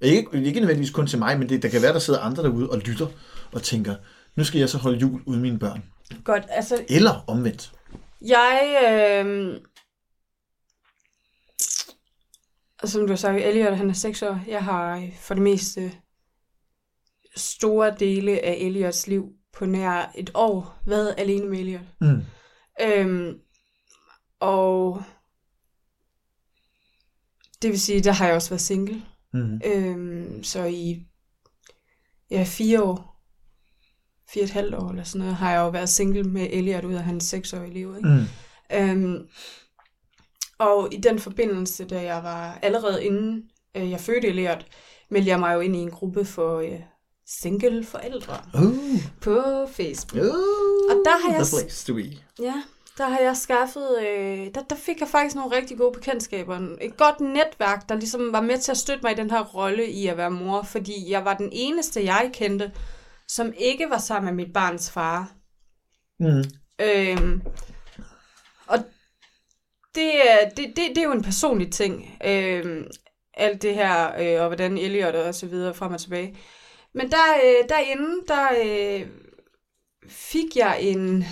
Ikke, 0.00 0.28
ikke 0.34 0.60
nødvendigvis 0.60 0.90
kun 0.90 1.06
til 1.06 1.18
mig, 1.18 1.38
men 1.38 1.48
det, 1.48 1.62
der 1.62 1.68
kan 1.68 1.82
være, 1.82 1.92
der 1.92 1.98
sidder 1.98 2.20
andre 2.20 2.42
derude 2.42 2.70
og 2.70 2.78
lytter 2.78 3.06
og 3.52 3.62
tænker, 3.62 3.96
nu 4.36 4.44
skal 4.44 4.58
jeg 4.58 4.68
så 4.68 4.78
holde 4.78 4.98
jul 4.98 5.22
uden 5.26 5.42
mine 5.42 5.58
børn. 5.58 5.84
Godt, 6.24 6.44
altså, 6.48 6.84
Eller 6.88 7.24
omvendt. 7.26 7.72
jeg... 8.20 8.78
Øh, 9.26 9.60
som 12.84 13.00
du 13.00 13.08
har 13.08 13.16
sagt, 13.16 13.42
Elliot, 13.42 13.76
han 13.76 13.90
er 13.90 13.94
6 13.94 14.22
år. 14.22 14.40
Jeg 14.48 14.64
har 14.64 15.08
for 15.20 15.34
det 15.34 15.42
meste 15.42 15.92
store 17.36 17.94
dele 17.98 18.44
af 18.44 18.56
Elliots 18.60 19.06
liv 19.06 19.32
på 19.52 19.66
nær 19.66 20.12
et 20.14 20.30
år 20.34 20.78
været 20.86 21.14
alene 21.18 21.48
med 21.48 21.58
Elliot. 21.58 21.80
Mm. 22.00 22.24
Øhm, 22.80 23.38
og 24.40 25.02
det 27.62 27.70
vil 27.70 27.80
sige, 27.80 28.00
der 28.00 28.12
har 28.12 28.26
jeg 28.26 28.34
også 28.34 28.50
været 28.50 28.60
single. 28.60 29.02
Mm. 29.32 29.60
Øhm, 29.64 30.44
så 30.44 30.64
i 30.64 31.06
ja, 32.30 32.44
fire 32.46 32.82
år, 32.82 33.22
fire 34.30 34.42
og 34.42 34.44
et 34.44 34.50
halvt 34.50 34.74
år 34.74 34.90
eller 34.90 35.04
sådan 35.04 35.18
noget, 35.18 35.34
har 35.34 35.52
jeg 35.52 35.58
jo 35.58 35.68
været 35.68 35.88
single 35.88 36.24
med 36.24 36.46
Elliot 36.50 36.84
ud 36.84 36.94
af 36.94 37.02
hans 37.02 37.24
seksårige 37.24 37.72
liv. 37.74 37.94
Ikke? 37.96 38.08
Mm. 38.08 38.24
Øhm, 38.72 39.28
og 40.58 40.88
i 40.94 40.96
den 40.96 41.18
forbindelse, 41.18 41.84
da 41.84 42.02
jeg 42.02 42.22
var 42.22 42.58
allerede 42.62 43.04
inden 43.04 43.42
øh, 43.74 43.90
jeg 43.90 44.00
fødte 44.00 44.28
Elliot, 44.28 44.66
meldte 45.10 45.30
jeg 45.30 45.40
mig 45.40 45.54
jo 45.54 45.60
ind 45.60 45.76
i 45.76 45.78
en 45.78 45.90
gruppe 45.90 46.24
for 46.24 46.58
øh, 46.58 46.80
single 47.26 47.84
forældre 47.84 48.36
Uh, 48.54 49.02
på 49.20 49.66
Facebook. 49.70 50.24
uh, 50.24 50.90
Og 50.90 51.02
der 51.04 51.22
har 51.22 51.34
jeg 51.34 51.46
The 51.46 51.56
place 51.62 51.86
to 51.86 51.94
be. 51.94 52.16
Ja, 52.42 52.62
der 52.98 53.08
har 53.08 53.18
jeg 53.20 53.36
skaffet, 53.36 53.98
øh, 54.02 54.54
der, 54.54 54.62
der 54.70 54.76
fik 54.76 55.00
jeg 55.00 55.08
faktisk 55.08 55.36
nogle 55.36 55.56
rigtig 55.56 55.78
gode 55.78 55.92
bekendtskaber. 55.92 56.76
Et 56.80 56.96
godt 56.96 57.20
netværk, 57.20 57.88
der 57.88 57.94
ligesom 57.94 58.32
var 58.32 58.40
med 58.40 58.58
til 58.58 58.70
at 58.70 58.76
støtte 58.76 59.02
mig 59.02 59.12
i 59.12 59.16
den 59.16 59.30
her 59.30 59.44
rolle 59.44 59.86
i 59.90 60.06
at 60.06 60.16
være 60.16 60.30
mor, 60.30 60.62
fordi 60.62 61.10
jeg 61.10 61.24
var 61.24 61.34
den 61.34 61.48
eneste, 61.52 62.04
jeg 62.04 62.30
kendte, 62.32 62.72
som 63.28 63.52
ikke 63.58 63.90
var 63.90 63.98
sammen 63.98 64.34
med 64.36 64.44
mit 64.44 64.52
barns 64.54 64.90
far. 64.90 65.32
Mm. 66.20 66.44
Øhm, 66.80 67.42
og 68.66 68.78
det, 69.94 70.30
er- 70.30 70.48
det, 70.48 70.66
det, 70.76 70.76
det 70.88 70.98
er 70.98 71.02
jo 71.02 71.12
en 71.12 71.22
personlig 71.22 71.72
ting. 71.72 72.18
Øhm, 72.24 72.86
alt 73.34 73.62
det 73.62 73.74
her, 73.74 74.12
øh, 74.20 74.40
og 74.42 74.46
hvordan 74.46 74.78
Elliot 74.78 75.14
og 75.14 75.34
så 75.34 75.46
videre 75.46 75.74
frem 75.74 75.92
og 75.92 76.00
tilbage. 76.00 76.36
Men 76.94 77.10
der, 77.10 77.34
øh, 77.44 77.68
derinde, 77.68 78.26
der 78.28 78.48
øh, 78.64 79.06
fik 80.08 80.56
jeg 80.56 80.78
en... 80.82 81.24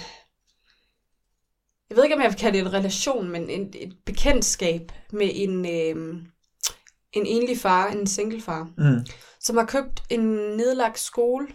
Jeg 1.91 1.97
ved 1.97 2.05
ikke, 2.05 2.17
om 2.17 2.23
jeg 2.23 2.31
vil 2.31 2.39
kalde 2.39 2.59
det 2.59 2.67
en 2.67 2.73
relation, 2.73 3.29
men 3.29 3.51
en, 3.51 3.73
et 3.75 3.93
bekendtskab 4.07 4.93
med 5.13 5.31
en, 5.35 5.67
øh, 5.67 6.15
en 7.13 7.27
enlig 7.27 7.59
far, 7.59 7.89
en 7.89 8.07
single 8.07 8.41
far, 8.41 8.69
Mm. 8.79 9.07
som 9.41 9.57
har 9.57 9.65
købt 9.65 10.03
en 10.11 10.21
nedlagt 10.57 10.99
skole 10.99 11.47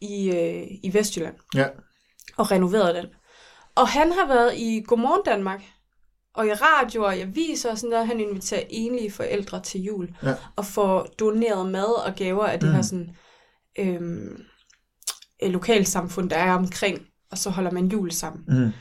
i, 0.00 0.30
øh, 0.30 0.66
i 0.82 0.90
Vestjylland 0.94 1.34
Ja. 1.54 1.66
og 2.36 2.50
renoveret 2.50 2.94
den. 2.94 3.06
Og 3.74 3.88
han 3.88 4.12
har 4.12 4.26
været 4.26 4.54
i 4.56 4.84
Godmorgen 4.86 5.22
Danmark, 5.24 5.62
og 6.34 6.46
i 6.46 6.52
radio 6.52 7.02
og 7.04 7.16
i 7.16 7.20
aviser 7.20 7.70
og 7.70 7.78
sådan 7.78 7.92
der, 7.92 8.04
han 8.04 8.20
inviterer 8.20 8.62
enlige 8.70 9.10
forældre 9.10 9.62
til 9.62 9.80
jul, 9.82 10.08
Ja. 10.22 10.34
og 10.56 10.64
får 10.66 11.02
doneret 11.18 11.70
mad 11.70 12.06
og 12.06 12.14
gaver 12.16 12.46
af 12.46 12.60
det 12.60 12.68
Mm. 12.68 12.74
her 12.74 12.82
sådan, 12.82 13.16
øhm, 13.78 14.42
øh, 15.42 15.50
lokalsamfund, 15.50 16.30
der 16.30 16.36
er 16.36 16.52
omkring, 16.54 17.06
og 17.30 17.38
så 17.38 17.50
holder 17.50 17.70
man 17.70 17.86
jul 17.86 18.10
sammen 18.12 18.44
Mm. 18.48 18.72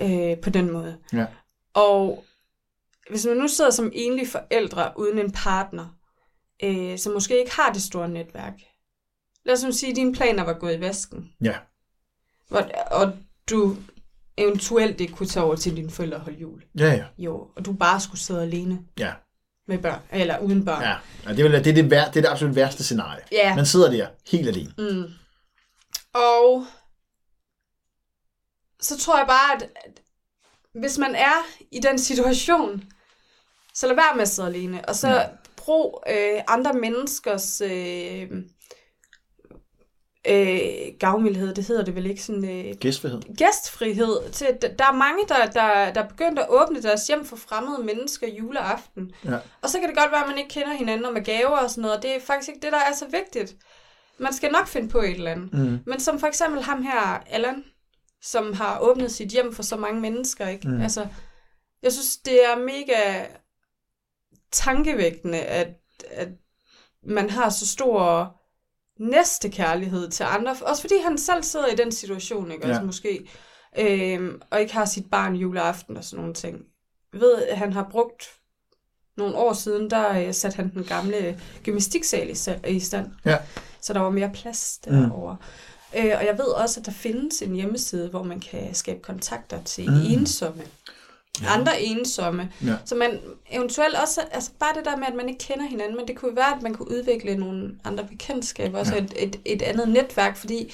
Øh, 0.00 0.36
på 0.42 0.50
den 0.50 0.70
måde. 0.72 0.98
Ja. 1.12 1.26
Og 1.74 2.24
hvis 3.10 3.26
man 3.26 3.36
nu 3.36 3.48
sidder 3.48 3.70
som 3.70 3.90
enlig 3.94 4.28
forældre 4.28 4.92
uden 4.96 5.18
en 5.18 5.32
partner, 5.32 5.86
øh, 6.64 6.98
som 6.98 7.12
måske 7.12 7.38
ikke 7.38 7.54
har 7.56 7.72
det 7.72 7.82
store 7.82 8.08
netværk, 8.08 8.54
lad 9.44 9.54
os 9.54 9.64
nu 9.64 9.72
sige, 9.72 9.90
at 9.90 9.96
dine 9.96 10.12
planer 10.14 10.44
var 10.44 10.52
gået 10.52 10.76
i 10.76 10.80
vasken, 10.80 11.32
Ja. 11.44 11.54
og, 12.50 12.64
og 12.90 13.12
du 13.50 13.76
eventuelt 14.36 15.00
ikke 15.00 15.12
kunne 15.12 15.26
tage 15.28 15.44
over 15.44 15.56
til 15.56 15.76
dine 15.76 15.90
forældre 15.90 16.16
og 16.16 16.22
holde 16.22 16.38
jul. 16.38 16.62
Ja, 16.78 16.92
ja. 16.92 17.04
Jo, 17.18 17.48
og 17.56 17.64
du 17.64 17.72
bare 17.72 18.00
skulle 18.00 18.20
sidde 18.20 18.42
alene 18.42 18.78
Ja. 18.98 19.12
med 19.68 19.78
børn, 19.78 20.00
eller 20.12 20.38
uden 20.38 20.64
børn. 20.64 20.82
ja. 20.82 20.94
ja 21.26 21.34
det, 21.36 21.44
vil, 21.44 21.52
det, 21.52 21.66
er 21.66 21.74
det, 21.74 21.90
vær, 21.90 22.04
det 22.04 22.16
er 22.16 22.20
det 22.20 22.28
absolut 22.28 22.56
værste 22.56 22.84
scenarie. 22.84 23.22
Ja. 23.32 23.56
Man 23.56 23.66
sidder 23.66 23.90
der 23.90 24.06
helt 24.30 24.48
alene. 24.48 24.72
Mm. 24.78 25.04
Og 26.14 26.66
så 28.82 28.98
tror 28.98 29.16
jeg 29.18 29.26
bare, 29.26 29.54
at, 29.56 29.62
at 29.62 30.00
hvis 30.80 30.98
man 30.98 31.14
er 31.14 31.46
i 31.70 31.80
den 31.80 31.98
situation, 31.98 32.84
så 33.74 33.86
lad 33.86 33.94
være 33.94 34.14
med 34.14 34.22
at 34.22 34.28
sidde 34.28 34.48
alene, 34.48 34.84
og 34.88 34.94
så 34.96 35.08
Ja. 35.08 35.22
brug 35.56 36.02
øh, 36.10 36.40
andre 36.48 36.72
menneskers 36.72 37.60
øh, 37.60 38.30
øh, 40.28 40.92
gavmildhed, 41.00 41.54
det 41.54 41.64
hedder 41.64 41.84
det 41.84 41.94
vel 41.94 42.06
ikke, 42.06 42.22
sådan 42.22 42.66
øh, 42.68 42.74
Gæstfrihed. 42.80 43.20
gæstfrihed. 43.36 44.30
Til, 44.32 44.46
der 44.78 44.84
er 44.86 44.92
mange, 44.92 45.18
der, 45.28 45.46
der, 45.46 45.92
der 45.92 46.02
er 46.02 46.08
begyndt 46.08 46.38
at 46.38 46.46
åbne 46.48 46.82
deres 46.82 47.06
hjem 47.06 47.24
for 47.24 47.36
fremmede 47.36 47.82
mennesker 47.84 48.28
juleaften. 48.28 49.12
Ja. 49.24 49.38
Og 49.62 49.70
så 49.70 49.78
kan 49.80 49.88
det 49.88 49.96
godt 49.96 50.10
være, 50.12 50.22
at 50.22 50.28
man 50.28 50.38
ikke 50.38 50.50
kender 50.50 50.72
hinanden 50.72 51.06
og 51.06 51.12
med 51.12 51.24
gaver 51.24 51.56
og 51.58 51.70
sådan 51.70 51.82
noget, 51.82 51.96
og 51.96 52.02
det 52.02 52.10
er 52.16 52.20
faktisk 52.20 52.48
ikke 52.48 52.60
det, 52.60 52.72
der 52.72 52.78
er 52.78 52.94
så 52.94 53.06
vigtigt. 53.10 53.56
Man 54.18 54.32
skal 54.32 54.52
nok 54.52 54.66
finde 54.66 54.88
på 54.88 54.98
et 54.98 55.10
eller 55.10 55.30
andet. 55.30 55.52
Mm. 55.52 55.78
Men 55.86 56.00
som 56.00 56.18
for 56.20 56.26
eksempel 56.26 56.62
ham 56.62 56.82
her, 56.82 57.22
Allan, 57.26 57.64
som 58.22 58.52
har 58.52 58.78
åbnet 58.78 59.12
sit 59.12 59.28
hjem 59.28 59.54
for 59.54 59.62
så 59.62 59.76
mange 59.76 60.00
mennesker, 60.00 60.48
ikke? 60.48 60.68
Mm. 60.68 60.80
Altså, 60.80 61.06
jeg 61.82 61.92
synes, 61.92 62.16
det 62.16 62.44
er 62.44 62.56
mega 62.58 63.26
tankevækkende, 64.52 65.38
at, 65.40 65.68
at 66.10 66.28
man 67.06 67.30
har 67.30 67.50
så 67.50 67.66
stor 67.66 68.32
næstekærlighed 69.00 70.10
til 70.10 70.24
andre. 70.28 70.56
Også 70.62 70.82
fordi 70.82 70.94
han 71.04 71.18
selv 71.18 71.42
sidder 71.42 71.66
i 71.66 71.76
den 71.76 71.92
situation, 71.92 72.50
ikke? 72.52 72.66
Ja. 72.66 72.68
Altså 72.72 72.86
måske. 72.86 73.28
Øhm, 73.78 74.40
og 74.50 74.60
ikke 74.60 74.72
har 74.74 74.84
sit 74.84 75.10
barn 75.10 75.34
juleaften 75.34 75.96
og 75.96 76.04
sådan 76.04 76.20
nogle 76.20 76.34
ting. 76.34 76.58
Jeg 77.12 77.20
ved, 77.20 77.42
at 77.42 77.58
han 77.58 77.72
har 77.72 77.88
brugt 77.90 78.24
nogle 79.16 79.36
år 79.36 79.52
siden, 79.52 79.90
der 79.90 80.26
øh, 80.26 80.34
satte 80.34 80.56
han 80.56 80.72
den 80.74 80.84
gamle 80.84 81.40
gymnastiksal 81.64 82.30
i, 82.30 82.36
i 82.68 82.80
stand. 82.80 83.10
Ja. 83.24 83.38
Så 83.80 83.92
der 83.92 84.00
var 84.00 84.10
mere 84.10 84.30
plads 84.34 84.80
Mm. 84.86 84.92
derovre. 84.92 85.34
Mm. 85.40 85.46
Øh, 85.98 86.04
og 86.18 86.26
jeg 86.26 86.34
ved 86.38 86.44
også, 86.44 86.80
at 86.80 86.86
der 86.86 86.92
findes 86.92 87.42
en 87.42 87.54
hjemmeside, 87.54 88.08
hvor 88.08 88.22
man 88.22 88.40
kan 88.40 88.74
skabe 88.74 89.00
kontakter 89.02 89.62
til 89.62 89.90
Mm. 89.90 89.96
mm. 89.96 90.02
ensomme. 90.20 90.62
Ja. 91.42 91.46
Andre 91.58 91.82
ensomme. 91.82 92.52
Ja. 92.66 92.74
Så 92.84 92.94
man 92.94 93.20
eventuelt 93.50 93.94
også, 94.02 94.20
altså 94.32 94.50
bare 94.60 94.74
det 94.76 94.84
der 94.84 94.96
med, 94.96 95.06
at 95.06 95.14
man 95.14 95.28
ikke 95.28 95.44
kender 95.44 95.64
hinanden, 95.68 95.96
men 95.96 96.08
det 96.08 96.16
kunne 96.16 96.36
være, 96.36 96.56
at 96.56 96.62
man 96.62 96.74
kunne 96.74 96.90
udvikle 96.90 97.36
nogle 97.36 97.74
andre 97.84 98.04
bekendtskaber, 98.04 98.78
også 98.78 98.94
Ja. 98.94 99.02
et, 99.02 99.12
et, 99.16 99.36
et 99.44 99.62
andet 99.62 99.88
netværk, 99.88 100.36
fordi 100.36 100.72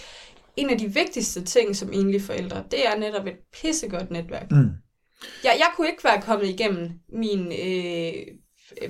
en 0.56 0.70
af 0.70 0.78
de 0.78 0.94
vigtigste 0.94 1.44
ting 1.44 1.76
som 1.76 1.92
enlige 1.92 2.20
forældre, 2.22 2.62
det 2.70 2.86
er 2.86 2.96
netop 2.98 3.26
et 3.26 3.36
pissegodt 3.52 4.10
netværk. 4.10 4.50
Mm. 4.50 4.68
Jeg, 5.44 5.54
jeg 5.58 5.66
kunne 5.76 5.88
ikke 5.88 6.04
være 6.04 6.22
kommet 6.22 6.46
igennem 6.48 6.90
min 7.12 7.46
øh, 7.46 8.12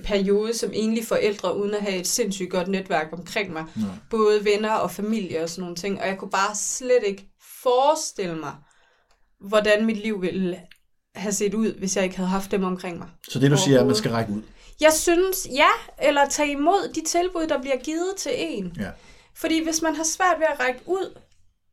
periode 0.04 0.54
som 0.54 0.70
enlig 0.74 1.04
forældre, 1.04 1.56
uden 1.56 1.74
at 1.74 1.82
have 1.82 1.96
et 1.96 2.06
sindssygt 2.06 2.50
godt 2.50 2.68
netværk 2.68 3.06
omkring 3.12 3.52
mig. 3.52 3.64
Nej. 3.76 3.90
Både 4.10 4.44
venner 4.44 4.72
og 4.72 4.90
familie 4.90 5.42
og 5.42 5.48
sådan 5.48 5.62
nogle 5.62 5.76
ting. 5.76 6.00
Og 6.00 6.06
jeg 6.06 6.18
kunne 6.18 6.30
bare 6.30 6.54
slet 6.54 7.02
ikke 7.06 7.28
forestille 7.62 8.36
mig, 8.36 8.52
hvordan 9.40 9.86
mit 9.86 9.96
liv 9.96 10.22
ville 10.22 10.60
have 11.14 11.32
set 11.32 11.54
ud, 11.54 11.74
hvis 11.78 11.96
jeg 11.96 12.04
ikke 12.04 12.16
havde 12.16 12.28
haft 12.28 12.50
dem 12.50 12.64
omkring 12.64 12.98
mig. 12.98 13.08
Så 13.28 13.38
det 13.38 13.50
du 13.50 13.56
siger 13.56 13.76
er, 13.76 13.80
at 13.80 13.86
man 13.86 13.96
skal 13.96 14.10
række 14.10 14.32
ud. 14.32 14.42
Jeg 14.80 14.92
synes, 14.92 15.48
ja, 15.54 15.68
eller 16.02 16.28
tage 16.28 16.50
imod 16.52 16.92
de 16.94 17.04
tilbud, 17.04 17.46
der 17.46 17.60
bliver 17.60 17.76
givet 17.76 18.14
til 18.16 18.32
en. 18.34 18.76
Ja. 18.80 18.90
Fordi 19.36 19.64
hvis 19.64 19.82
man 19.82 19.96
har 19.96 20.04
svært 20.04 20.36
ved 20.38 20.46
at 20.52 20.60
række 20.60 20.80
ud 20.86 21.18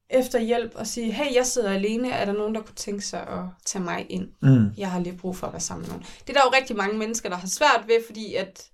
efter 0.10 0.40
hjælp 0.40 0.72
og 0.76 0.88
sige, 0.88 1.12
hey, 1.12 1.36
jeg 1.36 1.46
sidder 1.46 1.74
alene, 1.74 2.12
er 2.12 2.26
der 2.26 2.34
nogen, 2.34 2.56
der 2.56 2.62
kunne 2.62 2.76
tænke 2.76 3.02
sig 3.02 3.28
at 3.28 3.44
tage 3.66 3.84
mig 3.84 4.06
ind? 4.10 4.28
Mm. 4.42 4.70
Jeg 4.78 4.92
har 4.92 5.00
lige 5.00 5.18
brug 5.18 5.38
for 5.38 5.48
at 5.48 5.54
være 5.54 5.60
sammen 5.60 5.82
med 5.82 5.90
nogen. 5.90 6.06
Det 6.28 6.30
er 6.30 6.34
der 6.34 6.46
jo 6.46 6.56
rigtig 6.58 6.76
mange 6.76 6.98
mennesker, 6.98 7.30
der 7.30 7.36
har 7.36 7.48
svært 7.48 7.84
ved, 7.88 8.04
fordi 8.06 8.36
at 8.36 8.70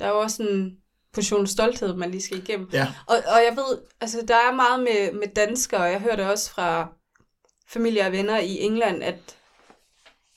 der 0.00 0.06
er 0.06 0.10
jo 0.10 0.20
også 0.20 0.42
en 0.42 0.76
portion 1.12 1.46
stolthed, 1.46 1.94
man 1.94 2.10
lige 2.10 2.22
skal 2.22 2.38
igennem. 2.38 2.68
Ja. 2.72 2.92
Og, 3.06 3.16
og 3.16 3.40
jeg 3.48 3.56
ved, 3.56 3.78
altså 4.00 4.24
der 4.28 4.34
er 4.34 4.54
meget 4.54 4.80
med, 4.80 5.12
med 5.12 5.28
danskere, 5.36 5.80
og 5.80 5.90
jeg 5.90 6.00
hører 6.00 6.16
det 6.16 6.24
også 6.24 6.50
fra 6.50 6.88
familie 7.68 8.06
og 8.06 8.12
venner 8.12 8.38
i 8.38 8.60
England, 8.60 9.02
at 9.02 9.36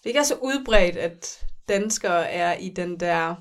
det 0.03 0.09
ikke 0.09 0.19
er 0.19 0.23
så 0.23 0.35
udbredt, 0.35 0.97
at 0.97 1.45
danskere 1.69 2.29
er 2.31 2.57
i 2.57 2.69
den 2.69 2.99
der 2.99 3.35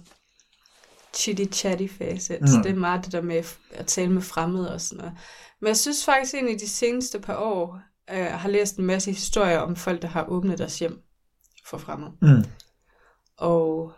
chitty-chatty 1.16 1.98
fase. 1.98 2.38
Mm. 2.40 2.46
Så 2.46 2.60
det 2.62 2.70
er 2.70 2.74
meget 2.74 3.04
det 3.04 3.12
der 3.12 3.20
med 3.20 3.44
at 3.70 3.86
tale 3.86 4.12
med 4.12 4.22
fremmede 4.22 4.74
og 4.74 4.80
sådan 4.80 4.98
noget. 4.98 5.18
Men 5.60 5.68
jeg 5.68 5.76
synes 5.76 6.04
faktisk, 6.04 6.34
i 6.34 6.56
de 6.56 6.68
seneste 6.68 7.20
par 7.20 7.36
år 7.36 7.80
øh, 8.10 8.26
har 8.26 8.48
læst 8.48 8.76
en 8.76 8.84
masse 8.86 9.12
historier 9.12 9.58
om 9.58 9.76
folk, 9.76 10.02
der 10.02 10.08
har 10.08 10.24
åbnet 10.28 10.58
deres 10.58 10.78
hjem 10.78 11.02
for 11.66 11.78
fremmede. 11.78 12.12
Mm. 12.22 12.44
Og 13.36 13.92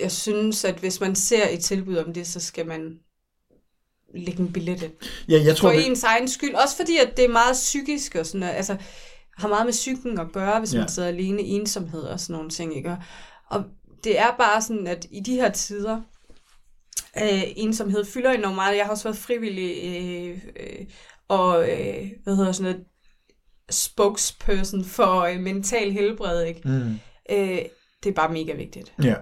jeg 0.00 0.12
synes, 0.12 0.64
at 0.64 0.74
hvis 0.78 1.00
man 1.00 1.14
ser 1.14 1.48
et 1.48 1.60
tilbud 1.64 1.96
om 1.96 2.12
det, 2.14 2.26
så 2.26 2.40
skal 2.40 2.66
man 2.66 2.98
lægge 4.14 4.40
en 4.42 4.52
billet 4.52 4.82
ind. 4.82 4.92
Ja, 5.28 5.42
jeg 5.44 5.56
tror, 5.56 5.68
For 5.70 5.76
vi- 5.76 5.84
ens 5.84 6.02
egen 6.04 6.28
skyld. 6.28 6.54
Også 6.54 6.76
fordi, 6.76 6.96
at 6.96 7.16
det 7.16 7.24
er 7.24 7.28
meget 7.28 7.52
psykisk 7.54 8.14
og 8.14 8.26
sådan 8.26 8.40
noget. 8.40 8.52
Altså, 8.54 8.76
har 9.38 9.48
meget 9.48 9.66
med 9.66 9.72
psyken 9.72 10.18
at 10.20 10.32
gøre, 10.32 10.58
hvis 10.58 10.74
Ja. 10.74 10.78
man 10.78 10.88
sidder 10.88 11.08
alene, 11.08 11.42
ensomhed 11.42 12.02
og 12.02 12.20
sådan 12.20 12.34
nogle 12.34 12.50
ting, 12.50 12.76
ikke? 12.76 12.96
Og 13.46 13.64
det 14.04 14.18
er 14.18 14.36
bare 14.38 14.62
sådan, 14.62 14.86
at 14.86 15.06
i 15.10 15.20
de 15.20 15.34
her 15.34 15.50
tider, 15.52 16.00
øh, 17.22 17.42
ensomhed 17.56 18.04
fylder 18.04 18.30
enormt 18.30 18.54
meget. 18.54 18.76
Jeg 18.76 18.84
har 18.84 18.90
også 18.92 19.04
været 19.04 19.16
frivillig 19.16 19.74
øh, 19.84 20.38
øh, 20.60 20.86
og, 21.28 21.62
øh, 21.70 22.06
hvad 22.24 22.36
hedder 22.36 22.52
sådan 22.52 22.72
noget, 22.72 22.84
spokesperson 23.70 24.84
for 24.84 25.20
øh, 25.20 25.40
mental 25.40 25.92
helbred, 25.92 26.42
ikke? 26.44 26.60
Mm. 26.64 26.98
Øh, 27.30 27.58
det 28.04 28.10
er 28.10 28.14
bare 28.16 28.32
mega 28.32 28.52
vigtigt. 28.54 28.92
Ja. 29.04 29.14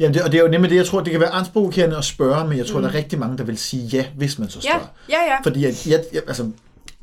Jamen, 0.00 0.14
det, 0.14 0.22
og 0.22 0.32
det 0.32 0.38
er 0.38 0.42
jo 0.42 0.48
nemlig 0.50 0.70
det, 0.70 0.76
jeg 0.76 0.86
tror, 0.86 1.00
det 1.00 1.10
kan 1.10 1.20
være 1.20 1.30
angstprovokerende 1.30 1.96
at 1.96 2.04
spørge, 2.04 2.48
men 2.48 2.58
jeg 2.58 2.66
tror, 2.66 2.78
Mm. 2.78 2.82
der 2.82 2.90
er 2.90 2.94
rigtig 2.94 3.18
mange, 3.18 3.38
der 3.38 3.44
vil 3.44 3.58
sige 3.58 3.86
ja, 3.86 4.06
hvis 4.16 4.38
man 4.38 4.48
så 4.48 4.60
Ja, 4.64 4.70
spørger. 4.70 4.86
ja, 5.08 5.22
ja. 5.32 5.36
Fordi 5.44 5.62
jeg, 5.64 5.74
jeg, 5.86 6.04
jeg, 6.12 6.22
altså, 6.26 6.50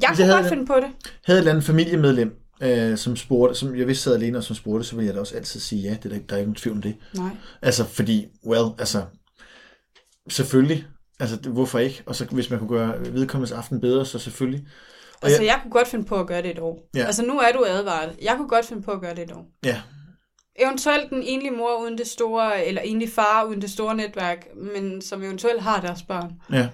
Jeg 0.02 0.10
kunne 0.16 0.26
jeg 0.26 0.36
godt 0.42 0.50
finde 0.50 0.66
på 0.66 0.76
det. 0.76 1.12
havde 1.26 1.38
et 1.38 1.42
eller 1.42 1.52
andet 1.52 1.64
familiemedlem, 1.66 2.36
øh, 2.62 2.98
som 2.98 3.16
spurgte, 3.16 3.56
som 3.56 3.76
jeg 3.78 3.88
vidste 3.88 4.04
sad 4.04 4.16
alene 4.16 4.38
og 4.38 4.44
som 4.44 4.56
spurgte, 4.56 4.84
så 4.88 4.96
ville 4.96 5.08
jeg 5.08 5.16
da 5.16 5.20
også 5.20 5.36
altid 5.36 5.60
sige 5.60 5.82
ja, 5.82 5.90
det 6.04 6.06
er 6.06 6.10
der, 6.10 6.20
der 6.30 6.36
er 6.36 6.38
ikke 6.40 6.48
nogen 6.50 6.56
tvivl 6.56 6.76
om 6.76 6.82
det. 6.82 6.96
Nej. 7.16 7.30
Altså, 7.62 7.86
fordi, 7.86 8.26
well, 8.48 8.66
altså, 8.80 9.02
selvfølgelig, 10.32 10.86
altså, 11.20 11.38
hvorfor 11.50 11.80
ikke? 11.80 12.04
Og 12.06 12.16
så 12.16 12.26
hvis 12.26 12.50
man 12.50 12.60
kunne 12.60 12.70
gøre 12.70 13.14
vedkommendes 13.14 13.52
aften 13.52 13.82
bedre, 13.82 14.06
så 14.06 14.20
selvfølgelig. 14.20 14.68
Og 15.22 15.28
Altså, 15.28 15.42
jeg, 15.42 15.48
jeg 15.48 15.60
kunne 15.64 15.72
godt 15.72 15.88
finde 15.88 16.06
på 16.06 16.20
at 16.20 16.28
gøre 16.28 16.42
det 16.42 16.52
et 16.52 16.60
år. 16.60 16.90
Ja. 16.96 17.06
Altså, 17.06 17.26
nu 17.26 17.40
er 17.40 17.52
du 17.52 17.66
advaret. 17.68 18.16
Jeg 18.22 18.34
kunne 18.38 18.48
godt 18.48 18.66
finde 18.66 18.82
på 18.82 18.92
at 18.92 19.02
gøre 19.02 19.16
det 19.16 19.24
et 19.24 19.32
år. 19.32 19.46
ja, 19.66 19.82
eventuelt 20.60 21.10
den 21.10 21.24
enlige 21.24 21.52
mor 21.52 21.82
uden 21.82 21.98
det 21.98 22.08
store, 22.08 22.66
eller 22.66 22.82
enlig 22.82 23.10
far 23.10 23.44
uden 23.44 23.62
det 23.62 23.72
store 23.72 23.96
netværk, 23.96 24.48
men 24.56 25.02
som 25.02 25.24
eventuelt 25.24 25.62
har 25.62 25.82
deres 25.82 26.04
børn. 26.04 26.32
Ja. 26.52 26.70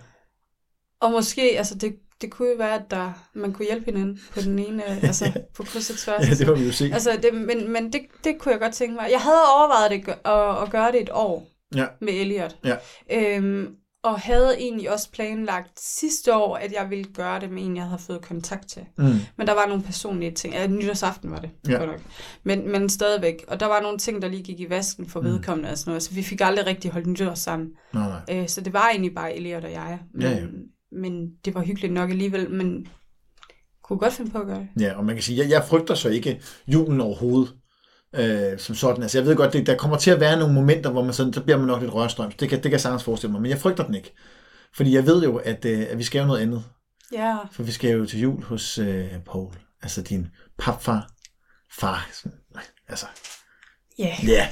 Og 1.01 1.11
måske, 1.11 1.41
altså 1.41 1.75
det, 1.75 1.95
det 2.21 2.31
kunne 2.31 2.49
jo 2.49 2.55
være, 2.57 2.75
at 2.75 2.91
der, 2.91 3.11
man 3.33 3.53
kunne 3.53 3.65
hjælpe 3.65 3.85
hinanden 3.85 4.19
på 4.33 4.41
den 4.41 4.59
ene, 4.59 4.83
altså 4.85 5.31
på 5.55 5.63
kryds 5.63 5.89
og 5.89 5.97
tværs. 5.97 6.29
ja, 6.29 6.33
det 6.33 6.47
må 6.47 6.55
vi 6.55 6.65
jo 6.65 6.71
se. 6.71 6.89
Altså, 6.93 7.19
det, 7.23 7.33
men, 7.33 7.71
men 7.71 7.93
det, 7.93 8.01
det 8.23 8.39
kunne 8.39 8.51
jeg 8.51 8.59
godt 8.59 8.73
tænke 8.73 8.95
mig. 8.95 9.07
Jeg 9.11 9.21
havde 9.21 9.41
overvejet 9.57 9.91
det, 9.91 10.13
at, 10.25 10.63
at 10.63 10.69
gøre 10.71 10.91
det 10.91 11.01
et 11.01 11.09
år 11.13 11.47
Ja. 11.75 11.85
med 12.01 12.13
Elliot. 12.13 12.57
Ja. 12.65 12.75
Øhm, 13.11 13.67
og 14.03 14.19
havde 14.19 14.55
egentlig 14.59 14.91
også 14.91 15.11
planlagt 15.11 15.79
sidste 15.79 16.35
år, 16.35 16.55
at 16.55 16.71
jeg 16.71 16.89
ville 16.89 17.03
gøre 17.05 17.39
det 17.39 17.51
med 17.51 17.63
en, 17.63 17.75
jeg 17.75 17.83
havde 17.85 18.01
fået 18.01 18.21
kontakt 18.21 18.67
til. 18.69 18.81
Mm. 18.97 19.03
Men 19.37 19.47
der 19.47 19.53
var 19.53 19.65
nogle 19.67 19.83
personlige 19.83 20.31
ting. 20.31 20.53
Ja, 20.53 20.67
nytårsaften 20.67 21.31
var 21.31 21.39
det, 21.39 21.49
Ja. 21.69 21.73
godt 21.73 21.89
nok. 21.89 21.99
Men, 22.43 22.71
men 22.71 22.89
stadigvæk. 22.89 23.45
Og 23.47 23.59
der 23.59 23.65
var 23.65 23.81
nogle 23.81 23.97
ting, 23.97 24.21
der 24.21 24.27
lige 24.27 24.43
gik 24.43 24.59
i 24.59 24.69
vasken 24.69 25.05
for 25.09 25.19
Mm. 25.21 25.25
vedkommende 25.27 25.69
og 25.71 25.77
sådan 25.77 25.89
noget. 25.91 26.03
Så 26.03 26.13
vi 26.13 26.23
fik 26.23 26.41
aldrig 26.41 26.65
rigtig 26.65 26.91
holdt 26.91 27.07
nytår 27.07 27.33
sammen. 27.33 27.69
Nej, 27.93 28.09
nej. 28.27 28.41
Øh, 28.41 28.47
så 28.47 28.61
det 28.61 28.73
var 28.73 28.89
egentlig 28.89 29.15
bare 29.15 29.35
Elliot 29.35 29.63
og 29.63 29.71
jeg. 29.71 29.99
Men, 30.13 30.21
Ja, 30.21 30.29
ja. 30.29 30.45
men 30.91 31.29
det 31.45 31.55
var 31.55 31.61
hyggeligt 31.61 31.93
nok 31.93 32.09
alligevel. 32.09 32.49
Men 32.51 32.87
kunne 33.83 33.99
godt 33.99 34.13
finde 34.13 34.31
på 34.31 34.37
at 34.39 34.45
gøre 34.47 34.59
det. 34.75 34.81
Ja, 34.83 34.97
og 34.97 35.05
man 35.05 35.15
kan 35.15 35.23
sige, 35.23 35.37
jeg, 35.43 35.49
jeg 35.49 35.63
frygter 35.69 35.95
så 35.95 36.09
ikke 36.09 36.41
julen 36.67 37.01
overhovedet. 37.01 37.53
Øh, 38.15 38.59
som 38.59 38.75
sådan. 38.75 39.01
Altså, 39.03 39.17
jeg 39.17 39.25
ved 39.27 39.35
godt, 39.35 39.53
det, 39.53 39.67
der 39.67 39.77
kommer 39.77 39.97
til 39.97 40.11
at 40.11 40.19
være 40.19 40.39
nogle 40.39 40.53
momenter, 40.53 40.89
hvor 40.91 41.03
man 41.03 41.13
sådan, 41.13 41.33
så 41.33 41.43
bliver 41.43 41.57
man 41.57 41.67
nok 41.67 41.81
lidt 41.81 41.93
rørstrøm. 41.93 42.31
Det 42.31 42.49
kan, 42.49 42.57
det 42.57 42.63
kan 42.63 42.71
jeg 42.71 42.81
sagtens 42.81 43.03
forestille 43.03 43.31
mig, 43.31 43.41
men 43.41 43.51
jeg 43.51 43.59
frygter 43.59 43.85
den 43.85 43.95
ikke. 43.95 44.13
Fordi 44.75 44.95
jeg 44.95 45.05
ved 45.05 45.23
jo, 45.23 45.35
at, 45.37 45.65
øh, 45.65 45.85
at 45.89 45.97
vi 45.97 46.03
skal 46.03 46.19
jo 46.19 46.25
noget 46.25 46.41
andet. 46.41 46.63
Ja, 47.11 47.35
For 47.51 47.63
vi 47.63 47.71
skal 47.71 47.91
jo 47.91 48.05
til 48.05 48.19
jul 48.19 48.43
hos 48.43 48.77
øh, 48.77 49.07
Paul. 49.25 49.53
Altså 49.81 50.01
din 50.01 50.27
papfar. 50.59 51.09
Far. 51.79 52.09
sådan, 52.13 52.37
Altså, 52.89 53.05
ja. 53.99 54.15
ja. 54.27 54.47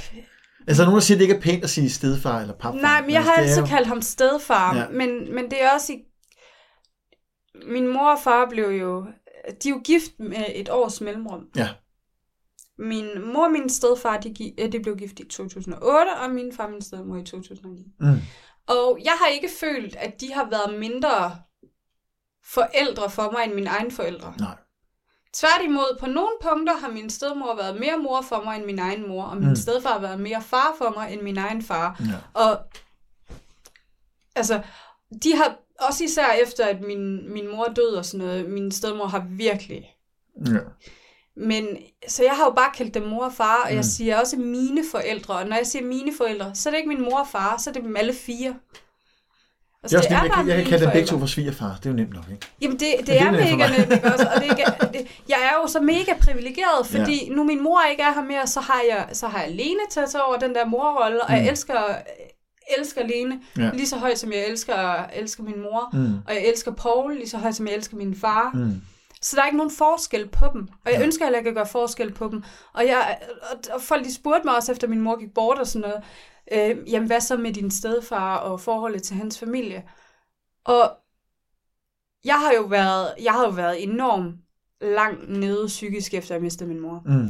Altså, 0.68 0.82
der 0.82 0.88
er 0.88 0.92
nogen, 0.92 0.96
der 1.00 1.02
siger, 1.06 1.16
at 1.16 1.20
det 1.20 1.26
ikke 1.26 1.36
er 1.36 1.42
pænt 1.42 1.64
at 1.64 1.70
sige 1.70 1.90
stedfar 1.90 2.42
eller 2.42 2.54
papfar. 2.54 2.82
Nej, 2.82 3.02
men 3.02 3.10
jeg 3.12 3.18
altså, 3.20 3.32
har 3.34 3.42
altid 3.42 3.60
jo- 3.62 3.66
kaldt 3.66 3.88
ham 3.88 4.02
stedfar, 4.02 4.76
ja. 4.78 4.88
men, 4.90 5.36
men 5.36 5.44
det 5.52 5.64
er 5.64 5.72
også 5.74 5.94
i... 5.94 5.98
Min 7.68 7.88
mor 7.94 8.12
og 8.12 8.18
far 8.24 8.48
blev 8.50 8.66
jo... 8.70 9.06
De 9.64 9.70
er 9.70 9.74
jo 9.74 9.82
gift 9.84 10.12
med 10.20 10.46
et 10.56 10.70
års 10.70 11.02
mellemrum. 11.02 11.42
Ja. 11.56 11.70
Min 12.78 13.34
mor 13.34 13.46
og 13.46 13.52
min 13.52 13.70
stedfar, 13.70 14.18
de, 14.18 14.62
øh, 14.62 14.72
de 14.72 14.80
blev 14.80 14.98
gift 14.98 15.20
i 15.20 15.28
2008, 15.28 16.10
og 16.10 16.30
min 16.30 16.54
far 16.54 16.66
og 16.66 16.72
min 16.72 16.82
stedmor 16.82 17.18
i 17.18 17.24
2009. 17.24 17.86
Mm. 18.00 18.18
Og 18.68 19.00
jeg 19.04 19.14
har 19.20 19.28
ikke 19.28 19.50
følt, 19.60 19.96
at 19.96 20.22
de 20.22 20.34
har 20.34 20.50
været 20.50 20.80
mindre 20.80 21.36
forældre 22.44 23.10
for 23.10 23.32
mig 23.32 23.44
end 23.44 23.54
mine 23.54 23.70
egne 23.70 23.92
forældre. 23.92 24.34
Nej. 24.40 24.56
Tværtimod, 25.34 25.98
på 26.00 26.06
nogle 26.06 26.32
punkter 26.42 26.78
har 26.78 26.92
min 26.92 27.10
stedmor 27.10 27.56
været 27.56 27.80
mere 27.80 27.98
mor 27.98 28.22
for 28.22 28.44
mig 28.44 28.58
end 28.58 28.66
min 28.66 28.80
egen 28.80 29.08
mor, 29.08 29.24
og 29.24 29.38
min 29.38 29.50
mm. 29.50 29.56
stedfar 29.56 29.90
har 29.90 30.00
været 30.00 30.20
mere 30.20 30.42
far 30.42 30.76
for 30.78 30.94
mig 30.96 31.14
end 31.14 31.22
min 31.22 31.38
egen 31.38 31.62
far. 31.62 32.00
Ja. 32.00 32.42
Og 32.42 32.60
altså, 34.36 34.62
de 35.24 35.36
har 35.36 35.58
også 35.80 36.04
især 36.04 36.32
efter, 36.32 36.66
at 36.66 36.82
min, 36.82 37.34
min 37.34 37.48
mor 37.52 37.66
døde 37.66 37.98
og 37.98 38.06
sådan 38.06 38.26
noget, 38.26 38.50
min 38.50 38.72
stedmor 38.72 39.06
har 39.06 39.26
virkelig... 39.30 39.96
Ja. 40.46 40.60
Men, 41.38 41.68
så 42.08 42.24
jeg 42.24 42.32
har 42.32 42.46
jo 42.46 42.52
bare 42.52 42.72
kaldt 42.78 42.94
dem 42.94 43.04
mor 43.04 43.26
og 43.26 43.34
far, 43.34 43.62
og 43.64 43.70
Mm. 43.70 43.76
jeg 43.76 43.86
siger 43.86 44.20
også 44.20 44.38
mine 44.38 44.82
forældre. 44.92 45.34
Og 45.34 45.48
når 45.48 45.56
jeg 45.56 45.68
siger 45.68 45.86
mine 45.86 46.12
forældre, 46.18 46.52
så 46.54 46.70
er 46.70 46.72
det 46.72 46.78
ikke 46.78 46.90
min 46.90 47.02
mor 47.02 47.20
og 47.20 47.28
far, 47.28 47.58
så 47.58 47.70
er 47.70 47.74
det 47.74 47.84
dem 47.84 47.98
alle 47.98 48.14
fire. 48.14 48.56
Det 49.84 49.94
er 49.94 49.98
også 49.98 50.10
nemt, 50.10 50.24
jeg, 50.24 50.32
kan- 50.36 50.48
jeg 50.48 50.56
kan 50.58 50.66
kalde 50.66 50.84
dem 50.86 50.92
begge 50.94 51.08
to 51.08 51.20
for 51.20 51.26
svigerfar. 51.26 51.76
Det 51.78 51.86
er 51.86 51.90
jo 51.90 51.96
nemt 51.96 52.14
nok, 52.14 52.24
ikke? 52.32 52.48
Jamen, 52.62 52.80
det, 52.80 52.88
det, 53.00 53.08
det 53.08 53.22
er 53.22 53.26
er 53.26 53.32
mega 53.32 53.68
nemt, 53.78 53.92
ikke 53.94 54.14
også? 54.14 54.28
Og 54.36 54.42
det 54.42 54.52
er 54.52 54.88
det, 54.88 55.08
jeg 55.30 55.38
er 55.52 55.62
jo 55.62 55.68
så 55.68 55.80
mega 55.80 56.14
privilegeret, 56.22 56.88
fordi 56.88 57.26
ja. 57.28 57.34
nu 57.36 57.44
min 57.44 57.64
mor 57.64 57.80
ikke 57.92 58.04
er 58.04 58.14
her 58.14 58.24
mere, 58.24 58.48
så 58.48 58.60
har 58.60 58.82
jeg, 58.90 59.10
så 59.14 59.28
har 59.28 59.42
jeg 59.42 59.52
Lene 59.52 59.80
til 59.92 60.00
at 60.00 60.10
tage 60.10 60.24
over 60.24 60.38
den 60.38 60.56
der 60.56 60.66
morrolle, 60.66 61.22
og 61.22 61.28
Mm. 61.30 61.36
jeg 61.36 61.48
elsker, 61.50 61.96
elsker 62.78 63.08
Lene 63.08 63.40
Ja. 63.58 63.70
lige 63.74 63.88
så 63.88 63.98
højt, 63.98 64.20
som 64.20 64.32
jeg 64.32 64.48
elsker, 64.48 65.06
elsker 65.14 65.44
min 65.44 65.62
mor. 65.62 65.90
Mm. 65.94 66.14
Og 66.28 66.34
jeg 66.34 66.46
elsker 66.46 66.72
Paul 66.72 67.16
lige 67.16 67.30
så 67.30 67.38
højt, 67.38 67.56
som 67.56 67.68
jeg 67.68 67.76
elsker 67.76 67.98
min 67.98 68.16
far. 68.16 68.52
Mm. 68.54 68.82
Så 69.22 69.36
der 69.36 69.42
er 69.42 69.46
ikke 69.46 69.58
nogen 69.58 69.72
forskel 69.72 70.30
på 70.30 70.46
dem. 70.54 70.68
Og 70.86 70.92
jeg 70.92 71.00
Ja. 71.00 71.04
ønsker 71.06 71.26
heller 71.26 71.38
ikke 71.40 71.50
at 71.50 71.56
gøre 71.56 71.68
forskel 71.68 72.14
på 72.14 72.28
dem. 72.28 72.44
Og, 72.74 72.86
jeg, 72.86 73.20
og, 73.52 73.58
og 73.74 73.82
folk 73.82 74.06
de 74.06 74.14
spurgte 74.14 74.46
mig 74.46 74.56
også, 74.56 74.72
efter 74.72 74.88
min 74.88 75.02
mor 75.02 75.20
gik 75.20 75.34
bort 75.34 75.60
og 75.60 75.68
sådan 75.68 75.90
noget, 75.90 76.04
øh, 76.78 76.92
jamen 76.92 77.08
hvad 77.08 77.22
så 77.22 77.38
med 77.38 77.54
din 77.54 77.72
stedfar 77.72 78.38
og 78.38 78.62
forholdet 78.62 79.04
til 79.04 79.16
hans 79.16 79.40
familie? 79.40 79.84
Og 80.66 80.92
jeg 82.26 82.36
har 82.40 82.52
jo 82.54 82.62
været, 82.62 83.14
jeg 83.24 83.34
har 83.34 83.44
jo 83.46 83.50
været 83.52 83.84
enormt 83.84 84.36
langt 84.82 85.30
nede 85.30 85.68
psykisk, 85.68 86.14
efter 86.14 86.36
jeg 86.36 86.42
mistede 86.42 86.70
min 86.70 86.80
mor. 86.80 87.02
Mm. 87.06 87.30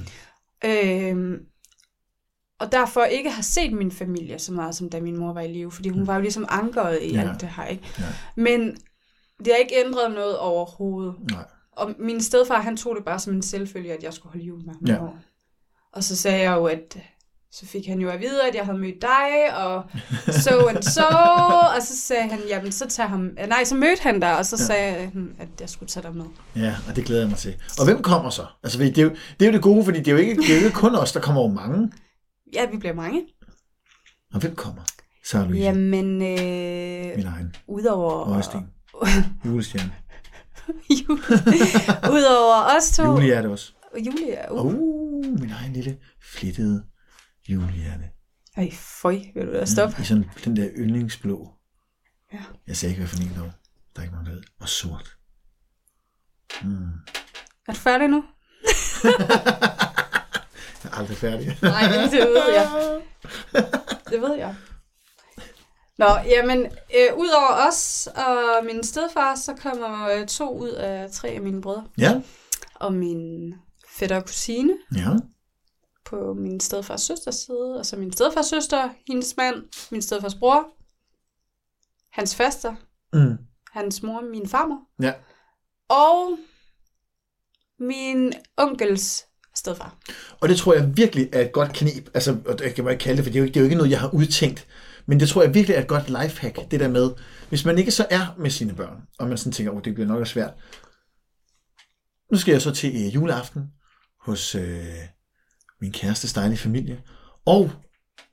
Øhm, 0.66 1.46
og 2.60 2.72
derfor 2.72 3.04
ikke 3.04 3.30
har 3.30 3.42
set 3.44 3.74
min 3.74 3.92
familie 3.92 4.40
så 4.40 4.54
meget, 4.54 4.76
som 4.76 4.90
da 4.90 5.02
min 5.02 5.18
mor 5.18 5.34
var 5.34 5.42
i 5.42 5.48
live, 5.54 5.72
fordi 5.72 5.90
hun 5.90 6.08
var 6.08 6.16
jo 6.16 6.22
ligesom 6.22 6.46
ankeret 6.50 7.00
i 7.02 7.14
ja. 7.14 7.22
alt 7.22 7.42
det 7.42 7.50
her, 7.50 7.66
ikke? 7.66 7.84
Ja. 8.00 8.04
Men 8.36 8.78
det 9.40 9.48
har 9.48 9.56
ikke 9.56 9.76
ændret 9.86 10.12
noget 10.12 10.38
overhovedet. 10.38 11.16
Nej. 11.32 11.46
Og 11.78 11.96
min 12.00 12.22
stedfar, 12.22 12.62
han 12.62 12.78
tog 12.78 12.96
det 12.96 13.06
bare 13.06 13.20
som 13.20 13.34
en 13.34 13.42
selvfølge, 13.42 13.94
at 13.94 14.04
jeg 14.04 14.14
skulle 14.14 14.32
holde 14.34 14.46
jul 14.46 14.66
med 14.66 14.74
ham. 14.74 14.84
Ja. 15.06 15.12
Og 15.94 16.04
så 16.04 16.16
sagde 16.16 16.40
jeg 16.50 16.56
jo, 16.58 16.66
at 16.66 16.98
så 17.52 17.66
fik 17.66 17.88
han 17.88 18.00
jo 18.00 18.10
at 18.10 18.20
vide, 18.20 18.48
at 18.50 18.56
jeg 18.56 18.66
havde 18.66 18.78
mødt 18.78 19.02
dig, 19.02 19.58
og 19.58 19.84
so 20.44 20.68
and 20.68 20.84
so, 20.84 21.02
og 21.76 21.82
så 21.82 21.98
sagde 21.98 22.28
han, 22.30 22.40
jamen 22.50 22.72
så 22.72 22.88
tag 22.88 23.06
ham, 23.10 23.20
nej, 23.48 23.64
så 23.64 23.76
mødte 23.76 24.04
han 24.04 24.20
dig, 24.20 24.38
og 24.38 24.46
så 24.46 24.56
Ja. 24.60 24.64
sagde 24.66 24.94
han, 25.14 25.36
at 25.40 25.48
jeg 25.60 25.70
skulle 25.70 25.90
tage 25.90 26.04
dig 26.04 26.16
med. 26.16 26.26
Ja, 26.56 26.76
og 26.90 26.96
det 26.96 27.06
glæder 27.06 27.22
jeg 27.22 27.30
mig 27.30 27.38
til. 27.38 27.56
Og 27.80 27.86
hvem 27.86 28.02
kommer 28.02 28.30
så? 28.30 28.46
Altså, 28.64 28.80
det 28.80 28.98
er 28.98 29.02
jo 29.04 29.10
det, 29.10 29.42
er 29.42 29.46
jo 29.46 29.54
det 29.54 29.62
gode, 29.62 29.86
fordi 29.86 29.98
det 30.00 30.08
er 30.08 30.12
jo 30.12 30.18
ikke, 30.18 30.36
det 30.42 30.50
er 30.56 30.60
jo 30.60 30.66
ikke 30.66 30.76
kun 30.78 30.96
os, 30.96 31.12
der 31.12 31.20
kommer 31.20 31.42
over 31.42 31.52
mange. 31.54 31.92
Ja, 32.54 32.66
vi 32.72 32.78
bliver 32.78 32.94
mange. 32.96 33.22
Og 34.34 34.40
hvem 34.40 34.56
kommer? 34.56 34.82
Sarah 35.26 35.46
Louise, 35.50 35.64
Jamen, 35.64 36.22
øh, 36.22 37.18
min 37.18 37.26
egen. 37.26 37.56
udover... 37.68 38.30
Øjesten. 38.34 38.68
Julestjerne. 39.46 39.92
Udover 42.16 42.78
os 42.78 42.92
to... 42.92 43.04
Julie 43.04 43.34
er 43.34 43.42
det 43.42 43.52
også. 43.52 43.74
Julia. 43.98 44.52
Uh. 44.52 44.66
Uh, 44.66 45.40
min 45.40 45.52
egen 45.52 45.74
lille 45.74 45.98
flittede 46.34 46.84
julehjerte. 47.50 48.04
Ej, 48.58 48.72
føj, 48.74 49.20
vil 49.36 49.48
du 49.48 49.54
da 49.54 49.66
stoppe? 49.66 49.96
I 50.02 50.06
sådan 50.06 50.30
den 50.46 50.56
der 50.56 50.70
yndlingsblå. 50.78 51.54
Ja. 52.34 52.40
Jeg 52.68 52.78
sagde 52.78 52.92
ikke, 52.92 53.00
hvad 53.00 53.10
for 53.10 53.18
en 53.18 53.36
dog. 53.38 53.52
Der 53.96 54.00
er 54.00 54.04
ikke 54.04 54.16
nogen, 54.16 54.28
der 54.28 54.34
ved. 54.34 54.44
Og 54.60 54.70
sort. 54.70 55.18
Mm. 56.64 56.86
Er 57.68 57.74
du 57.74 57.78
færdig 57.80 58.08
nu? 58.08 58.24
Jeg 60.84 60.92
er 60.92 60.98
aldrig 60.98 61.18
færdig. 61.18 61.58
Nej, 61.62 61.82
det 62.12 62.20
ved 62.20 62.54
jeg. 62.54 63.02
Det 64.10 64.22
ved 64.22 64.36
jeg. 64.36 64.56
Nå, 65.98 66.06
jamen, 66.26 66.66
øh, 66.66 67.18
udover 67.18 67.68
os 67.70 68.08
og 68.16 68.66
min 68.66 68.84
stedfar, 68.84 69.36
så 69.36 69.54
kommer 69.54 70.10
øh, 70.10 70.28
to 70.28 70.58
ud 70.58 70.70
af 70.70 71.12
tre 71.12 71.28
af 71.28 71.42
mine 71.42 71.62
brødre. 71.62 71.88
Ja, 71.98 72.22
Og 72.76 72.94
min 72.94 73.54
fætter 73.90 74.16
og 74.16 74.26
kusine 74.26 74.74
ja. 74.96 75.08
på 76.06 76.34
min 76.34 76.60
stedfars 76.60 77.02
søsters 77.02 77.36
side. 77.36 77.76
Og 77.80 77.86
så 77.86 77.96
min 77.98 78.14
stedfars 78.14 78.46
søster, 78.46 78.90
hendes 79.08 79.38
mand, 79.38 79.56
min 79.92 80.02
stedfars 80.02 80.36
bror, 80.36 80.68
hans 82.12 82.36
faster, 82.36 82.76
Mm. 83.14 83.38
hans 83.72 84.04
mor, 84.04 84.22
min 84.22 84.48
farmor. 84.50 84.80
Ja. 85.02 85.14
Og 85.90 86.38
min 87.80 88.34
onkels 88.58 89.26
stedfar. 89.56 89.98
Og 90.40 90.50
det 90.50 90.58
tror 90.58 90.74
jeg 90.74 90.98
virkelig 90.98 91.30
er 91.34 91.42
et 91.42 91.52
godt 91.52 91.74
knep. 91.74 92.10
Altså, 92.14 92.38
og 92.46 92.60
det 92.60 92.76
kan 92.76 92.90
ikke 92.90 93.04
kalde 93.04 93.18
det, 93.18 93.26
for 93.26 93.32
det 93.32 93.36
er, 93.36 93.40
jo 93.40 93.46
ikke, 93.46 93.54
det 93.54 93.60
er 93.60 93.62
jo 93.62 93.66
ikke 93.66 93.76
noget, 93.76 93.92
jeg 93.92 94.00
har 94.00 94.14
udtænkt. 94.14 94.68
Men 95.08 95.20
det 95.20 95.30
tror 95.30 95.44
jeg 95.44 95.54
virkelig 95.54 95.76
er 95.76 95.82
et 95.82 95.88
godt 95.88 96.10
lifehack, 96.10 96.72
det 96.72 96.80
der 96.80 96.88
med, 96.88 97.12
hvis 97.50 97.66
man 97.66 97.78
ikke 97.78 97.92
så 97.92 98.06
er 98.10 98.36
med 98.38 98.50
sine 98.50 98.74
børn, 98.74 99.02
og 99.20 99.28
man 99.28 99.38
sådan 99.38 99.52
tænker, 99.52 99.74
oh, 99.74 99.82
det 99.84 99.94
bliver 99.94 100.08
nok 100.08 100.28
svært. 100.28 100.54
Nu 102.32 102.38
skal 102.38 102.52
jeg 102.52 102.62
så 102.62 102.72
til 102.72 102.90
øh, 102.96 103.16
juleaften 103.16 103.64
hos 104.22 104.56
øh, 104.56 104.84
min 105.82 105.92
kæreste 105.92 106.40
dejlige 106.40 106.58
familie. 106.58 107.02
Og 107.46 107.72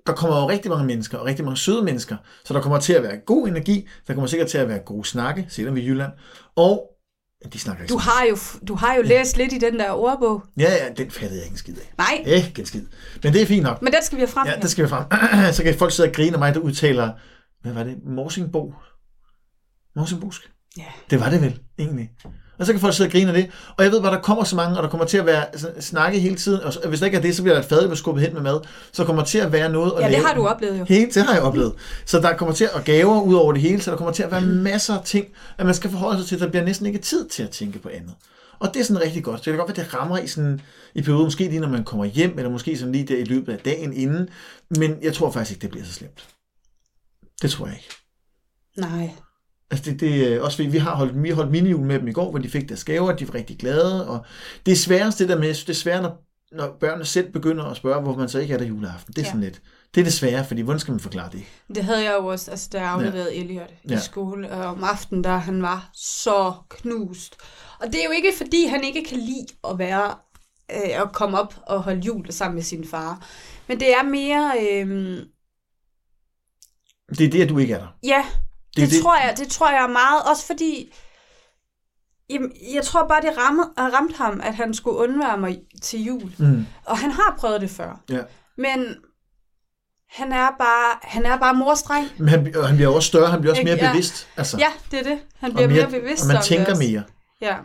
der 0.06 0.12
kommer 0.12 0.40
jo 0.40 0.48
rigtig 0.48 0.70
mange 0.70 0.86
mennesker, 0.86 1.18
og 1.18 1.26
rigtig 1.26 1.44
mange 1.44 1.56
søde 1.56 1.84
mennesker, 1.84 2.16
så 2.44 2.54
der 2.54 2.60
kommer 2.60 2.80
til 2.80 2.92
at 2.92 3.02
være 3.02 3.16
god 3.26 3.48
energi, 3.48 3.88
der 4.06 4.14
kommer 4.14 4.28
sikkert 4.28 4.48
til 4.48 4.58
at 4.58 4.68
være 4.68 4.78
gode 4.78 5.04
snakke, 5.04 5.46
selvom 5.48 5.74
vi 5.74 5.80
er 5.80 5.84
i 5.84 5.88
Jylland, 5.88 6.12
og 6.56 6.91
de 7.53 7.59
snakker 7.59 7.82
ikke 7.82 7.93
Du 7.93 7.99
har 7.99 8.24
jo, 8.30 8.36
du 8.68 8.74
har 8.74 8.95
jo 8.95 9.03
læst 9.03 9.36
lidt 9.36 9.53
i 9.53 9.59
den 9.59 9.78
der 9.78 9.90
ordbog. 9.90 10.43
Ja, 10.59 10.70
ja, 10.74 10.88
den 10.97 11.11
fattede 11.11 11.34
jeg 11.34 11.45
ikke 11.45 11.53
en 11.55 11.59
skid 11.59 11.74
af. 11.76 11.93
Nej, 11.99 12.22
Ikke 12.26 12.53
en 12.61 12.66
skid. 12.66 12.86
Men 13.22 13.32
det 13.32 13.43
er 13.43 13.47
fint 13.47 13.62
nok. 13.62 13.82
men 13.82 13.93
den 13.93 14.03
skal 14.03 14.16
vi 14.16 14.20
have 14.20 14.28
frem. 14.28 14.47
Ja, 14.47 14.55
det 14.62 14.70
skal 14.70 14.84
vi 14.84 14.88
frem. 14.88 15.05
så 15.55 15.62
kan 15.62 15.74
folk 15.78 15.93
sidde 15.93 16.09
og 16.09 16.14
grine 16.14 16.32
af 16.32 16.38
mig, 16.38 16.55
der 16.55 16.61
udtaler, 16.61 17.12
hvad 17.62 17.72
var 17.72 17.84
det? 17.84 17.97
Morsingbo? 18.05 18.74
Morsingbosk? 19.97 20.51
Ja. 20.76 20.84
Det 21.11 21.20
var 21.20 21.30
det 21.30 21.43
vel, 21.43 21.61
egentlig. 21.78 22.11
Og 22.59 22.66
så 22.66 22.72
kan 22.72 22.80
folk 22.80 22.94
sidde 22.94 23.09
og 23.09 23.12
grine 23.12 23.28
af 23.28 23.34
det. 23.34 23.50
Og 23.76 23.84
jeg 23.84 23.92
ved 23.92 24.00
bare, 24.03 24.14
der 24.14 24.20
kommer 24.20 24.44
så 24.44 24.57
mange, 24.57 24.76
og 24.76 24.82
der 24.82 24.88
kommer 24.88 25.07
til 25.07 25.18
at 25.18 25.26
være 25.26 25.44
snakke 25.80 26.18
hele 26.20 26.36
tiden. 26.36 26.61
Og 26.62 26.88
hvis 26.88 26.98
der 27.00 27.07
ikke 27.07 27.18
er 27.18 27.22
det, 27.22 27.36
så 27.36 27.42
bliver 27.42 27.55
der 27.55 27.62
et 27.62 27.68
fad, 27.68 27.88
der 27.88 27.94
skubbet 27.94 28.24
hen 28.24 28.34
med 28.34 28.42
mad. 28.42 28.61
Så 28.92 29.05
kommer 29.05 29.24
til 29.24 29.38
at 29.38 29.53
være 29.53 29.68
noget 29.72 29.92
at 29.92 29.98
Ja, 30.00 30.05
det 30.05 30.12
lave. 30.12 30.24
har 30.26 30.34
du 30.34 30.46
oplevet 30.46 30.78
jo. 30.78 30.84
Hele, 30.88 31.11
det 31.14 31.22
har 31.22 31.34
jeg 31.34 31.42
oplevet. 31.42 31.72
Så 32.07 32.20
der 32.20 32.36
kommer 32.36 32.55
til 32.55 32.68
at 32.74 32.84
gaver 32.84 33.22
ud 33.22 33.34
over 33.34 33.53
det 33.53 33.62
hele, 33.62 33.82
så 33.82 33.90
der 33.90 33.96
kommer 33.96 34.12
til 34.12 34.22
at 34.22 34.30
være 34.30 34.40
masser 34.40 34.94
af 34.94 35.05
ting, 35.05 35.26
at 35.59 35.66
man 35.66 35.74
skal 35.74 35.90
forholde 35.90 36.18
sig 36.18 36.28
til. 36.28 36.40
Der 36.40 36.48
bliver 36.48 36.64
næsten 36.64 36.86
ikke 36.86 36.98
tid 36.98 37.28
til 37.28 37.42
at 37.42 37.50
tænke 37.50 37.78
på 37.78 37.88
andet. 37.88 38.14
Og 38.59 38.74
det 38.74 38.80
er 38.80 38.84
sådan 38.84 39.03
rigtig 39.03 39.24
godt. 39.24 39.38
Så 39.40 39.44
det 39.44 39.53
kan 39.53 39.66
godt 39.66 39.76
være, 39.76 39.84
det 39.84 39.94
rammer 39.94 40.18
i 40.18 40.26
sådan 40.26 40.61
i 40.94 41.03
perioden, 41.03 41.24
måske 41.24 41.44
lige 41.44 41.61
når 41.61 41.68
man 41.68 41.84
kommer 41.84 42.05
hjem, 42.05 42.34
eller 42.38 42.50
måske 42.50 42.78
sådan 42.78 42.92
lige 42.92 43.05
der 43.07 43.16
i 43.16 43.24
løbet 43.24 43.53
af 43.53 43.59
dagen 43.59 43.92
inden. 43.92 44.28
Men 44.70 44.96
jeg 45.03 45.14
tror 45.14 45.30
faktisk 45.30 45.50
ikke, 45.53 45.62
det 45.62 45.70
bliver 45.70 45.84
så 45.86 45.92
slemt. 45.92 46.24
Det 47.42 47.50
tror 47.50 47.66
jeg 47.66 47.74
ikke. 47.76 47.88
Nej. 48.76 49.11
Altså 49.72 49.90
det, 49.90 50.00
det 50.00 50.32
er 50.34 50.40
også 50.40 50.56
fordi, 50.56 50.68
vi 50.68 50.78
har 50.78 50.96
holdt, 50.96 51.22
vi 51.22 51.28
har 51.28 51.34
holdt 51.36 51.50
minijul 51.50 51.80
med 51.86 51.98
dem 51.98 52.08
i 52.08 52.12
går, 52.12 52.30
hvor 52.30 52.38
de 52.38 52.48
fik 52.48 52.68
deres 52.68 52.84
gaver, 52.84 53.12
de 53.16 53.28
var 53.28 53.34
rigtig 53.34 53.58
glade, 53.58 54.08
og 54.08 54.24
det 54.66 54.72
er 54.72 54.76
sværest 54.76 55.18
det 55.18 55.28
der 55.28 55.38
med, 55.38 55.48
det 55.48 55.68
er 55.68 55.72
svært, 55.74 56.02
når, 56.02 56.24
når 56.56 56.76
børnene 56.80 57.04
selv 57.04 57.32
begynder 57.32 57.64
at 57.64 57.76
spørge, 57.76 58.02
hvorfor 58.02 58.18
man 58.20 58.28
så 58.28 58.38
ikke 58.38 58.54
er 58.54 58.58
der 58.58 58.64
juleaften. 58.64 59.12
Det 59.14 59.18
er 59.18 59.22
Ja. 59.22 59.28
sådan 59.28 59.40
lidt, 59.40 59.62
det 59.94 60.00
er 60.00 60.04
det 60.04 60.12
svære, 60.12 60.44
fordi 60.44 60.60
hvordan 60.62 60.80
skal 60.80 60.92
man 60.92 61.00
forklare 61.00 61.28
det? 61.32 61.44
Det 61.74 61.84
havde 61.84 62.02
jeg 62.04 62.14
jo 62.20 62.26
også, 62.26 62.50
altså 62.50 62.68
da 62.72 62.80
jeg 62.80 62.90
afleverede 62.90 63.32
ja. 63.34 63.40
Elliot 63.40 63.70
i 63.84 63.88
Ja. 63.90 63.98
skole, 64.00 64.50
og 64.50 64.64
om 64.66 64.84
aftenen, 64.84 65.24
der 65.24 65.36
han 65.36 65.62
var 65.62 65.90
så 65.94 66.52
knust. 66.70 67.36
Og 67.80 67.86
det 67.86 67.94
er 68.00 68.04
jo 68.04 68.10
ikke, 68.10 68.32
fordi 68.36 68.66
han 68.66 68.84
ikke 68.84 69.04
kan 69.08 69.18
lide 69.18 69.46
at 69.70 69.78
være, 69.78 70.14
øh, 70.72 71.02
at 71.02 71.12
komme 71.12 71.40
op 71.40 71.54
og 71.66 71.82
holde 71.82 72.00
jul 72.00 72.26
sammen 72.32 72.54
med 72.54 72.62
sin 72.62 72.84
far. 72.86 73.26
Men 73.68 73.80
det 73.80 73.88
er 73.92 74.02
mere, 74.02 74.52
øh, 74.60 75.16
Det 77.18 77.26
er 77.26 77.30
det, 77.30 77.42
at 77.42 77.48
du 77.48 77.58
ikke 77.58 77.74
er 77.74 77.78
der. 77.78 77.88
ja, 78.04 78.24
Det 78.76 78.82
det, 78.82 78.90
det, 78.90 79.02
tror 79.02 79.16
jeg, 79.16 79.34
det 79.38 79.48
tror 79.48 79.70
jeg 79.70 79.90
meget, 79.90 80.22
også 80.30 80.46
fordi, 80.46 80.94
jamen, 82.30 82.52
jeg 82.74 82.84
tror 82.84 83.08
bare, 83.08 83.20
det 83.20 83.38
ramte, 83.38 83.96
ramte 83.96 84.14
ham, 84.16 84.40
at 84.44 84.54
han 84.54 84.74
skulle 84.74 84.96
undvære 84.96 85.38
mig 85.38 85.60
til 85.82 86.04
jul. 86.04 86.32
Mm. 86.38 86.66
Og 86.84 86.98
han 86.98 87.10
har 87.10 87.34
prøvet 87.38 87.60
det 87.60 87.70
før. 87.70 88.00
Ja. 88.10 88.20
Men 88.58 88.96
han 90.10 90.32
er 90.32 90.48
bare, 90.58 90.98
han 91.02 91.26
er 91.26 91.38
bare 91.38 91.54
morstreng. 91.54 92.08
Men 92.18 92.28
han, 92.28 92.56
og 92.56 92.66
han 92.66 92.76
bliver 92.76 92.90
også 92.94 93.08
større, 93.08 93.30
han 93.30 93.40
bliver 93.40 93.52
også 93.52 93.62
mere 93.64 93.76
Ja. 93.76 93.90
bevidst. 93.90 94.28
Altså, 94.36 94.58
Ja, 94.58 94.68
det 94.90 94.98
er 94.98 95.02
det. 95.02 95.18
Han 95.38 95.50
og 95.50 95.54
bliver 95.56 95.68
mere, 95.68 95.90
mere 95.90 96.00
bevidst 96.00 96.22
Og 96.22 96.26
man 96.28 96.36
om 96.36 96.42
tænker 96.42 96.74
det 96.74 96.78
mere. 96.90 97.02
Ja. 97.40 97.56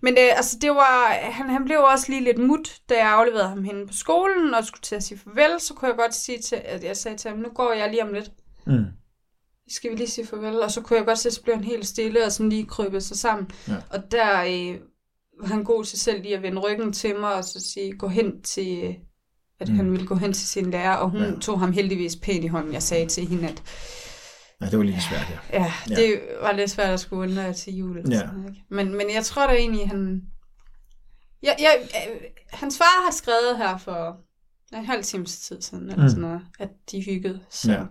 Men 0.00 0.14
øh, 0.14 0.36
altså, 0.36 0.56
det 0.60 0.70
var, 0.70 1.06
han, 1.20 1.50
han 1.50 1.64
blev 1.64 1.78
også 1.78 2.06
lige 2.08 2.24
lidt 2.24 2.38
mut, 2.38 2.76
da 2.88 2.94
jeg 2.94 3.08
afleverede 3.08 3.48
ham 3.48 3.64
henne 3.64 3.86
på 3.86 3.92
skolen, 3.92 4.54
og 4.54 4.64
skulle 4.64 4.82
til 4.82 4.94
at 4.94 5.02
sige 5.02 5.18
farvel, 5.24 5.60
så 5.60 5.74
kunne 5.74 5.88
jeg 5.88 5.96
godt 5.96 6.14
sige 6.14 6.38
til, 6.42 6.60
at 6.64 6.84
jeg 6.84 6.96
sagde 6.96 7.16
til 7.16 7.30
ham, 7.30 7.38
nu 7.38 7.48
går 7.54 7.72
jeg 7.72 7.90
lige 7.90 8.02
om 8.02 8.12
lidt. 8.12 8.30
Mm. 8.66 8.84
Skal 9.70 9.90
vi 9.90 9.96
lige 9.96 10.08
sige 10.08 10.26
farvel? 10.26 10.60
Og 10.62 10.70
så 10.70 10.80
kunne 10.80 10.96
jeg 10.98 11.06
godt 11.06 11.18
se, 11.18 11.28
at 11.28 11.32
så 11.34 11.42
blev 11.42 11.54
han 11.54 11.64
helt 11.64 11.86
stille, 11.86 12.24
og 12.24 12.32
sådan 12.32 12.50
lige 12.50 12.66
krybet 12.66 13.02
sig 13.02 13.16
sammen. 13.16 13.50
Ja. 13.68 13.74
Og 13.90 14.12
der 14.12 14.40
øh, 14.42 14.80
var 15.40 15.46
han 15.48 15.64
god 15.64 15.84
til 15.84 15.98
selv 16.00 16.22
lige 16.22 16.36
at 16.36 16.42
vende 16.42 16.58
ryggen 16.60 16.92
til 16.92 17.16
mig, 17.20 17.34
og 17.34 17.44
så 17.44 17.60
sige, 17.72 17.92
gå 17.92 18.08
hen 18.08 18.42
til, 18.42 18.84
øh, 18.84 18.94
at 19.60 19.68
Mm. 19.68 19.76
han 19.76 19.90
ville 19.92 20.06
gå 20.06 20.14
hen 20.14 20.32
til 20.32 20.46
sin 20.48 20.70
lærer, 20.70 20.94
og 20.94 21.10
hun 21.10 21.20
Ja. 21.22 21.30
tog 21.40 21.60
ham 21.60 21.72
heldigvis 21.72 22.16
pænt 22.16 22.44
i 22.44 22.46
hånden. 22.46 22.72
Jeg 22.72 22.82
sagde 22.82 23.06
til 23.06 23.26
hende, 23.28 23.48
at 23.48 23.62
Ja, 24.60 24.66
det 24.66 24.78
var 24.78 24.84
lige 24.84 25.00
svært, 25.10 25.26
ja. 25.30 25.58
Ja, 25.62 25.72
Ja. 25.90 25.94
det 25.94 26.20
var 26.40 26.52
lidt 26.52 26.70
svært 26.70 26.90
at 26.90 27.00
skulle 27.00 27.22
undre 27.30 27.52
til 27.52 27.76
jul. 27.76 27.96
Ja. 28.10 28.18
sådan 28.18 28.44
ikke? 28.48 28.64
Men, 28.70 28.94
men 28.96 29.10
jeg 29.14 29.24
tror 29.24 29.46
da 29.46 29.52
egentlig, 29.52 29.88
han... 29.88 30.22
Ja, 31.42 31.52
ja, 31.58 31.68
øh, 32.10 32.20
hans 32.52 32.78
far 32.78 33.04
har 33.04 33.12
skrevet 33.12 33.56
her 33.58 33.76
for 33.78 34.16
en 34.76 34.84
halv 34.84 35.02
times 35.04 35.38
tid 35.38 35.62
siden, 35.62 35.84
eller 35.90 36.02
mm. 36.02 36.08
sådan 36.08 36.22
noget, 36.22 36.40
at 36.58 36.68
de 36.90 37.02
hyggede. 37.04 37.40
Så. 37.50 37.72
Ja. 37.72 37.82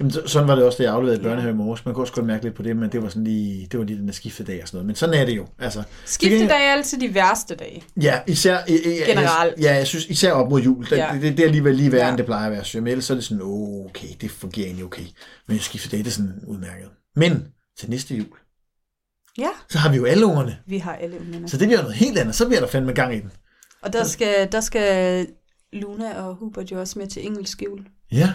Jamen, 0.00 0.10
så- 0.10 0.22
sådan 0.26 0.48
var 0.48 0.54
det 0.54 0.64
også, 0.64 0.78
da 0.78 0.82
jeg 0.82 0.92
afleverede 0.92 1.20
i 1.20 1.22
børnehave 1.22 1.50
i 1.52 1.56
morges. 1.56 1.84
Man 1.84 1.94
kunne 1.94 2.04
også 2.04 2.12
godt 2.12 2.26
mærke 2.26 2.44
lidt 2.44 2.54
på 2.54 2.62
det, 2.62 2.76
men 2.76 2.92
det 2.92 3.02
var 3.02 3.08
sådan 3.08 3.24
lige, 3.24 3.66
det 3.72 3.78
var 3.78 3.84
lige 3.86 3.98
den 3.98 4.06
der 4.06 4.12
skiftedag 4.12 4.62
og 4.62 4.68
sådan 4.68 4.76
noget. 4.76 4.86
Men 4.86 4.96
sådan 4.96 5.14
er 5.14 5.24
det 5.24 5.36
jo. 5.36 5.46
Altså, 5.58 5.82
Skiftedag 6.04 6.66
er 6.66 6.72
altid 6.72 7.00
de 7.00 7.14
værste 7.14 7.54
dage. 7.54 7.82
ja, 8.02 8.20
især, 8.26 8.58
Generelt. 9.06 9.54
Ja, 9.60 9.74
jeg 9.74 9.86
synes 9.86 10.06
især 10.06 10.32
op 10.32 10.50
mod 10.50 10.60
jul. 10.60 10.84
Det, 10.84 10.96
Ja. 10.96 11.08
det, 11.22 11.22
det, 11.22 11.40
er 11.40 11.44
alligevel 11.46 11.74
lige 11.74 11.92
værre, 11.92 12.04
Ja. 12.04 12.08
end 12.10 12.18
det 12.18 12.26
plejer 12.26 12.46
at 12.46 12.52
være. 12.52 12.64
Så 12.64 12.78
ellers 12.78 13.04
så 13.04 13.12
er 13.12 13.16
det 13.16 13.24
sådan, 13.24 13.42
okay, 13.44 14.08
det 14.20 14.30
fungerer 14.30 14.66
egentlig 14.66 14.84
okay. 14.84 15.02
Men 15.48 15.58
skiftedag, 15.58 15.98
det 15.98 16.06
er 16.06 16.10
sådan 16.10 16.40
udmærket. 16.46 16.88
Men 17.16 17.44
til 17.78 17.90
næste 17.90 18.14
jul, 18.14 18.26
Ja, 19.38 19.48
så 19.70 19.78
har 19.78 19.90
vi 19.90 19.96
jo 19.96 20.04
alle 20.04 20.26
ungerne. 20.26 20.58
vi 20.66 20.78
har 20.78 20.94
alle 20.94 21.20
ungerne. 21.20 21.48
Så 21.48 21.56
det 21.58 21.68
bliver 21.68 21.80
noget 21.82 21.96
helt 21.96 22.18
andet. 22.18 22.34
Så 22.34 22.46
bliver 22.46 22.60
der 22.60 22.66
fandme 22.68 22.92
gang 22.92 23.14
i 23.14 23.20
den. 23.20 23.30
Og 23.82 23.92
der 23.92 24.04
skal, 24.04 24.52
der 24.52 24.60
skal 24.60 25.26
Luna 25.72 26.22
og 26.22 26.34
Hubert 26.34 26.70
jo 26.72 26.80
også 26.80 26.98
med 26.98 27.06
til 27.06 27.26
engelsk 27.26 27.62
jul. 27.62 27.80
Ja, 28.12 28.32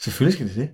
selvfølgelig 0.00 0.34
skal 0.34 0.48
det 0.48 0.56
det. 0.56 0.68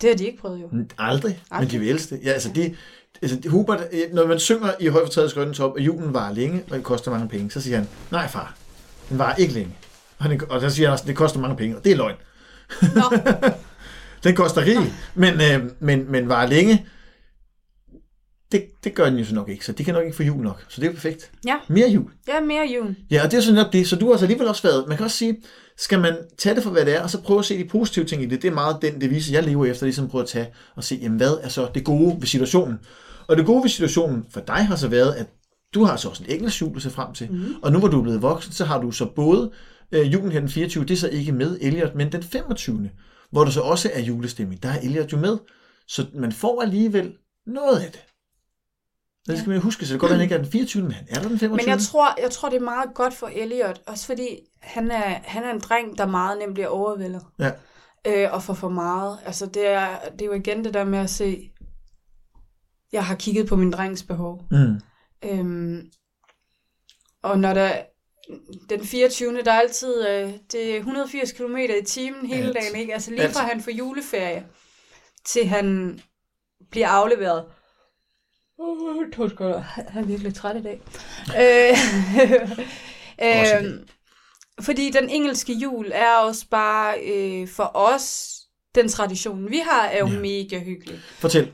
Det 0.00 0.10
har 0.10 0.16
de 0.16 0.26
ikke 0.26 0.38
prøvet 0.38 0.60
jo. 0.62 0.68
Aldrig, 0.98 1.42
Aldrig. 1.50 1.60
men 1.60 1.70
de 1.70 1.78
vil 1.78 1.88
elske 1.88 2.16
det. 2.16 2.24
Ja, 2.24 2.30
altså 2.30 2.50
de, 2.54 2.76
altså 3.22 3.36
de, 3.36 3.48
Hubert, 3.48 3.80
øh, 3.92 4.14
når 4.14 4.26
man 4.26 4.38
synger 4.38 4.72
i 4.80 4.86
Højfortrædets 4.86 5.34
Grønne 5.34 5.54
Top, 5.54 5.78
at 5.78 5.82
julen 5.84 6.14
varer 6.14 6.34
længe, 6.34 6.62
og 6.70 6.76
det 6.76 6.84
koster 6.84 7.10
mange 7.10 7.28
penge, 7.28 7.50
så 7.50 7.60
siger 7.60 7.76
han, 7.76 7.88
nej 8.10 8.28
far, 8.28 8.56
den 9.08 9.18
varer 9.18 9.34
ikke 9.34 9.54
længe. 9.54 9.76
Og, 10.18 10.24
han, 10.24 10.40
og 10.50 10.60
så 10.60 10.70
siger 10.70 10.88
han 10.88 10.92
også, 10.92 11.04
det 11.06 11.16
koster 11.16 11.40
mange 11.40 11.56
penge, 11.56 11.76
og 11.76 11.84
det 11.84 11.92
er 11.92 11.96
løgn. 11.96 12.16
Nå, 12.82 13.02
Den 14.24 14.34
koster 14.34 14.62
rig, 14.64 14.92
men, 15.14 15.34
øh, 15.34 15.70
men, 15.80 16.12
men 16.12 16.28
varer 16.28 16.46
længe, 16.46 16.86
det, 18.52 18.64
det 18.84 18.94
gør 18.94 19.04
den 19.04 19.18
jo 19.18 19.24
så 19.24 19.34
nok 19.34 19.48
ikke, 19.48 19.66
så 19.66 19.72
de 19.72 19.84
kan 19.84 19.94
nok 19.94 20.04
ikke 20.04 20.16
få 20.16 20.22
jul 20.22 20.42
nok. 20.42 20.64
Så 20.68 20.80
det 20.80 20.86
er 20.86 20.90
jo 20.90 20.94
perfekt. 20.94 21.30
Ja. 21.46 21.56
Mere 21.68 21.88
jul. 21.88 22.10
ja, 22.28 22.40
mere 22.40 22.66
jul. 22.76 22.96
Ja, 23.10 23.24
og 23.24 23.30
det 23.30 23.36
er 23.36 23.40
sådan 23.40 23.54
nok 23.54 23.72
det. 23.72 23.88
Så 23.88 23.96
du 23.96 24.04
har 24.04 24.12
altså 24.12 24.24
alligevel 24.24 24.48
også 24.48 24.62
været, 24.62 24.88
man 24.88 24.96
kan 24.96 25.04
også 25.04 25.16
sige, 25.16 25.36
skal 25.76 26.00
man 26.00 26.16
tage 26.38 26.54
det 26.54 26.62
for, 26.62 26.70
hvad 26.70 26.84
det 26.84 26.96
er, 26.96 27.02
og 27.02 27.10
så 27.10 27.22
prøve 27.22 27.38
at 27.38 27.44
se 27.44 27.58
de 27.58 27.68
positive 27.68 28.04
ting 28.04 28.22
i 28.22 28.26
det. 28.26 28.42
Det 28.42 28.48
er 28.48 28.54
meget 28.54 28.82
den 28.82 29.00
devise, 29.00 29.32
jeg 29.32 29.42
lever 29.42 29.66
efter, 29.66 29.86
ligesom 29.86 30.08
prøve 30.08 30.22
at 30.22 30.28
tage 30.28 30.46
og 30.76 30.84
se, 30.84 30.98
jamen, 31.02 31.16
hvad 31.16 31.36
er 31.42 31.48
så 31.48 31.68
det 31.74 31.84
gode 31.84 32.16
ved 32.20 32.26
situationen. 32.26 32.78
Og 33.28 33.36
det 33.36 33.46
gode 33.46 33.62
ved 33.62 33.70
situationen 33.70 34.24
for 34.30 34.40
dig 34.40 34.66
har 34.66 34.76
så 34.76 34.88
været, 34.88 35.12
at 35.12 35.26
du 35.74 35.84
har 35.84 35.96
så 35.96 36.08
også 36.08 36.24
en 36.24 36.30
engelsk 36.30 36.62
jul 36.62 36.76
at 36.76 36.82
se 36.82 36.90
frem 36.90 37.14
til. 37.14 37.32
Mm. 37.32 37.54
Og 37.62 37.72
nu 37.72 37.78
hvor 37.78 37.88
du 37.88 37.98
er 37.98 38.02
blevet 38.02 38.22
voksen, 38.22 38.52
så 38.52 38.64
har 38.64 38.80
du 38.80 38.90
så 38.90 39.06
både 39.16 39.50
øh, 39.92 40.12
julen 40.12 40.32
her 40.32 40.40
den 40.40 40.48
24, 40.48 40.84
det 40.84 40.90
er 40.90 40.96
så 40.96 41.08
ikke 41.08 41.32
med 41.32 41.58
Elliot, 41.60 41.94
men 41.94 42.12
den 42.12 42.22
25. 42.22 42.90
Hvor 43.30 43.44
der 43.44 43.50
så 43.50 43.60
også 43.60 43.90
er 43.94 44.00
julestemning. 44.00 44.62
Der 44.62 44.68
er 44.68 44.80
Elliot 44.80 45.12
jo 45.12 45.18
med. 45.18 45.38
Så 45.88 46.06
man 46.14 46.32
får 46.32 46.62
alligevel 46.62 47.12
noget 47.46 47.78
af 47.78 47.90
det. 47.90 48.00
Det 49.26 49.38
skal 49.38 49.48
man 49.48 49.56
jo 49.56 49.62
huske, 49.62 49.86
så 49.86 49.94
det 49.94 50.02
være, 50.02 50.10
at 50.10 50.16
han 50.16 50.22
ikke 50.22 50.34
er 50.34 50.38
den 50.38 50.52
24, 50.52 50.82
men 50.82 50.92
han 50.92 51.06
er 51.08 51.14
der 51.14 51.28
den 51.28 51.38
25. 51.38 51.56
Men 51.56 51.68
jeg 51.68 51.78
tror, 51.78 52.20
jeg 52.22 52.30
tror, 52.30 52.48
det 52.48 52.56
er 52.56 52.64
meget 52.64 52.94
godt 52.94 53.14
for 53.14 53.30
Elliot, 53.34 53.80
også 53.86 54.06
fordi 54.06 54.38
han 54.62 54.90
er, 54.90 55.20
han 55.24 55.44
er 55.44 55.52
en 55.52 55.60
dreng, 55.60 55.98
der 55.98 56.06
meget 56.06 56.38
nemt 56.38 56.54
bliver 56.54 56.68
overvældet. 56.68 57.22
Ja. 57.38 57.50
Øh, 58.06 58.34
og 58.34 58.42
får 58.42 58.54
for 58.54 58.68
meget. 58.68 59.18
Altså, 59.26 59.46
det 59.46 59.66
er, 59.66 59.88
det 60.12 60.22
er 60.22 60.26
jo 60.26 60.32
igen 60.32 60.64
det 60.64 60.74
der 60.74 60.84
med 60.84 60.98
at 60.98 61.10
se, 61.10 61.50
jeg 62.92 63.06
har 63.06 63.14
kigget 63.14 63.46
på 63.46 63.56
min 63.56 63.70
drengs 63.70 64.02
behov. 64.02 64.44
Mm. 64.50 64.80
Øhm, 65.24 65.90
og 67.22 67.38
når 67.38 67.54
der, 67.54 67.82
den 68.68 68.86
24. 68.86 69.42
der 69.42 69.52
er 69.52 69.60
altid, 69.60 70.08
øh, 70.08 70.32
det 70.52 70.72
er 70.74 70.76
180 70.76 71.32
km 71.32 71.56
i 71.56 71.84
timen 71.86 72.26
hele 72.26 72.46
Alt. 72.46 72.56
dagen, 72.56 72.76
ikke? 72.76 72.94
Altså 72.94 73.10
lige 73.10 73.22
Alt. 73.22 73.32
fra 73.32 73.40
han 73.40 73.60
får 73.60 73.70
juleferie, 73.70 74.46
til 75.24 75.46
han 75.46 75.98
bliver 76.70 76.88
afleveret. 76.88 77.44
Uh, 78.62 79.10
to 79.16 79.28
sekunder. 79.28 79.60
Han 79.60 80.02
er 80.02 80.06
virkelig 80.06 80.34
træt 80.34 80.56
i 80.56 80.62
dag. 80.62 80.80
øh, 81.40 81.76
øh, 83.64 83.72
fordi 84.60 84.90
den 84.90 85.08
engelske 85.08 85.52
jul 85.52 85.90
er 85.94 86.16
også 86.16 86.46
bare 86.50 86.94
øh, 87.00 87.48
for 87.48 87.70
os, 87.74 88.34
den 88.74 88.88
tradition 88.88 89.50
vi 89.50 89.60
har, 89.70 89.82
er 89.86 89.98
jo 89.98 90.06
Ja. 90.06 90.12
ja. 90.12 90.18
mega 90.20 90.58
hyggelig. 90.58 91.00
Fortæl. 91.18 91.52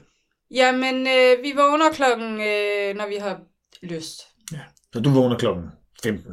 Jamen, 0.51 0.95
øh, 1.07 1.43
vi 1.43 1.53
vågner 1.57 1.91
klokken, 1.93 2.33
øh, 2.41 2.97
når 2.97 3.09
vi 3.09 3.15
har 3.21 3.41
lyst. 3.83 4.21
Så 4.93 5.01
du 5.01 5.11
vågner 5.11 5.37
klokken 5.39 5.65
15. 6.03 6.33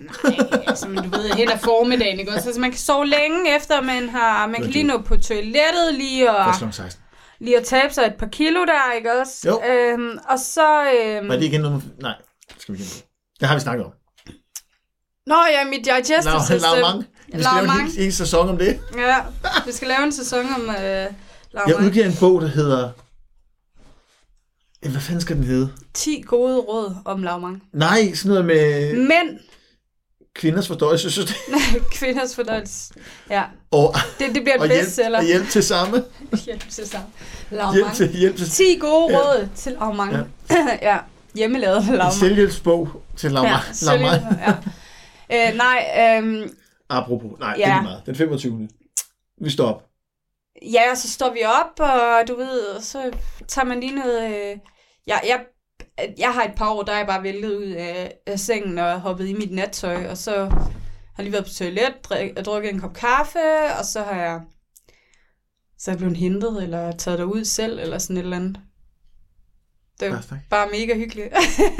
Nej, 0.00 0.62
altså, 0.66 0.88
men 0.88 0.96
du 1.04 1.10
ved, 1.10 1.30
hen 1.34 1.48
ad 1.50 1.58
formiddagen, 1.58 2.20
ikke 2.20 2.32
også? 2.32 2.48
Altså, 2.48 2.60
man 2.60 2.70
kan 2.70 2.78
sove 2.78 3.06
længe 3.06 3.56
efter, 3.56 3.82
man 3.82 4.08
har, 4.08 4.46
man 4.46 4.62
kan 4.62 4.70
lige 4.70 4.84
nå 4.84 4.98
på 4.98 5.16
toilettet, 5.16 5.94
lige 5.94 6.30
at, 6.30 6.44
Først 6.46 6.58
klokken 6.58 6.72
16. 6.72 7.02
lige 7.40 7.56
at 7.58 7.64
tabe 7.64 7.94
sig 7.94 8.02
et 8.06 8.14
par 8.18 8.26
kilo 8.26 8.64
der, 8.64 8.92
ikke 8.96 9.12
også? 9.20 9.48
Jo. 9.48 9.60
Øhm, 9.72 10.18
og 10.28 10.38
så... 10.38 10.92
Øhm, 10.92 11.28
Var 11.28 11.34
det 11.36 11.44
igen 11.44 11.60
noget. 11.60 11.82
Nej, 12.00 12.14
skal 12.58 12.74
vi 12.74 12.78
på. 12.78 13.06
Det 13.40 13.48
har 13.48 13.54
vi 13.54 13.60
snakket 13.60 13.86
om. 13.86 13.92
Nå 15.26 15.36
ja, 15.52 15.64
mit 15.64 15.84
digestive 15.84 16.18
Lav, 16.24 16.40
system. 16.40 16.60
lav 16.74 16.80
mange. 16.80 17.06
Vi 17.26 17.42
skal 17.42 17.54
lave 17.54 17.64
en 17.64 17.80
hel, 17.80 17.90
hel 18.02 18.12
sæson 18.12 18.48
om 18.48 18.58
det. 18.58 18.80
Ja, 18.96 19.16
vi 19.66 19.72
skal 19.72 19.88
lave 19.88 20.02
en 20.02 20.12
sæson 20.12 20.46
om 20.56 20.60
øh, 20.70 20.74
Jeg 20.76 21.08
lavmang. 21.52 21.86
udgiver 21.86 22.06
en 22.06 22.16
bog, 22.20 22.40
der 22.40 22.46
hedder... 22.48 22.90
Hvad 24.90 25.00
fanden 25.00 25.20
skal 25.20 25.36
den 25.36 25.44
hedde? 25.44 25.72
10 25.94 26.22
gode 26.26 26.58
råd 26.60 26.94
om 27.04 27.22
lavmang. 27.22 27.62
Nej, 27.72 28.12
sådan 28.14 28.28
noget 28.28 28.44
med 28.44 28.92
Men, 28.96 29.38
kvinders 30.40 30.66
fordøjelsessystem. 30.68 31.36
kvinders 31.98 32.34
fordøjelse. 32.36 32.94
Ja, 33.30 33.42
Og, 33.70 33.94
det, 34.18 34.34
det 34.34 34.42
bliver 34.42 34.62
et 34.62 34.68
hjælp, 34.70 34.84
bestseller. 34.84 35.18
og 35.18 35.24
hjælp 35.24 35.48
til 35.48 35.62
samme. 35.62 36.04
Hjælp 36.46 36.68
til. 36.68 36.84
Hjælp 36.84 37.02
Lavmang. 37.50 37.96
til, 37.96 38.08
hjælp 38.16 38.36
til 38.36 38.50
10 38.50 38.76
gode 38.80 39.12
Ja. 39.12 39.18
råd 39.18 39.48
til 39.56 39.72
lavmang. 39.72 40.12
Ja. 40.50 40.56
ja, 40.92 40.98
hjemmelavet 41.34 41.84
lavmang. 41.84 42.12
selvhjælpsbog 42.12 42.88
til 43.16 43.32
Lavmang. 43.32 43.62
Ja, 43.82 43.94
Lavmang. 43.96 44.22
ja. 45.30 45.48
Øh, 45.50 45.56
nej, 45.56 46.18
øhm, 46.18 46.54
Apropos. 46.88 47.30
Nej, 47.40 47.54
det 47.54 47.64
er 47.64 47.68
Ja. 47.68 47.80
meget. 47.82 48.02
Den 48.06 48.14
25. 48.16 48.68
Vi 49.44 49.50
står 49.50 49.68
op. 49.68 49.82
ja, 50.62 50.94
så 50.94 51.10
står 51.10 51.32
vi 51.32 51.40
op, 51.44 51.80
og 51.90 52.28
du 52.28 52.36
ved, 52.36 52.80
så 52.80 53.10
tager 53.48 53.64
man 53.66 53.80
lige 53.80 53.94
noget... 53.94 54.22
Øh, 54.30 54.56
jeg, 55.06 55.20
jeg, 55.26 55.40
jeg 56.18 56.32
har 56.32 56.44
et 56.44 56.54
par 56.56 56.70
år, 56.70 56.82
der 56.82 56.92
er 56.92 56.96
jeg 56.96 57.06
bare 57.06 57.22
væltet 57.22 57.56
ud 57.56 57.70
af, 57.70 58.14
af 58.26 58.40
sengen 58.40 58.78
og 58.78 59.00
hoppet 59.00 59.28
i 59.28 59.32
mit 59.32 59.52
nattøj, 59.52 60.06
og 60.06 60.18
så 60.18 60.44
har 61.14 61.22
lige 61.22 61.32
været 61.32 61.44
på 61.44 61.52
toilet, 61.52 61.94
drik, 62.04 62.36
drukket 62.46 62.72
en 62.72 62.80
kop 62.80 62.94
kaffe, 62.94 63.38
og 63.78 63.84
så 63.84 64.02
har 64.02 64.20
jeg 64.20 64.40
så 65.78 65.90
er 65.90 65.92
jeg 65.92 65.98
blevet 65.98 66.16
hentet, 66.16 66.62
eller 66.62 66.92
taget 66.92 67.18
derud 67.18 67.44
selv, 67.44 67.78
eller 67.78 67.98
sådan 67.98 68.16
et 68.16 68.22
eller 68.22 68.36
andet. 68.36 68.60
Det 70.00 70.08
er 70.08 70.22
Bare 70.50 70.68
mega 70.72 70.94
hyggeligt. 70.94 71.34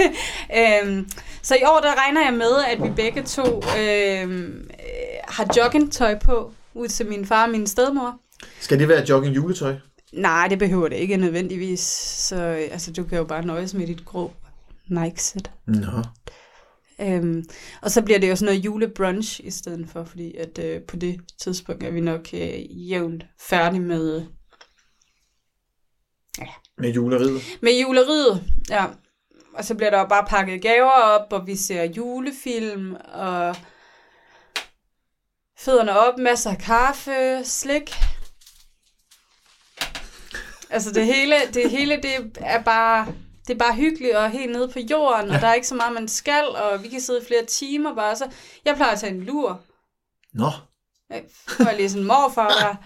øhm, 0.58 1.08
så 1.42 1.54
i 1.54 1.64
år, 1.64 1.80
der 1.80 1.94
regner 2.04 2.24
jeg 2.24 2.34
med, 2.34 2.64
at 2.68 2.82
vi 2.82 2.90
begge 2.96 3.22
to 3.22 3.62
øhm, 3.78 4.70
øh, 4.70 5.20
har 5.28 5.46
joggingtøj 5.56 6.18
på 6.18 6.52
ud 6.74 6.88
til 6.88 7.06
min 7.06 7.26
far 7.26 7.44
og 7.44 7.50
min 7.50 7.66
stedmor. 7.66 8.20
Skal 8.60 8.78
det 8.78 8.88
være 8.88 9.04
jogging 9.08 9.36
juletøj? 9.36 9.74
Nej, 10.12 10.46
det 10.48 10.58
behøver 10.58 10.88
det 10.88 10.96
ikke 10.96 11.16
nødvendigvis. 11.16 11.80
Så 12.28 12.36
øh, 12.36 12.68
altså, 12.72 12.92
du 12.92 13.04
kan 13.04 13.18
jo 13.18 13.24
bare 13.24 13.46
nøjes 13.46 13.74
med 13.74 13.86
dit 13.86 14.04
grå 14.04 14.32
Nike-sæt. 14.88 15.50
Nå. 15.66 16.02
Øhm, 17.00 17.44
og 17.82 17.90
så 17.90 18.02
bliver 18.02 18.18
det 18.18 18.30
jo 18.30 18.36
sådan 18.36 18.46
noget 18.46 18.64
julebrunch 18.64 19.40
i 19.44 19.50
stedet 19.50 19.88
for, 19.92 20.04
fordi 20.04 20.36
at 20.36 20.58
øh, 20.58 20.82
på 20.82 20.96
det 20.96 21.20
tidspunkt 21.42 21.82
er 21.82 21.90
vi 21.90 22.00
nok 22.00 22.28
øh, 22.34 22.90
jævnt 22.90 23.24
færdige 23.40 23.80
med, 23.80 24.26
Med 26.78 26.92
juleriet. 26.92 27.42
med 27.62 27.80
juleriet. 27.80 28.44
Ja. 28.70 28.86
Og 29.54 29.64
så 29.64 29.74
bliver 29.74 29.90
der 29.90 30.08
bare 30.08 30.24
pakket 30.28 30.62
gaver 30.62 30.90
op, 30.90 31.32
og 31.32 31.46
vi 31.46 31.56
ser 31.56 31.82
julefilm, 31.84 32.96
og 33.12 33.56
fødderne 35.58 35.98
op, 35.98 36.18
masser 36.18 36.50
af 36.50 36.58
kaffe, 36.58 37.40
slik. 37.44 37.90
Altså 40.70 40.92
det 40.92 41.06
hele, 41.06 41.34
det 41.54 41.70
hele 41.70 41.96
det 41.96 42.36
er 42.40 42.62
bare 42.62 43.06
det 43.46 43.54
er 43.54 43.58
bare 43.58 43.74
hyggeligt 43.74 44.16
og 44.16 44.30
helt 44.30 44.52
nede 44.52 44.68
på 44.68 44.78
jorden, 44.78 45.28
ja. 45.28 45.34
og 45.34 45.40
der 45.40 45.46
er 45.48 45.54
ikke 45.54 45.66
så 45.66 45.74
meget, 45.74 45.92
man 45.94 46.08
skal, 46.08 46.44
og 46.48 46.82
vi 46.82 46.88
kan 46.88 47.00
sidde 47.00 47.20
i 47.22 47.26
flere 47.26 47.44
timer 47.44 47.94
bare. 47.94 48.16
Så 48.16 48.30
jeg 48.64 48.76
plejer 48.76 48.92
at 48.92 48.98
tage 49.00 49.14
en 49.14 49.20
lur. 49.22 49.60
Nå. 50.34 50.50
Jeg 51.10 51.24
får 51.48 51.76
lige 51.76 51.90
sådan 51.90 52.02
en 52.02 52.06
morfar 52.06 52.48
der. 52.48 52.76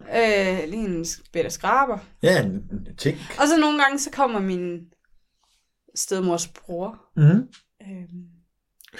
Øh, 0.00 0.68
lige 0.70 0.84
en 0.84 1.06
bedre 1.32 1.50
skraber. 1.50 1.98
Ja, 2.22 2.42
en 2.44 2.62
ting. 2.98 3.18
Og 3.40 3.48
så 3.48 3.56
nogle 3.60 3.82
gange, 3.82 3.98
så 3.98 4.10
kommer 4.10 4.40
min 4.40 4.80
stedmors 5.94 6.48
bror 6.48 6.98
Mm. 7.16 7.48
øh, 7.82 8.08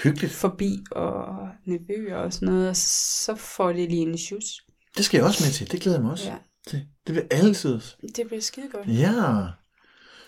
Hyggeligt. 0.03 0.33
forbi, 0.33 0.85
og 0.91 1.25
nevøer 1.67 2.17
og 2.17 2.33
sådan 2.33 2.49
noget, 2.49 2.69
og 2.69 2.77
så 2.77 3.35
får 3.35 3.69
de 3.73 3.87
lige 3.87 4.03
en 4.03 4.19
sjus. 4.19 4.45
Det 4.97 5.05
skal 5.05 5.19
jeg 5.19 5.27
også 5.27 5.45
med 5.45 5.53
til. 5.53 5.73
Det 5.73 5.81
glæder 5.81 5.99
jeg 5.99 6.03
mig 6.03 6.13
også 6.13 6.29
Ja, 6.29 6.37
til. 6.67 6.79
Det 7.07 7.15
bliver 7.15 7.27
altid. 7.31 7.81
det 8.17 8.27
bliver 8.27 8.41
skide 8.41 8.67
godt. 8.73 8.89
Ja. 8.89 9.47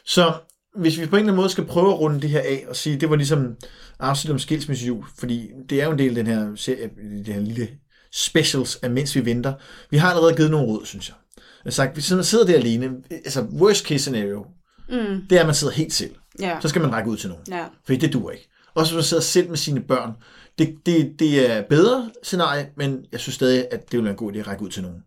Så 0.04 0.32
hvis 0.76 1.00
vi 1.00 1.06
på 1.06 1.16
en 1.16 1.20
eller 1.20 1.32
anden 1.32 1.36
måde 1.36 1.48
skal 1.50 1.64
prøve 1.64 1.92
at 1.92 1.98
runde 1.98 2.20
det 2.20 2.30
her 2.30 2.40
af 2.40 2.64
og 2.68 2.76
sige, 2.76 2.96
det 3.00 3.10
var 3.10 3.16
ligesom 3.16 3.56
afsnit 3.98 4.30
om 4.30 4.38
skilsmissejul, 4.38 5.04
fordi 5.18 5.50
det 5.70 5.80
er 5.80 5.84
jo 5.84 5.92
en 5.92 5.98
del 5.98 6.08
af 6.18 6.24
den 6.24 6.26
her 6.26 6.54
serie, 6.56 6.90
det 7.26 7.34
her 7.34 7.40
lille 7.40 7.68
specials 8.12 8.76
af 8.76 8.90
Mens 8.90 9.14
vi 9.16 9.24
venter. 9.24 9.54
Vi 9.90 9.96
har 9.96 10.10
allerede 10.10 10.36
givet 10.36 10.50
nogle 10.50 10.66
råd, 10.66 10.86
synes 10.86 11.08
jeg. 11.08 11.16
Jeg 11.36 11.42
har 11.64 11.70
sagt, 11.70 11.92
hvis 11.94 12.10
man 12.12 12.24
sidder 12.24 12.46
der 12.46 12.54
alene, 12.54 12.90
altså 13.10 13.40
worst 13.42 13.84
case 13.86 13.98
scenario, 13.98 14.46
Mm, 14.88 15.22
det 15.30 15.36
er, 15.36 15.40
at 15.40 15.46
man 15.46 15.54
sidder 15.54 15.72
helt 15.72 15.92
selv. 15.92 16.14
ja, 16.40 16.58
Så 16.60 16.68
skal 16.68 16.82
man 16.82 16.92
række 16.92 17.10
ud 17.10 17.16
til 17.16 17.28
nogen. 17.28 17.44
ja, 17.50 17.64
Fordi 17.84 17.98
det 17.98 18.12
duer 18.12 18.30
ikke. 18.30 18.48
Også 18.74 18.92
hvis 18.92 18.96
man 18.96 19.04
sidder 19.04 19.22
selv 19.22 19.48
med 19.48 19.56
sine 19.56 19.80
børn. 19.80 20.12
Det, 20.58 20.74
det, 20.86 21.12
det 21.18 21.50
er 21.50 21.62
bedre 21.62 22.10
scenarie, 22.22 22.68
men 22.76 23.04
jeg 23.12 23.20
synes 23.20 23.34
stadig, 23.34 23.66
at 23.70 23.90
det 23.92 23.96
vil 23.98 24.04
være 24.04 24.10
en 24.10 24.16
god 24.16 24.32
idé 24.32 24.38
at 24.38 24.46
række 24.46 24.62
ud 24.62 24.68
til 24.70 24.82
nogen. 24.82 25.02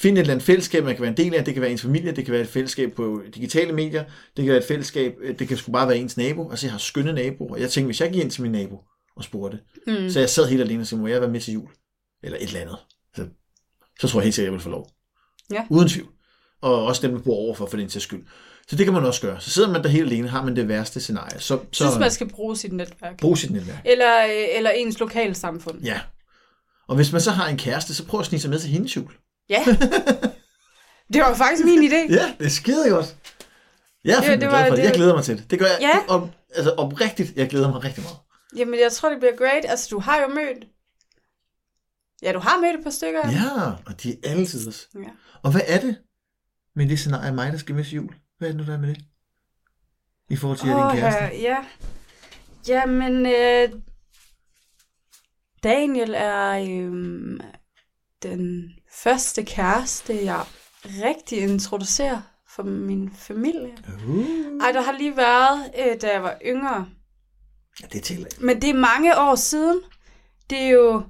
Find 0.00 0.18
et 0.18 0.20
eller 0.20 0.32
andet 0.32 0.46
fællesskab, 0.46 0.84
man 0.84 0.94
kan 0.94 1.02
være 1.02 1.10
en 1.10 1.16
del 1.16 1.34
af. 1.34 1.44
Det 1.44 1.54
kan 1.54 1.60
være 1.60 1.70
ens 1.70 1.82
familie, 1.82 2.12
det 2.12 2.24
kan 2.24 2.32
være 2.32 2.42
et 2.42 2.48
fællesskab 2.48 2.92
på 2.92 3.22
digitale 3.34 3.72
medier, 3.72 4.04
det 4.36 4.44
kan 4.44 4.46
være 4.48 4.58
et 4.58 4.64
fællesskab, 4.64 5.14
øh, 5.20 5.38
det 5.38 5.48
kan 5.48 5.56
sgu 5.56 5.72
bare 5.72 5.88
være 5.88 5.98
ens 5.98 6.16
nabo. 6.16 6.50
Altså 6.50 6.66
jeg 6.66 6.72
har 6.72 6.78
skønne 6.78 7.12
naboer. 7.12 7.56
Jeg 7.56 7.70
tænkte, 7.70 7.86
hvis 7.86 8.00
jeg 8.00 8.10
gik 8.12 8.22
ind 8.22 8.30
til 8.30 8.42
min 8.42 8.52
nabo 8.52 8.80
og 9.16 9.24
spurgte, 9.24 9.58
mm, 9.86 10.10
så 10.10 10.20
jeg 10.20 10.30
sad 10.30 10.48
helt 10.48 10.62
alene 10.62 10.80
og 10.82 10.86
sagde, 10.86 11.02
må 11.02 11.08
jeg 11.08 11.20
være 11.20 11.30
med 11.30 11.40
til 11.40 11.54
jul? 11.54 11.68
Eller 12.22 12.38
et 12.38 12.46
eller 12.46 12.60
andet. 12.60 12.76
Så, 13.16 13.26
så 14.00 14.08
tror 14.08 14.20
jeg 14.20 14.24
helt 14.24 14.34
sikkert, 14.34 14.46
jeg 14.46 14.52
vil 14.52 14.60
få 14.60 14.70
lov. 14.70 14.90
Ja. 15.52 15.64
Uden 15.70 15.88
tvivl. 15.88 16.08
Og 16.62 16.84
også 16.84 17.06
dem, 17.06 17.16
der 17.16 17.22
bor 17.22 17.34
overfor, 17.34 17.66
for 17.66 17.76
den 17.76 17.88
til 17.88 18.00
skyld. 18.00 18.26
Så 18.68 18.76
det 18.76 18.84
kan 18.86 18.92
man 18.94 19.04
også 19.04 19.20
gøre. 19.20 19.40
Så 19.40 19.50
sidder 19.50 19.70
man 19.70 19.82
der 19.82 19.88
helt 19.88 20.06
alene, 20.06 20.28
har 20.28 20.44
man 20.44 20.56
det 20.56 20.68
værste 20.68 21.00
scenarie. 21.00 21.40
Så, 21.40 21.46
så 21.48 21.54
Jeg 21.54 21.90
synes, 21.90 21.98
man 21.98 22.10
skal 22.10 22.28
bruge 22.28 22.56
sit 22.56 22.72
netværk. 22.72 23.20
brug 23.20 23.38
sit 23.38 23.50
netværk. 23.50 23.78
Eller, 23.84 24.24
øh, 24.24 24.56
eller 24.56 24.70
ens 24.70 25.00
lokalsamfund. 25.00 25.82
Ja. 25.84 26.00
Og 26.88 26.96
hvis 26.96 27.12
man 27.12 27.20
så 27.20 27.30
har 27.30 27.48
en 27.48 27.56
kæreste, 27.56 27.94
så 27.94 28.06
prøv 28.06 28.20
at 28.20 28.26
snige 28.26 28.40
sig 28.40 28.50
med 28.50 28.58
til 28.58 28.70
hendes 28.70 28.96
jul. 28.96 29.12
Ja. 29.48 29.64
Det 31.12 31.20
var 31.22 31.34
faktisk 31.34 31.64
min 31.64 31.78
idé. 31.92 32.12
Ja, 32.14 32.34
det 32.38 32.46
er 32.46 32.50
skide 32.50 32.90
godt. 32.90 33.16
Jeg 34.04 34.16
er 34.16 34.20
Det- 34.20 34.28
det 34.30 34.38
glad 34.38 34.50
var- 34.50 34.68
for 34.68 34.74
det. 34.76 34.84
Jeg 34.84 34.92
glæder 34.94 35.14
mig 35.14 35.24
til 35.24 35.38
det. 35.38 35.50
Det 35.50 35.58
gør 35.58 35.66
jeg. 35.66 35.78
Ja. 35.80 36.14
Om, 36.14 36.30
altså 36.54 36.70
oprigtigt, 36.72 37.32
jeg 37.36 37.48
glæder 37.48 37.68
mig 37.72 37.84
rigtig 37.84 38.02
meget. 38.02 38.16
Jamen, 38.56 38.80
jeg 38.80 38.92
tror, 38.92 39.08
det 39.10 39.18
bliver 39.18 39.36
great. 39.36 39.64
Altså, 39.68 39.88
du 39.90 39.98
har 39.98 40.20
jo 40.20 40.28
mødt... 40.28 40.64
Ja, 42.22 42.32
du 42.32 42.38
har 42.38 42.60
mødt 42.60 42.76
et 42.78 42.84
par 42.84 42.90
stykker. 42.90 43.30
Ja, 43.30 43.70
og 43.86 44.02
de 44.02 44.10
er 44.12 44.30
altid 44.30 44.68
også. 44.68 44.86
ja. 44.94 45.08
Og 45.42 45.50
hvad 45.50 45.60
er 45.66 45.80
det 45.80 45.98
med 46.76 46.88
det 46.88 46.98
scenarie 46.98 47.28
af 47.28 47.34
mig, 47.34 47.52
der 47.52 47.58
skal 47.58 47.74
med 47.74 47.84
til 47.84 47.92
jul? 47.94 48.14
Hvad 48.38 48.48
er 48.48 48.52
det 48.52 48.60
nu, 48.60 48.66
der 48.66 48.74
er 48.74 48.80
med 48.80 48.88
det? 48.94 49.04
I 50.30 50.36
forhold 50.36 50.58
til, 50.58 50.68
at 50.68 50.74
Åh, 50.76 50.92
din 50.92 51.00
kæreste? 51.00 51.20
ja. 51.24 51.30
ja. 51.42 51.56
Jamen, 52.68 53.26
øh, 53.26 53.80
Daniel 55.62 56.14
er 56.16 56.50
øh, 56.50 57.40
den 58.22 58.72
første 59.02 59.44
kæreste, 59.44 60.24
jeg 60.24 60.44
rigtig 60.84 61.38
introducerer 61.38 62.20
for 62.48 62.62
min 62.62 63.10
familie. 63.14 63.76
Uh. 64.06 64.26
Ej, 64.60 64.72
der 64.72 64.80
har 64.80 64.92
lige 64.92 65.16
været, 65.16 65.72
øh, 65.78 66.00
da 66.00 66.12
jeg 66.12 66.22
var 66.22 66.38
yngre. 66.46 66.88
Ja, 67.82 67.86
det 67.86 68.02
tæller 68.02 68.26
ikke. 68.26 68.44
Men 68.44 68.62
det 68.62 68.70
er 68.70 68.74
mange 68.74 69.18
år 69.18 69.34
siden. 69.34 69.80
Det 70.50 70.58
er 70.58 70.68
jo... 70.68 71.02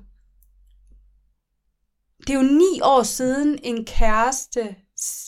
Det 2.27 2.31
er 2.31 2.35
jo 2.35 2.43
ni 2.43 2.81
år 2.83 3.03
siden 3.03 3.59
en 3.63 3.85
kæreste, 3.85 4.77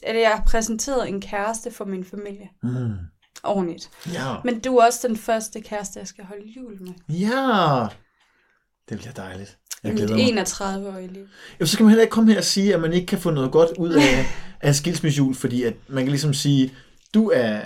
eller 0.03 0.21
jeg 0.21 0.31
har 0.31 0.45
præsenteret 0.45 1.09
en 1.09 1.21
kæreste 1.21 1.71
for 1.71 1.85
min 1.85 2.05
familie. 2.05 2.49
Mm. 2.63 2.97
Ordentligt. 3.43 3.91
Ja. 4.13 4.37
Men 4.45 4.61
du 4.61 4.77
er 4.77 4.87
også 4.87 5.09
den 5.09 5.17
første 5.17 5.61
kæreste, 5.61 5.99
jeg 5.99 6.09
skal 6.09 6.25
holde 6.25 6.49
jul 6.57 6.83
med. 6.83 6.93
Ja. 7.09 7.87
Det 8.89 8.99
bliver 8.99 9.13
dejligt. 9.13 9.59
Jeg 9.83 9.93
glæder 9.95 10.15
mig. 10.17 10.29
31 10.29 10.89
år 10.89 10.97
i 10.99 11.07
liv. 11.07 11.27
Ja, 11.61 11.65
så 11.65 11.73
skal 11.73 11.83
man 11.83 11.91
heller 11.91 12.03
ikke 12.03 12.13
komme 12.13 12.33
her 12.33 12.39
og 12.39 12.45
sige, 12.45 12.75
at 12.75 12.81
man 12.81 12.93
ikke 12.93 13.07
kan 13.07 13.19
få 13.19 13.31
noget 13.31 13.53
godt 13.53 13.71
ud 13.79 13.93
af, 13.93 14.27
af 14.61 14.69
en 14.69 14.75
skilsmissejul, 14.75 15.35
fordi 15.35 15.63
at 15.63 15.75
man 15.89 16.05
kan 16.05 16.11
ligesom 16.11 16.35
sige, 16.35 16.75
du 17.15 17.31
er, 17.35 17.63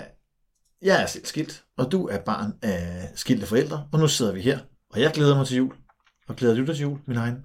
jeg 0.81 1.01
er 1.01 1.05
selv 1.05 1.25
skilt, 1.25 1.63
og 1.77 1.91
du 1.91 2.07
er 2.07 2.17
barn 2.17 2.53
af 2.61 3.09
skilte 3.15 3.45
forældre, 3.47 3.87
og 3.91 3.99
nu 3.99 4.07
sidder 4.07 4.31
vi 4.33 4.41
her, 4.41 4.59
og 4.89 5.01
jeg 5.01 5.11
glæder 5.13 5.35
mig 5.37 5.47
til 5.47 5.57
jul. 5.57 5.73
Og 6.27 6.35
glæder 6.35 6.55
du 6.55 6.65
dig 6.65 6.75
til 6.75 6.81
jul, 6.83 6.99
min 7.07 7.17
egen? 7.17 7.35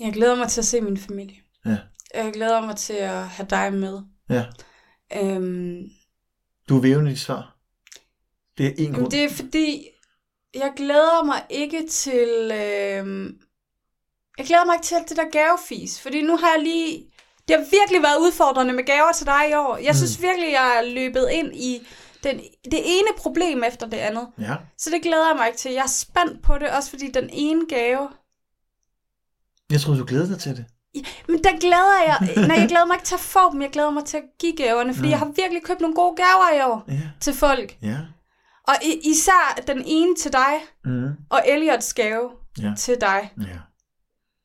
Jeg 0.00 0.12
glæder 0.12 0.36
mig 0.36 0.48
til 0.48 0.60
at 0.60 0.64
se 0.64 0.80
min 0.80 0.96
familie. 0.96 1.36
Ja. 1.66 1.78
Jeg 2.14 2.32
glæder 2.32 2.60
mig 2.66 2.76
til 2.76 2.92
at 2.92 3.28
have 3.28 3.46
dig 3.50 3.72
med. 3.72 4.00
Ja. 4.30 4.44
Øhm, 5.22 5.82
Du 6.68 6.76
er 6.76 6.80
vævende 6.80 7.12
i 7.12 7.16
svar. 7.16 7.56
Det 8.58 8.66
er 8.66 8.72
en 8.78 8.92
grund. 8.92 9.10
det 9.10 9.24
er 9.24 9.30
fordi, 9.30 9.86
jeg 10.58 10.72
glæder 10.76 11.24
mig 11.24 11.42
ikke 11.50 11.86
til... 11.90 12.28
Øh, 12.52 13.34
jeg 14.38 14.46
glæder 14.46 14.64
mig 14.64 14.74
ikke 14.74 14.84
til 14.86 14.94
alt 14.94 15.08
det 15.08 15.16
der 15.16 15.30
gavefis, 15.32 16.00
fordi 16.00 16.22
nu 16.22 16.36
har 16.36 16.48
jeg 16.56 16.62
lige... 16.62 17.04
Det 17.48 17.56
har 17.56 17.64
virkelig 17.80 18.02
været 18.02 18.18
udfordrende 18.20 18.72
med 18.72 18.84
gaver 18.84 19.12
til 19.12 19.26
dig 19.26 19.50
i 19.50 19.54
år. 19.54 19.76
Jeg 19.76 19.96
synes 19.96 20.22
virkelig, 20.22 20.52
jeg 20.52 20.76
er 20.78 20.82
løbet 20.94 21.28
ind 21.32 21.54
i 21.56 21.86
den, 22.24 22.36
det 22.64 22.80
ene 22.84 23.08
problem 23.16 23.64
efter 23.64 23.86
det 23.86 23.96
andet. 23.96 24.28
Ja. 24.40 24.54
Så 24.78 24.90
det 24.90 25.02
glæder 25.02 25.26
jeg 25.28 25.36
mig 25.36 25.46
ikke 25.46 25.58
til. 25.58 25.72
Jeg 25.72 25.82
er 25.82 25.86
spændt 25.88 26.42
på 26.42 26.58
det, 26.58 26.68
også 26.70 26.90
fordi 26.90 27.10
den 27.10 27.30
ene 27.32 27.62
gave... 27.68 28.08
Jeg 29.70 29.80
troede, 29.80 30.00
du 30.00 30.04
glæder 30.04 30.26
dig 30.26 30.38
til 30.38 30.56
det. 30.56 30.64
Men 31.28 31.44
der 31.44 31.58
glæder 31.60 32.02
jeg... 32.06 32.46
Nej, 32.48 32.56
jeg 32.58 32.68
glæder 32.68 32.84
mig 32.86 32.94
ikke 32.94 33.06
til 33.06 33.14
at 33.14 33.20
få 33.20 33.52
dem. 33.52 33.62
Jeg 33.62 33.70
glæder 33.70 33.90
mig 33.90 34.04
til 34.04 34.16
at 34.16 34.22
give 34.40 34.56
gaverne, 34.56 34.94
fordi 34.94 35.06
Nå. 35.08 35.10
jeg 35.10 35.18
har 35.18 35.26
virkelig 35.36 35.62
købt 35.62 35.80
nogle 35.80 35.94
gode 35.96 36.16
gaver 36.16 36.58
i 36.58 36.62
år 36.70 36.84
Ja. 36.88 37.00
til 37.20 37.34
folk. 37.34 37.76
Ja. 37.82 37.96
Og 38.68 38.74
i- 38.82 39.10
især 39.10 39.62
den 39.66 39.82
ene 39.86 40.16
til 40.16 40.32
dig, 40.32 40.54
Mm. 40.84 41.10
og 41.30 41.42
Elliots 41.48 41.94
gave 41.94 42.30
Ja. 42.62 42.72
til 42.78 43.00
dig. 43.00 43.32
Ja. 43.40 43.58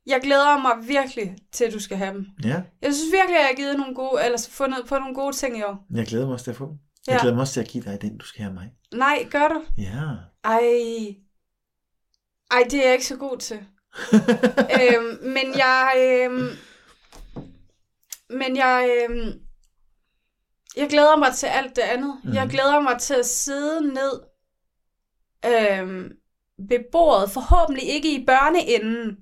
Jeg 0.05 0.19
glæder 0.23 0.57
mig 0.57 0.87
virkelig 0.87 1.35
til, 1.51 1.65
at 1.65 1.73
du 1.73 1.79
skal 1.79 1.97
have 1.97 2.13
dem. 2.13 2.25
Ja. 2.43 2.61
Jeg 2.81 2.93
synes 2.93 3.11
virkelig, 3.11 3.35
at 3.37 3.41
jeg 3.41 3.47
har 3.47 3.55
givet 3.55 3.77
nogle 3.77 3.95
gode, 3.95 4.25
eller 4.25 4.47
fundet 4.51 4.85
på 4.87 4.97
nogle 4.97 5.15
gode 5.15 5.35
ting 5.35 5.57
i 5.57 5.63
år. 5.63 5.85
Jeg 5.93 6.05
glæder 6.07 6.25
mig 6.25 6.33
også 6.33 6.43
til 6.43 6.51
at 6.51 6.57
få 6.57 6.65
den. 6.65 6.79
Jeg 7.07 7.13
Ja. 7.13 7.21
glæder 7.21 7.35
mig 7.35 7.41
også 7.41 7.53
til 7.53 7.59
at 7.61 7.67
give 7.67 7.83
dig 7.83 8.01
den, 8.01 8.17
du 8.17 8.25
skal 8.25 8.41
have 8.43 8.53
mig. 8.53 8.71
Nej, 8.93 9.27
gør 9.31 9.47
du? 9.47 9.63
Ja. 9.77 10.01
Ej. 10.43 11.15
Ej, 12.51 12.63
det 12.69 12.79
er 12.79 12.83
jeg 12.83 12.93
ikke 12.93 13.05
så 13.05 13.15
god 13.15 13.37
til. 13.37 13.57
øhm, 14.81 15.17
men 15.23 15.57
jeg... 15.57 15.93
Øhm, 15.97 16.47
men 18.29 18.55
jeg... 18.57 18.89
Øhm, 19.09 19.39
jeg 20.77 20.89
glæder 20.89 21.17
mig 21.17 21.33
til 21.35 21.45
alt 21.47 21.75
det 21.75 21.81
andet. 21.81 22.19
Mm. 22.23 22.33
Jeg 22.33 22.43
Mhm. 22.43 22.51
glæder 22.51 22.79
mig 22.79 22.99
til 22.99 23.13
at 23.13 23.25
sidde 23.25 23.81
ned 23.93 24.19
øhm, 25.45 26.09
ved 26.69 26.79
bordet. 26.91 27.31
Forhåbentlig 27.31 27.83
ikke 27.89 28.13
i 28.15 28.25
børneenden. 28.25 29.17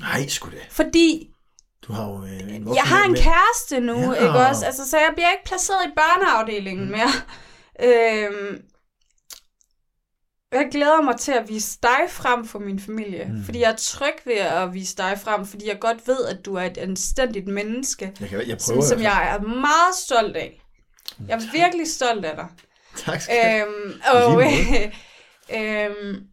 Nej, 0.00 0.26
sgu 0.28 0.50
da. 0.50 0.56
Fordi 0.70 1.30
Du 1.82 1.92
har 1.92 2.08
jo 2.08 2.24
øh, 2.24 2.54
en 2.54 2.74
jeg 2.74 2.82
har 2.82 3.04
en 3.04 3.12
med. 3.12 3.20
kæreste 3.22 3.80
nu, 3.80 4.12
Ja. 4.12 4.12
ikke 4.26 4.38
også? 4.48 4.66
Altså, 4.66 4.90
så 4.90 4.96
jeg 4.98 5.10
bliver 5.14 5.30
ikke 5.30 5.44
placeret 5.44 5.86
i 5.86 5.90
børneafdelingen 5.96 6.84
Mm. 6.86 6.90
mere. 6.90 7.12
Øhm, 7.82 8.62
jeg 10.52 10.68
glæder 10.72 11.00
mig 11.02 11.16
til 11.16 11.32
at 11.32 11.48
vise 11.48 11.78
dig 11.82 12.00
frem 12.10 12.46
for 12.46 12.58
min 12.58 12.80
familie. 12.80 13.24
Mm. 13.24 13.44
Fordi 13.44 13.60
jeg 13.60 13.70
er 13.70 13.76
tryg 13.76 14.14
ved 14.24 14.34
at 14.34 14.74
vise 14.74 14.96
dig 14.96 15.18
frem, 15.24 15.46
fordi 15.46 15.68
jeg 15.68 15.78
godt 15.80 16.08
ved, 16.08 16.24
at 16.26 16.44
du 16.44 16.54
er 16.54 16.62
et 16.62 16.78
anstændigt 16.78 17.48
menneske, 17.48 18.12
Jeg, 18.20 18.28
kan, 18.28 18.48
jeg 18.48 18.60
som, 18.60 18.72
prøver. 18.74 18.86
som 18.86 19.00
jeg 19.02 19.34
er 19.34 19.40
meget 19.40 19.94
stolt 19.94 20.36
af. 20.36 20.62
Jeg 21.28 21.34
er 21.42 21.52
virkelig 21.52 21.88
stolt 21.88 22.24
af 22.24 22.36
dig. 22.36 22.48
Tak 22.96 23.20
skal 23.20 23.36
du 23.36 23.42
have. 23.48 23.66
Øhm, 23.66 24.00
og, 24.14 24.42
øhm, 25.58 26.26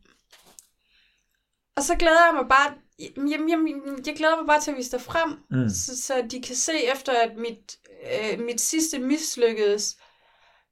og 1.78 1.84
så 1.84 1.96
glæder 1.96 2.26
jeg 2.26 2.34
mig 2.36 2.50
bare, 2.50 2.74
jamen, 3.18 3.50
jamen, 3.50 3.84
jeg 4.08 4.16
glæder 4.16 4.36
mig 4.36 4.48
bare 4.48 4.62
til 4.62 4.72
at 4.72 4.78
vise 4.78 4.92
dig 4.92 5.02
frem, 5.02 5.30
Mm. 5.50 5.70
så, 5.70 6.02
så 6.02 6.24
de 6.32 6.42
kan 6.42 6.56
se 6.56 6.72
efter, 6.94 7.14
at 7.24 7.32
mit, 7.38 7.78
øh, 8.14 8.40
mit 8.40 8.62
sidste 8.62 9.00
mislykkedes 9.00 9.98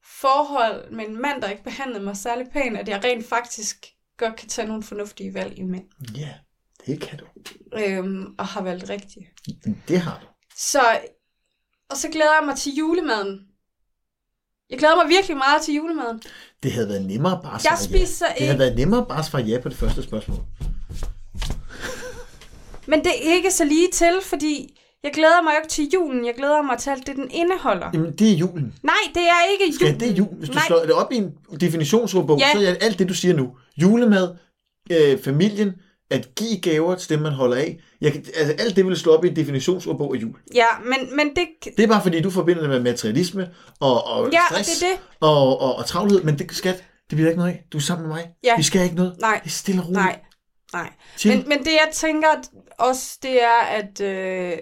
forhold 0.04 0.92
med 0.92 1.06
en 1.08 1.22
mand, 1.22 1.42
der 1.42 1.50
ikke 1.50 1.64
behandlede 1.64 2.04
mig 2.04 2.18
særlig 2.18 2.48
pænt, 2.54 2.78
at 2.78 2.88
jeg 2.90 3.04
rent 3.04 3.26
faktisk 3.26 3.86
godt 4.18 4.36
kan 4.36 4.50
tage 4.50 4.68
nogle 4.68 4.84
fornuftige 4.84 5.34
valg 5.34 5.58
i 5.58 5.64
mænd. 5.64 5.86
Ja, 6.16 6.34
det 6.86 7.02
kan 7.02 7.20
du. 7.20 7.26
Øhm, 7.78 8.36
og 8.38 8.46
har 8.48 8.62
valgt 8.62 8.90
rigtigt. 8.90 9.26
Det 9.88 10.00
har 10.02 10.20
du. 10.22 10.26
Så, 10.58 11.00
og 11.90 11.98
så 11.98 12.10
glæder 12.10 12.34
jeg 12.40 12.46
mig 12.46 12.58
til 12.58 12.76
julemaden. 12.76 13.48
Jeg 14.72 14.80
glæder 14.80 14.96
mig 14.96 15.10
virkelig 15.10 15.38
meget 15.38 15.62
til 15.62 15.74
julemaden. 15.74 16.22
Det 16.64 16.72
havde 16.72 16.88
været 16.90 17.06
nemmere 17.06 17.40
bare 17.44 17.56
at 17.56 17.64
Jeg 17.64 17.78
svare 17.78 17.92
ja. 18.00 18.06
spiser 18.06 18.26
Det 18.26 18.36
havde 18.38 18.52
ikke, 18.52 18.60
været 18.60 18.76
nemmere 18.76 19.06
bare 19.06 19.20
at 19.20 19.26
svare 19.26 19.42
ja 19.44 19.60
på 19.60 19.70
det 19.70 19.78
første 19.78 20.04
spørgsmål. 20.04 20.38
men 22.88 23.00
det 23.00 23.08
er 23.08 23.34
ikke 23.36 23.52
så 23.52 23.66
lige 23.66 23.88
til, 23.94 24.14
fordi 24.24 24.78
jeg 25.04 25.12
glæder 25.14 25.42
mig 25.44 25.52
jo 25.52 25.58
ikke 25.64 25.70
til 25.70 25.90
julen. 25.94 26.26
Jeg 26.26 26.34
glæder 26.38 26.62
mig 26.62 26.78
til 26.78 26.90
alt 26.90 27.08
det, 27.08 27.16
den 27.16 27.28
indeholder. 27.32 27.90
Jamen, 27.94 28.12
det 28.12 28.32
er 28.32 28.36
julen. 28.36 28.74
Nej, 28.84 28.96
det 29.14 29.22
er 29.24 29.52
ikke 29.52 29.76
Skal 29.76 29.88
julen. 29.88 30.00
det 30.00 30.10
er 30.10 30.14
jul? 30.14 30.28
Hvis 30.38 30.50
du 30.50 30.54
Nej, 30.56 30.64
slår 30.68 30.80
det 30.80 30.92
op 30.92 31.12
i 31.12 31.16
en 31.16 31.32
definitionsordbog, 31.62 32.40
Ja. 32.40 32.48
så 32.54 32.60
er 32.68 32.76
alt 32.82 33.00
det, 33.00 33.10
du 33.10 33.14
siger 33.14 33.34
nu. 33.36 33.50
Julemad, 33.78 34.36
øh, 34.92 35.24
familien, 35.24 35.74
at 36.12 36.36
give 36.36 36.60
gaver 36.62 36.96
til 36.96 37.10
dem, 37.10 37.20
man 37.20 37.32
holder 37.32 37.56
af. 37.58 37.80
Jeg, 38.02 38.12
kan- 38.14 38.26
altså, 38.36 38.54
alt 38.66 38.76
det 38.76 38.86
vil 38.88 38.98
slå 38.98 39.16
op 39.18 39.26
i 39.26 39.28
en 39.28 39.36
definitionsordbog 39.36 40.16
af 40.16 40.20
jul. 40.22 40.36
Ja, 40.56 40.66
men, 40.86 41.16
men 41.16 41.30
det... 41.36 41.48
Det 41.78 41.84
er 41.84 41.88
bare 41.88 42.02
fordi, 42.04 42.22
du 42.22 42.30
forbinder 42.30 42.62
det 42.62 42.70
med 42.70 42.80
materialisme 42.80 43.50
og, 43.80 44.08
og 44.08 44.30
Ja, 44.32 44.40
og 44.40 44.46
stress 44.66 44.80
det 44.80 44.88
er 44.88 44.92
det. 44.92 45.00
Og, 45.20 45.62
og, 45.62 45.76
og 45.76 45.86
travlhed. 45.86 46.24
Men 46.24 46.40
det, 46.40 46.52
skat, 46.56 46.76
det 47.10 47.16
bliver 47.16 47.30
ikke 47.30 47.40
noget 47.40 47.52
af. 47.52 47.66
Du 47.72 47.78
er 47.78 47.82
sammen 47.82 48.08
med 48.08 48.16
mig. 48.16 48.30
Ja. 48.44 48.58
Vi 48.58 48.64
skal 48.64 48.84
ikke 48.84 48.96
noget. 48.96 49.16
Nej, 49.22 49.40
Det 49.44 49.50
er 49.50 49.54
stille 49.54 49.82
og 49.82 49.88
roligt. 49.88 50.04
nej, 50.04 50.20
nej. 50.74 50.90
Chill. 51.18 51.38
Men, 51.38 51.50
men 51.50 51.60
det, 51.60 51.68
jeg 51.72 51.90
tænker 51.94 52.28
også, 52.80 53.18
det 53.24 53.44
er, 53.44 53.62
at... 53.70 54.02
Øh, 54.02 54.58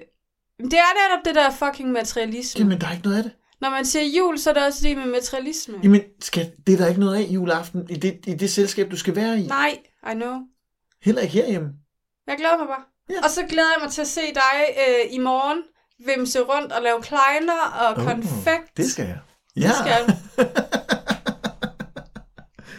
det 0.64 0.74
er 0.74 0.92
netop 1.00 1.26
det 1.26 1.36
der 1.36 1.52
fucking 1.52 1.92
materialisme. 1.92 2.60
Jamen, 2.60 2.82
der 2.82 2.88
er 2.88 2.92
ikke 2.92 3.04
noget 3.04 3.18
af 3.18 3.24
det. 3.24 3.32
Når 3.62 3.70
man 3.70 3.86
siger 3.86 4.06
jul, 4.18 4.38
så 4.40 4.50
er 4.50 4.54
det 4.54 4.66
også 4.66 4.80
det 4.84 4.98
med 4.98 5.06
materialisme. 5.06 5.76
Jamen, 5.84 6.02
skat, 6.22 6.52
det 6.68 6.74
er 6.74 6.78
der 6.78 6.88
ikke 6.88 7.00
noget 7.00 7.16
af 7.16 7.22
juleaften 7.30 7.86
i 7.90 7.96
det, 7.96 8.20
i 8.28 8.34
det 8.34 8.50
selskab, 8.52 8.92
du 8.92 8.98
skal 8.98 9.16
være 9.16 9.40
i. 9.40 9.48
Nej, 9.48 9.78
I 10.12 10.14
know. 10.14 10.36
Heller 11.02 11.22
ikke 11.22 11.34
herhjemme. 11.34 11.70
Jeg 12.28 12.38
glæder 12.38 12.58
mig 12.58 12.68
bare. 12.68 12.84
Ja. 13.10 13.24
Og 13.24 13.30
så 13.30 13.44
glæder 13.50 13.70
jeg 13.78 13.84
mig 13.84 13.92
til 13.92 14.02
at 14.02 14.08
se 14.08 14.22
dig 14.34 14.66
øh, 14.88 15.14
i 15.14 15.18
morgen 15.18 15.64
vimse 16.06 16.40
rundt 16.40 16.72
og 16.72 16.82
lave 16.82 17.02
kleiner 17.02 17.62
og 17.82 17.98
Åh, 17.98 18.04
konfekt. 18.06 18.78
Det 18.78 18.92
skal 18.92 19.06
jeg. 19.06 19.20
Det 19.56 19.62
Ja. 19.62 19.72
skal 19.82 20.08
du. 20.08 20.14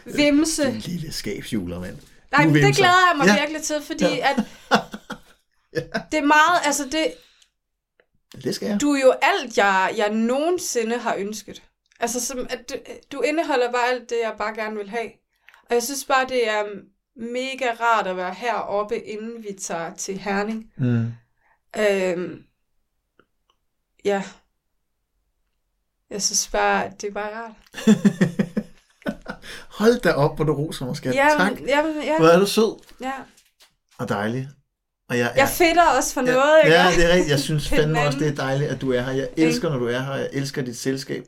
Vimse. 0.17 0.65
En 0.69 0.75
lille 0.75 1.13
skabsjuler, 1.13 1.81
mand. 1.81 1.97
Nej, 2.33 2.47
men 2.47 2.55
det 2.55 2.77
glæder 2.77 3.09
jeg 3.09 3.15
mig 3.17 3.27
Ja. 3.27 3.33
ja. 3.35 3.41
virkelig 3.41 3.63
til, 3.63 3.83
fordi 3.83 4.05
ja. 4.05 4.31
at 4.31 4.37
det 6.13 6.19
er 6.19 6.25
meget, 6.27 6.61
altså 6.65 6.85
det, 6.85 7.13
Det 8.43 8.55
skal 8.55 8.69
jeg. 8.69 8.81
du 8.81 8.93
er 8.93 9.01
jo 9.01 9.15
alt, 9.23 9.57
jeg, 9.59 9.95
jeg 9.97 10.11
nogensinde 10.11 10.99
har 10.99 11.15
ønsket. 11.15 11.63
Altså, 12.01 12.21
som, 12.27 12.47
at 12.51 12.71
du, 12.71 12.75
du 13.13 13.21
indeholder 13.21 13.73
bare 13.73 13.89
alt 13.89 14.11
det, 14.11 14.17
jeg 14.23 14.35
bare 14.39 14.55
gerne 14.55 14.77
vil 14.77 14.91
have. 14.91 15.11
Og 15.69 15.75
jeg 15.75 15.83
synes 15.83 16.05
bare, 16.05 16.27
det 16.29 16.49
er 16.49 16.65
mega 17.21 17.67
rart 17.81 18.07
at 18.07 18.17
være 18.17 18.35
heroppe, 18.35 18.99
inden 18.99 19.43
vi 19.43 19.53
tager 19.61 19.95
til 19.95 20.19
Herning. 20.19 20.73
Mm. 20.77 21.13
Øhm, 21.79 22.43
ja. 24.05 24.23
Jeg 26.11 26.23
synes 26.23 26.49
bare, 26.49 26.85
at 26.85 27.01
det 27.01 27.09
er 27.09 27.13
bare 27.13 27.31
rart. 27.35 27.53
Hold 29.79 30.01
da 30.01 30.13
op, 30.13 30.37
hvor 30.37 30.45
du 30.45 30.53
roser 30.55 30.87
mig, 30.87 30.97
skat. 30.97 31.15
Ja, 31.15 31.29
tak. 31.39 31.53
men- 31.53 31.69
ja, 31.69 31.83
Hvor 32.19 32.27
er 32.29 32.39
du 32.39 32.47
sød 32.47 32.77
ja. 33.01 33.13
og 33.99 34.09
dejlig. 34.09 34.49
Og 35.09 35.19
jeg, 35.19 35.33
Jeg 35.37 35.49
fedter 35.49 35.87
også 35.97 36.15
for 36.15 36.21
noget, 36.21 36.61
ikke? 36.65 36.77
Ja, 36.77 36.87
det 36.97 37.05
er 37.05 37.09
rigtigt. 37.13 37.31
Jeg 37.31 37.41
synes 37.41 37.69
fandme 37.77 38.01
også, 38.01 38.19
det 38.19 38.29
er 38.29 38.35
dejligt, 38.35 38.71
at 38.71 38.81
du 38.81 38.93
er 38.93 39.01
her. 39.03 39.13
Jeg 39.13 39.29
elsker, 39.37 39.69
når 39.71 39.79
du 39.79 39.87
er 39.87 40.01
her. 40.01 40.15
Jeg 40.15 40.29
elsker 40.33 40.63
dit 40.63 40.77
selskab. 40.79 41.25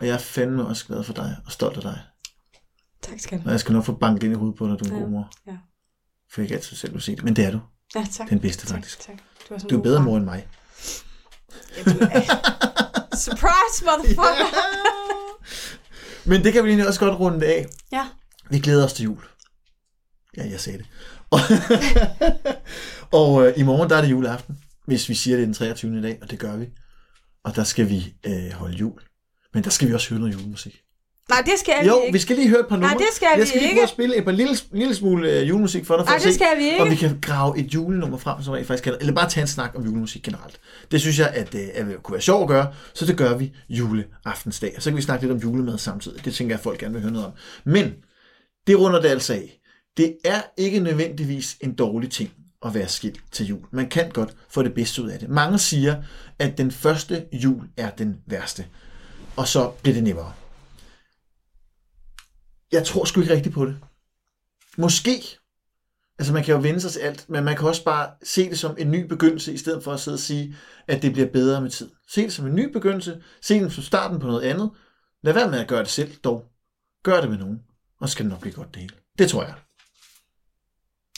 Og 0.00 0.06
jeg 0.06 0.14
er 0.14 0.18
fandme 0.18 0.66
også 0.66 0.86
glad 0.86 1.04
for 1.04 1.12
dig 1.12 1.36
og 1.46 1.52
stolt 1.52 1.76
af 1.76 1.82
dig. 1.82 1.98
Tak 3.02 3.20
skal 3.20 3.38
du 3.38 3.42
Og 3.46 3.50
jeg 3.50 3.60
skal 3.60 3.72
nok 3.72 3.84
få 3.84 3.92
banket 3.92 4.22
ind 4.22 4.32
i 4.32 4.36
hovedet 4.36 4.58
på 4.58 4.68
dig, 4.68 4.78
du 4.80 4.84
er 4.84 4.88
en 4.88 4.94
Ja, 4.96 5.02
god 5.02 5.10
mor. 5.10 5.30
ja. 5.46 5.56
For 6.32 6.40
jeg 6.40 6.48
kan 6.48 6.56
altid 6.56 6.76
selv 6.76 6.92
vil 6.92 7.02
sige 7.02 7.16
det. 7.16 7.24
Men 7.24 7.36
det 7.36 7.44
er 7.44 7.50
du. 7.50 7.60
Ja, 7.94 8.06
tak. 8.12 8.30
Den 8.30 8.40
bedste, 8.40 8.66
tak, 8.66 8.74
faktisk. 8.76 9.00
Tak. 9.00 9.16
Du 9.48 9.54
er, 9.54 9.58
Du 9.58 9.78
er 9.78 9.82
bedre 9.82 9.98
far. 9.98 10.04
mor 10.04 10.16
end 10.16 10.24
mig. 10.24 10.48
Ja, 11.76 11.82
du 11.82 11.98
er. 12.00 12.20
Surprise, 13.24 13.84
motherfucker! 13.84 14.46
Men 16.28 16.44
det 16.44 16.52
kan 16.52 16.64
vi 16.64 16.68
egentlig 16.68 16.88
også 16.88 17.00
godt 17.00 17.20
runde 17.20 17.46
af. 17.46 17.66
Ja. 17.92 18.06
Vi 18.50 18.58
glæder 18.58 18.84
os 18.84 18.92
til 18.92 19.04
jul. 19.04 19.24
Ja, 20.36 20.48
jeg 20.50 20.60
sagde 20.60 20.78
det. 20.78 20.86
Og, 21.30 21.38
og 23.20 23.46
øh, 23.46 23.52
i 23.58 23.62
morgen 23.62 23.90
der 23.90 23.96
er 23.96 24.00
det 24.00 24.10
juleaften, 24.10 24.58
hvis 24.86 25.08
vi 25.08 25.14
siger 25.14 25.36
det 25.36 25.42
er 25.42 25.46
den 25.46 25.54
23. 25.54 25.98
i 25.98 26.02
dag, 26.02 26.18
og 26.22 26.30
det 26.30 26.38
gør 26.38 26.56
vi. 26.56 26.66
Og 27.44 27.56
der 27.56 27.64
skal 27.64 27.88
vi 27.88 28.14
øh, 28.26 28.50
holde 28.52 28.76
jul. 28.76 29.00
Men 29.54 29.64
der 29.64 29.70
skal 29.70 29.88
vi 29.88 29.94
også 29.94 30.10
høre 30.10 30.20
noget 30.20 30.34
julemusik. 30.34 30.80
Nej, 31.30 31.40
det 31.44 31.52
skal 31.58 31.74
Jo, 31.86 31.96
vi 31.98 32.02
ikke. 32.06 32.12
vi 32.12 32.18
skal 32.18 32.36
lige 32.36 32.48
høre 32.48 32.60
et 32.60 32.66
par 32.66 32.76
numre. 32.76 32.88
Nej, 32.90 32.96
det 32.98 33.06
skal 33.12 33.28
jeg 33.34 33.42
vi 33.42 33.46
skal 33.46 33.60
lige 33.60 33.68
ikke. 33.70 33.78
prøve 33.78 33.82
at 33.82 33.88
spille 33.88 34.16
et 34.16 34.24
par 34.24 34.32
lille, 34.32 34.56
lille 34.72 34.94
smule 34.94 35.30
øh, 35.40 35.48
julemusik 35.48 35.84
for 35.86 35.96
dig, 35.96 36.04
for 36.04 36.10
Nej, 36.10 36.16
at 36.16 36.22
det 36.22 36.32
se, 36.32 36.38
skal 36.38 36.58
vi 36.58 36.64
ikke. 36.64 36.82
om 36.82 36.90
vi 36.90 36.94
kan 36.94 37.18
grave 37.22 37.58
et 37.58 37.74
julenummer 37.74 38.18
frem, 38.18 38.42
som 38.42 38.52
rent 38.54 38.66
faktisk 38.66 38.84
kan, 38.84 38.96
eller 39.00 39.14
bare 39.14 39.28
tage 39.30 39.42
en 39.42 39.48
snak 39.48 39.72
om 39.74 39.84
julemusik 39.84 40.22
generelt. 40.22 40.60
Det 40.90 41.00
synes 41.00 41.18
jeg, 41.18 41.28
at, 41.34 41.54
øh, 41.54 41.60
at 41.74 42.02
kunne 42.02 42.12
være 42.12 42.22
sjovt 42.22 42.42
at 42.42 42.48
gøre, 42.48 42.72
så 42.94 43.06
det 43.06 43.16
gør 43.16 43.36
vi 43.36 43.52
juleaftensdag. 43.68 44.72
Og 44.76 44.82
så 44.82 44.90
kan 44.90 44.96
vi 44.96 45.02
snakke 45.02 45.24
lidt 45.26 45.32
om 45.32 45.38
julemad 45.38 45.78
samtidig. 45.78 46.24
Det 46.24 46.34
tænker 46.34 46.52
jeg, 46.54 46.58
at 46.58 46.62
folk 46.64 46.78
gerne 46.78 46.92
vil 46.92 47.02
høre 47.02 47.12
noget 47.12 47.26
om. 47.26 47.32
Men 47.64 47.92
det 48.66 48.78
runder 48.78 49.00
det 49.00 49.08
altså 49.08 49.32
af. 49.32 49.56
Det 49.96 50.16
er 50.24 50.40
ikke 50.56 50.80
nødvendigvis 50.80 51.56
en 51.60 51.74
dårlig 51.74 52.10
ting 52.10 52.30
at 52.66 52.74
være 52.74 52.88
skilt 52.88 53.20
til 53.32 53.46
jul. 53.46 53.60
Man 53.72 53.88
kan 53.88 54.10
godt 54.10 54.30
få 54.50 54.62
det 54.62 54.74
bedste 54.74 55.02
ud 55.02 55.08
af 55.08 55.18
det. 55.18 55.28
Mange 55.28 55.58
siger, 55.58 55.96
at 56.38 56.58
den 56.58 56.70
første 56.70 57.24
jul 57.32 57.62
er 57.76 57.90
den 57.90 58.16
værste. 58.26 58.64
Og 59.36 59.48
så 59.48 59.70
bliver 59.82 59.94
det 59.94 60.02
nemmere. 60.04 60.32
Jeg 62.72 62.84
tror 62.84 63.04
sgu 63.04 63.20
ikke 63.20 63.34
rigtigt 63.34 63.54
på 63.54 63.66
det. 63.66 63.76
Måske. 64.78 65.38
Altså 66.18 66.32
man 66.32 66.44
kan 66.44 66.54
jo 66.54 66.60
vende 66.60 66.80
sig 66.80 66.92
til 66.92 67.00
alt, 67.00 67.24
men 67.28 67.44
man 67.44 67.56
kan 67.56 67.68
også 67.68 67.84
bare 67.84 68.10
se 68.22 68.50
det 68.50 68.58
som 68.58 68.76
en 68.78 68.90
ny 68.90 69.06
begyndelse, 69.06 69.52
i 69.52 69.56
stedet 69.56 69.84
for 69.84 69.92
at 69.92 70.00
sidde 70.00 70.14
og 70.14 70.20
sige, 70.20 70.56
at 70.88 71.02
det 71.02 71.12
bliver 71.12 71.28
bedre 71.28 71.60
med 71.60 71.70
tid. 71.70 71.90
Se 72.08 72.22
det 72.22 72.32
som 72.32 72.46
en 72.46 72.54
ny 72.54 72.72
begyndelse. 72.72 73.22
Se 73.42 73.60
det 73.60 73.72
som 73.72 73.82
starten 73.84 74.20
på 74.20 74.26
noget 74.26 74.42
andet. 74.42 74.70
Lad 75.22 75.32
være 75.32 75.50
med 75.50 75.58
at 75.58 75.68
gøre 75.68 75.80
det 75.80 75.88
selv, 75.88 76.16
dog. 76.24 76.44
Gør 77.02 77.20
det 77.20 77.30
med 77.30 77.38
nogen, 77.38 77.60
og 78.00 78.08
så 78.08 78.12
skal 78.12 78.24
det 78.24 78.30
nok 78.30 78.40
blive 78.40 78.54
godt 78.54 78.74
det 78.74 78.80
hele. 78.80 78.94
Det 79.18 79.28
tror 79.28 79.42
jeg. 79.42 79.54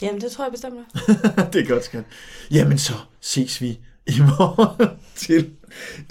Jamen, 0.01 0.21
det 0.21 0.31
tror 0.31 0.43
jeg 0.43 0.51
bestemt. 0.51 0.75
det 1.53 1.61
er 1.61 1.67
godt, 1.67 1.83
skat. 1.83 2.03
Jamen 2.51 2.77
så 2.77 2.93
ses 3.21 3.61
vi 3.61 3.79
i 4.07 4.19
morgen 4.19 4.89
til 5.15 5.55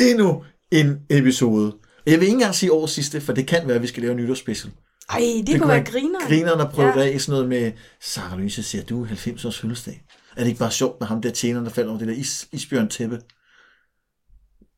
endnu 0.00 0.44
en 0.70 1.06
episode. 1.10 1.76
Jeg 2.06 2.20
vil 2.20 2.22
ikke 2.22 2.32
engang 2.32 2.54
sige 2.54 2.72
årets 2.72 2.92
sidste, 2.92 3.20
for 3.20 3.32
det 3.32 3.46
kan 3.46 3.66
være, 3.66 3.76
at 3.76 3.82
vi 3.82 3.86
skal 3.86 4.02
lave 4.02 4.10
en 4.10 4.16
nytårsspecial. 4.16 4.72
Ej, 5.08 5.18
det, 5.20 5.46
det 5.46 5.60
kunne 5.60 5.68
være 5.68 5.84
griner. 5.84 6.20
Grineren 6.28 6.60
at 6.60 6.70
prøve 6.72 6.98
Ja. 7.00 7.12
af 7.12 7.20
sådan 7.20 7.32
noget 7.32 7.48
med, 7.48 7.72
Sarah 8.00 8.38
Louise 8.38 8.62
siger, 8.62 8.84
du 8.84 9.02
er 9.02 9.06
90 9.06 9.44
års 9.44 9.58
fødselsdag. 9.58 10.04
Er 10.36 10.40
det 10.40 10.46
ikke 10.48 10.58
bare 10.58 10.70
sjovt 10.70 11.00
med 11.00 11.08
ham 11.08 11.22
der 11.22 11.30
tjeneren, 11.30 11.64
der 11.66 11.72
falder 11.72 11.90
over 11.90 11.98
det 11.98 12.08
der 12.08 12.14
is, 12.14 12.48
isbjørn 12.52 12.88
tæppe? 12.88 13.20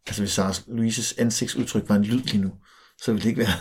Altså 0.06 0.22
hvis 0.22 0.30
Sarah 0.32 0.54
Louises 0.66 1.12
ansigtsudtryk 1.18 1.88
var 1.88 1.94
en 1.96 2.04
lyd 2.04 2.22
lige 2.22 2.38
nu, 2.42 2.52
så 3.02 3.12
ville 3.12 3.22
det 3.22 3.28
ikke 3.28 3.38
være, 3.40 3.52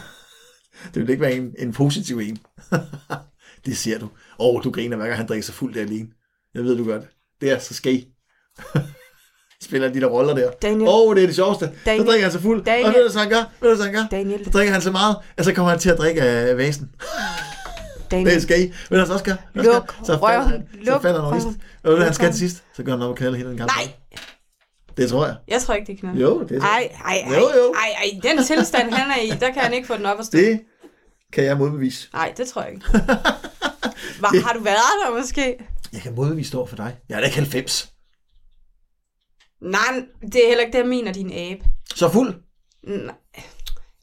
det 0.93 0.95
ville 0.95 1.11
ikke 1.11 1.21
være 1.21 1.35
en, 1.35 1.55
en 1.59 1.73
positiv 1.73 2.17
en. 2.19 2.37
det 3.65 3.77
ser 3.77 3.99
du. 3.99 4.05
Åh, 4.05 4.55
oh, 4.55 4.63
du 4.63 4.71
griner 4.71 4.97
hver 4.97 5.05
gang 5.05 5.17
han 5.17 5.27
drikker 5.27 5.43
sig 5.43 5.55
fuld 5.55 5.73
der 5.73 5.81
alene. 5.81 6.07
Jeg 6.53 6.63
ved, 6.63 6.77
du 6.77 6.85
gør 6.85 6.99
det. 6.99 7.07
Det 7.41 7.51
er 7.51 7.59
så 7.59 7.73
skæg. 7.73 8.07
Spiller 9.63 9.89
de 9.89 10.01
der 10.01 10.07
roller 10.07 10.33
der. 10.35 10.51
Daniel. 10.61 10.81
Åh, 10.87 10.93
oh, 11.07 11.15
det 11.15 11.23
er 11.23 11.27
det 11.27 11.35
sjoveste. 11.35 11.71
Daniel. 11.85 12.05
Så 12.05 12.11
drikker 12.11 12.25
han 12.25 12.31
sig 12.31 12.41
fuld. 12.41 12.63
Daniel. 12.65 12.85
Og 12.87 12.93
ved 12.93 13.05
du, 13.05 13.11
hvad 13.11 13.21
han 13.21 13.29
gør? 13.29 13.43
Ved 13.61 13.69
du, 13.69 13.75
hvad 13.75 13.85
han 13.85 13.93
gør? 13.95 14.03
Daniel. 14.11 14.43
Så 14.45 14.49
drikker 14.51 14.73
han 14.73 14.81
så 14.81 14.91
meget, 14.91 15.15
at 15.37 15.45
så 15.45 15.53
kommer 15.53 15.69
han 15.69 15.79
til 15.79 15.89
at 15.89 15.97
drikke 15.97 16.21
af 16.21 16.57
vasen. 16.57 16.89
Daniel. 18.11 18.33
Det 18.35 18.41
skal 18.41 18.61
I. 18.61 18.73
Hvad 18.89 18.99
han 18.99 19.07
så 19.07 19.17
skal? 19.17 19.37
Hvad 19.53 19.63
Luk? 19.63 19.95
Så 20.03 20.05
falder 20.05 20.19
røven. 20.39 20.49
han, 20.49 20.67
så 20.85 20.91
Luk 20.91 21.01
falder 21.01 21.19
han 21.21 21.27
over 21.27 21.37
isen. 21.37 21.61
Og 21.83 21.89
ved 21.89 21.95
du, 21.97 22.01
han 22.01 22.07
Luk 22.09 22.15
skal 22.15 22.29
til 22.29 22.39
sidst? 22.39 22.63
Så 22.75 22.83
går 22.83 22.91
han 22.91 23.01
op 23.01 23.09
og 23.09 23.15
kalder 23.15 23.37
hele 23.37 23.49
den 23.49 23.57
gamle. 23.57 23.71
Nej, 23.77 23.93
Det 24.97 25.09
tror 25.09 25.25
jeg. 25.25 25.35
jeg 25.47 25.61
tror 25.61 25.73
ikke, 25.73 25.91
det 25.91 25.99
kan 26.01 26.09
Jo, 26.17 26.43
det 26.43 26.57
er 26.57 26.61
så. 26.61 26.65
Ej, 26.67 26.89
ej, 27.05 27.13
ej, 27.27 27.33
Jo, 27.33 27.39
jo. 27.39 27.73
ej, 27.73 27.89
ej, 28.23 28.31
den 28.35 28.43
tilstand, 28.43 28.91
han 28.93 29.11
er 29.11 29.21
i, 29.21 29.29
der 29.39 29.51
kan 29.51 29.61
han 29.61 29.73
ikke 29.73 29.87
få 29.87 29.97
den 29.97 30.05
op 30.05 30.19
at 30.19 30.25
stå. 30.25 30.37
Det 30.37 30.59
kan 31.33 31.43
jeg 31.43 31.57
modbevise. 31.57 32.09
Nej, 32.13 32.33
det 32.37 32.47
tror 32.47 32.61
jeg 32.61 32.71
ikke. 32.71 32.85
Hva, 34.19 34.27
har 34.45 34.53
du 34.53 34.59
været 34.63 34.75
der 35.05 35.19
måske? 35.19 35.55
Jeg 35.93 36.01
kan 36.01 36.15
modbevise 36.15 36.57
over 36.57 36.67
for 36.67 36.75
dig. 36.75 36.95
Jeg 37.09 37.15
er 37.15 37.19
da 37.19 37.25
ikke 37.25 37.37
90. 37.37 37.89
Nej, 39.63 40.03
det 40.21 40.35
er 40.43 40.47
heller 40.47 40.63
ikke 40.63 40.71
det, 40.77 40.79
jeg 40.79 40.87
mener, 40.87 41.13
din 41.13 41.31
abe. 41.33 41.65
Så 41.95 42.09
fuld. 42.09 42.35
Nej. 42.87 43.15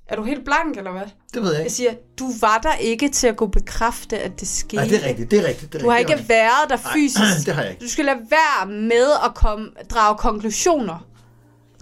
Er 0.08 0.16
du 0.16 0.22
helt 0.22 0.44
blank, 0.44 0.76
eller 0.76 0.92
hvad? 0.92 1.02
Det 1.34 1.42
ved 1.42 1.48
jeg 1.50 1.54
Jeg 1.58 1.61
ikke. 1.64 1.72
siger, 1.74 1.94
du 2.18 2.24
var 2.40 2.58
der 2.58 2.74
ikke 2.74 3.08
til 3.08 3.26
at 3.26 3.36
kunne 3.36 3.50
bekræfte, 3.50 4.18
at 4.18 4.40
det 4.40 4.48
skete. 4.48 4.76
Nej, 4.76 4.84
det 4.84 5.04
er 5.04 5.08
rigtigt, 5.08 5.30
det 5.30 5.38
er 5.44 5.48
rigtigt. 5.48 5.72
Det 5.72 5.78
er 5.78 5.82
Du 5.84 5.90
har 5.90 5.98
rigtigt, 5.98 6.18
ikke 6.18 6.28
været 6.28 6.68
der 6.68 6.76
fysisk. 6.94 7.46
det 7.46 7.54
har 7.54 7.62
jeg 7.62 7.70
ikke. 7.70 7.82
Du 7.84 7.88
skal 7.88 8.04
lade 8.04 8.18
være 8.30 8.66
med 8.66 9.06
at 9.24 9.34
komme, 9.34 9.70
drage 9.90 10.18
konklusioner. 10.18 11.06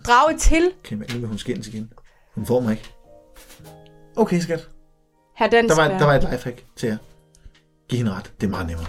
Drage 0.06 0.38
til. 0.38 0.72
Okay, 0.84 0.96
men 0.96 1.06
nu 1.12 1.18
vil 1.18 1.28
hun 1.28 1.38
skændes 1.38 1.66
igen. 1.68 1.92
Hun 2.34 2.46
får 2.46 2.60
mig 2.60 2.70
ikke. 2.70 2.90
Okay, 4.16 4.40
skat. 4.40 4.68
Her 5.36 5.46
den 5.50 5.68
Der 5.68 5.76
var, 5.76 5.88
der 5.88 6.04
var 6.04 6.14
et 6.14 6.28
lifehack 6.32 6.64
til 6.76 6.86
jer. 6.88 6.96
Giv 7.88 7.96
hende 7.96 8.12
ret. 8.14 8.32
Det 8.40 8.46
er 8.46 8.50
meget 8.50 8.66
nemmere. 8.66 8.86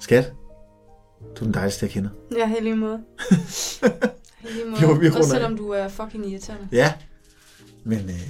Skat. 0.00 0.32
Du 1.36 1.44
er 1.44 1.46
den 1.46 1.54
dejligste, 1.54 1.84
jeg 1.86 1.90
kender. 1.90 2.10
Ja, 2.36 2.56
i 2.56 2.60
lige 2.62 2.76
måde. 2.76 3.00
I 4.44 4.52
lige 4.52 4.64
måde. 4.64 5.16
Også 5.16 5.30
selvom 5.30 5.56
du 5.56 5.70
er 5.70 5.88
fucking 5.88 6.30
irriterende. 6.30 6.68
Ja. 6.72 6.92
Men 7.84 7.98
øh, 7.98 8.28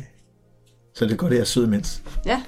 så 0.94 1.04
er 1.04 1.08
det 1.08 1.18
godt, 1.18 1.32
at 1.32 1.36
jeg 1.36 1.40
er 1.40 1.46
sød 1.46 1.66
imens. 1.66 2.02
Ja. 2.26 2.42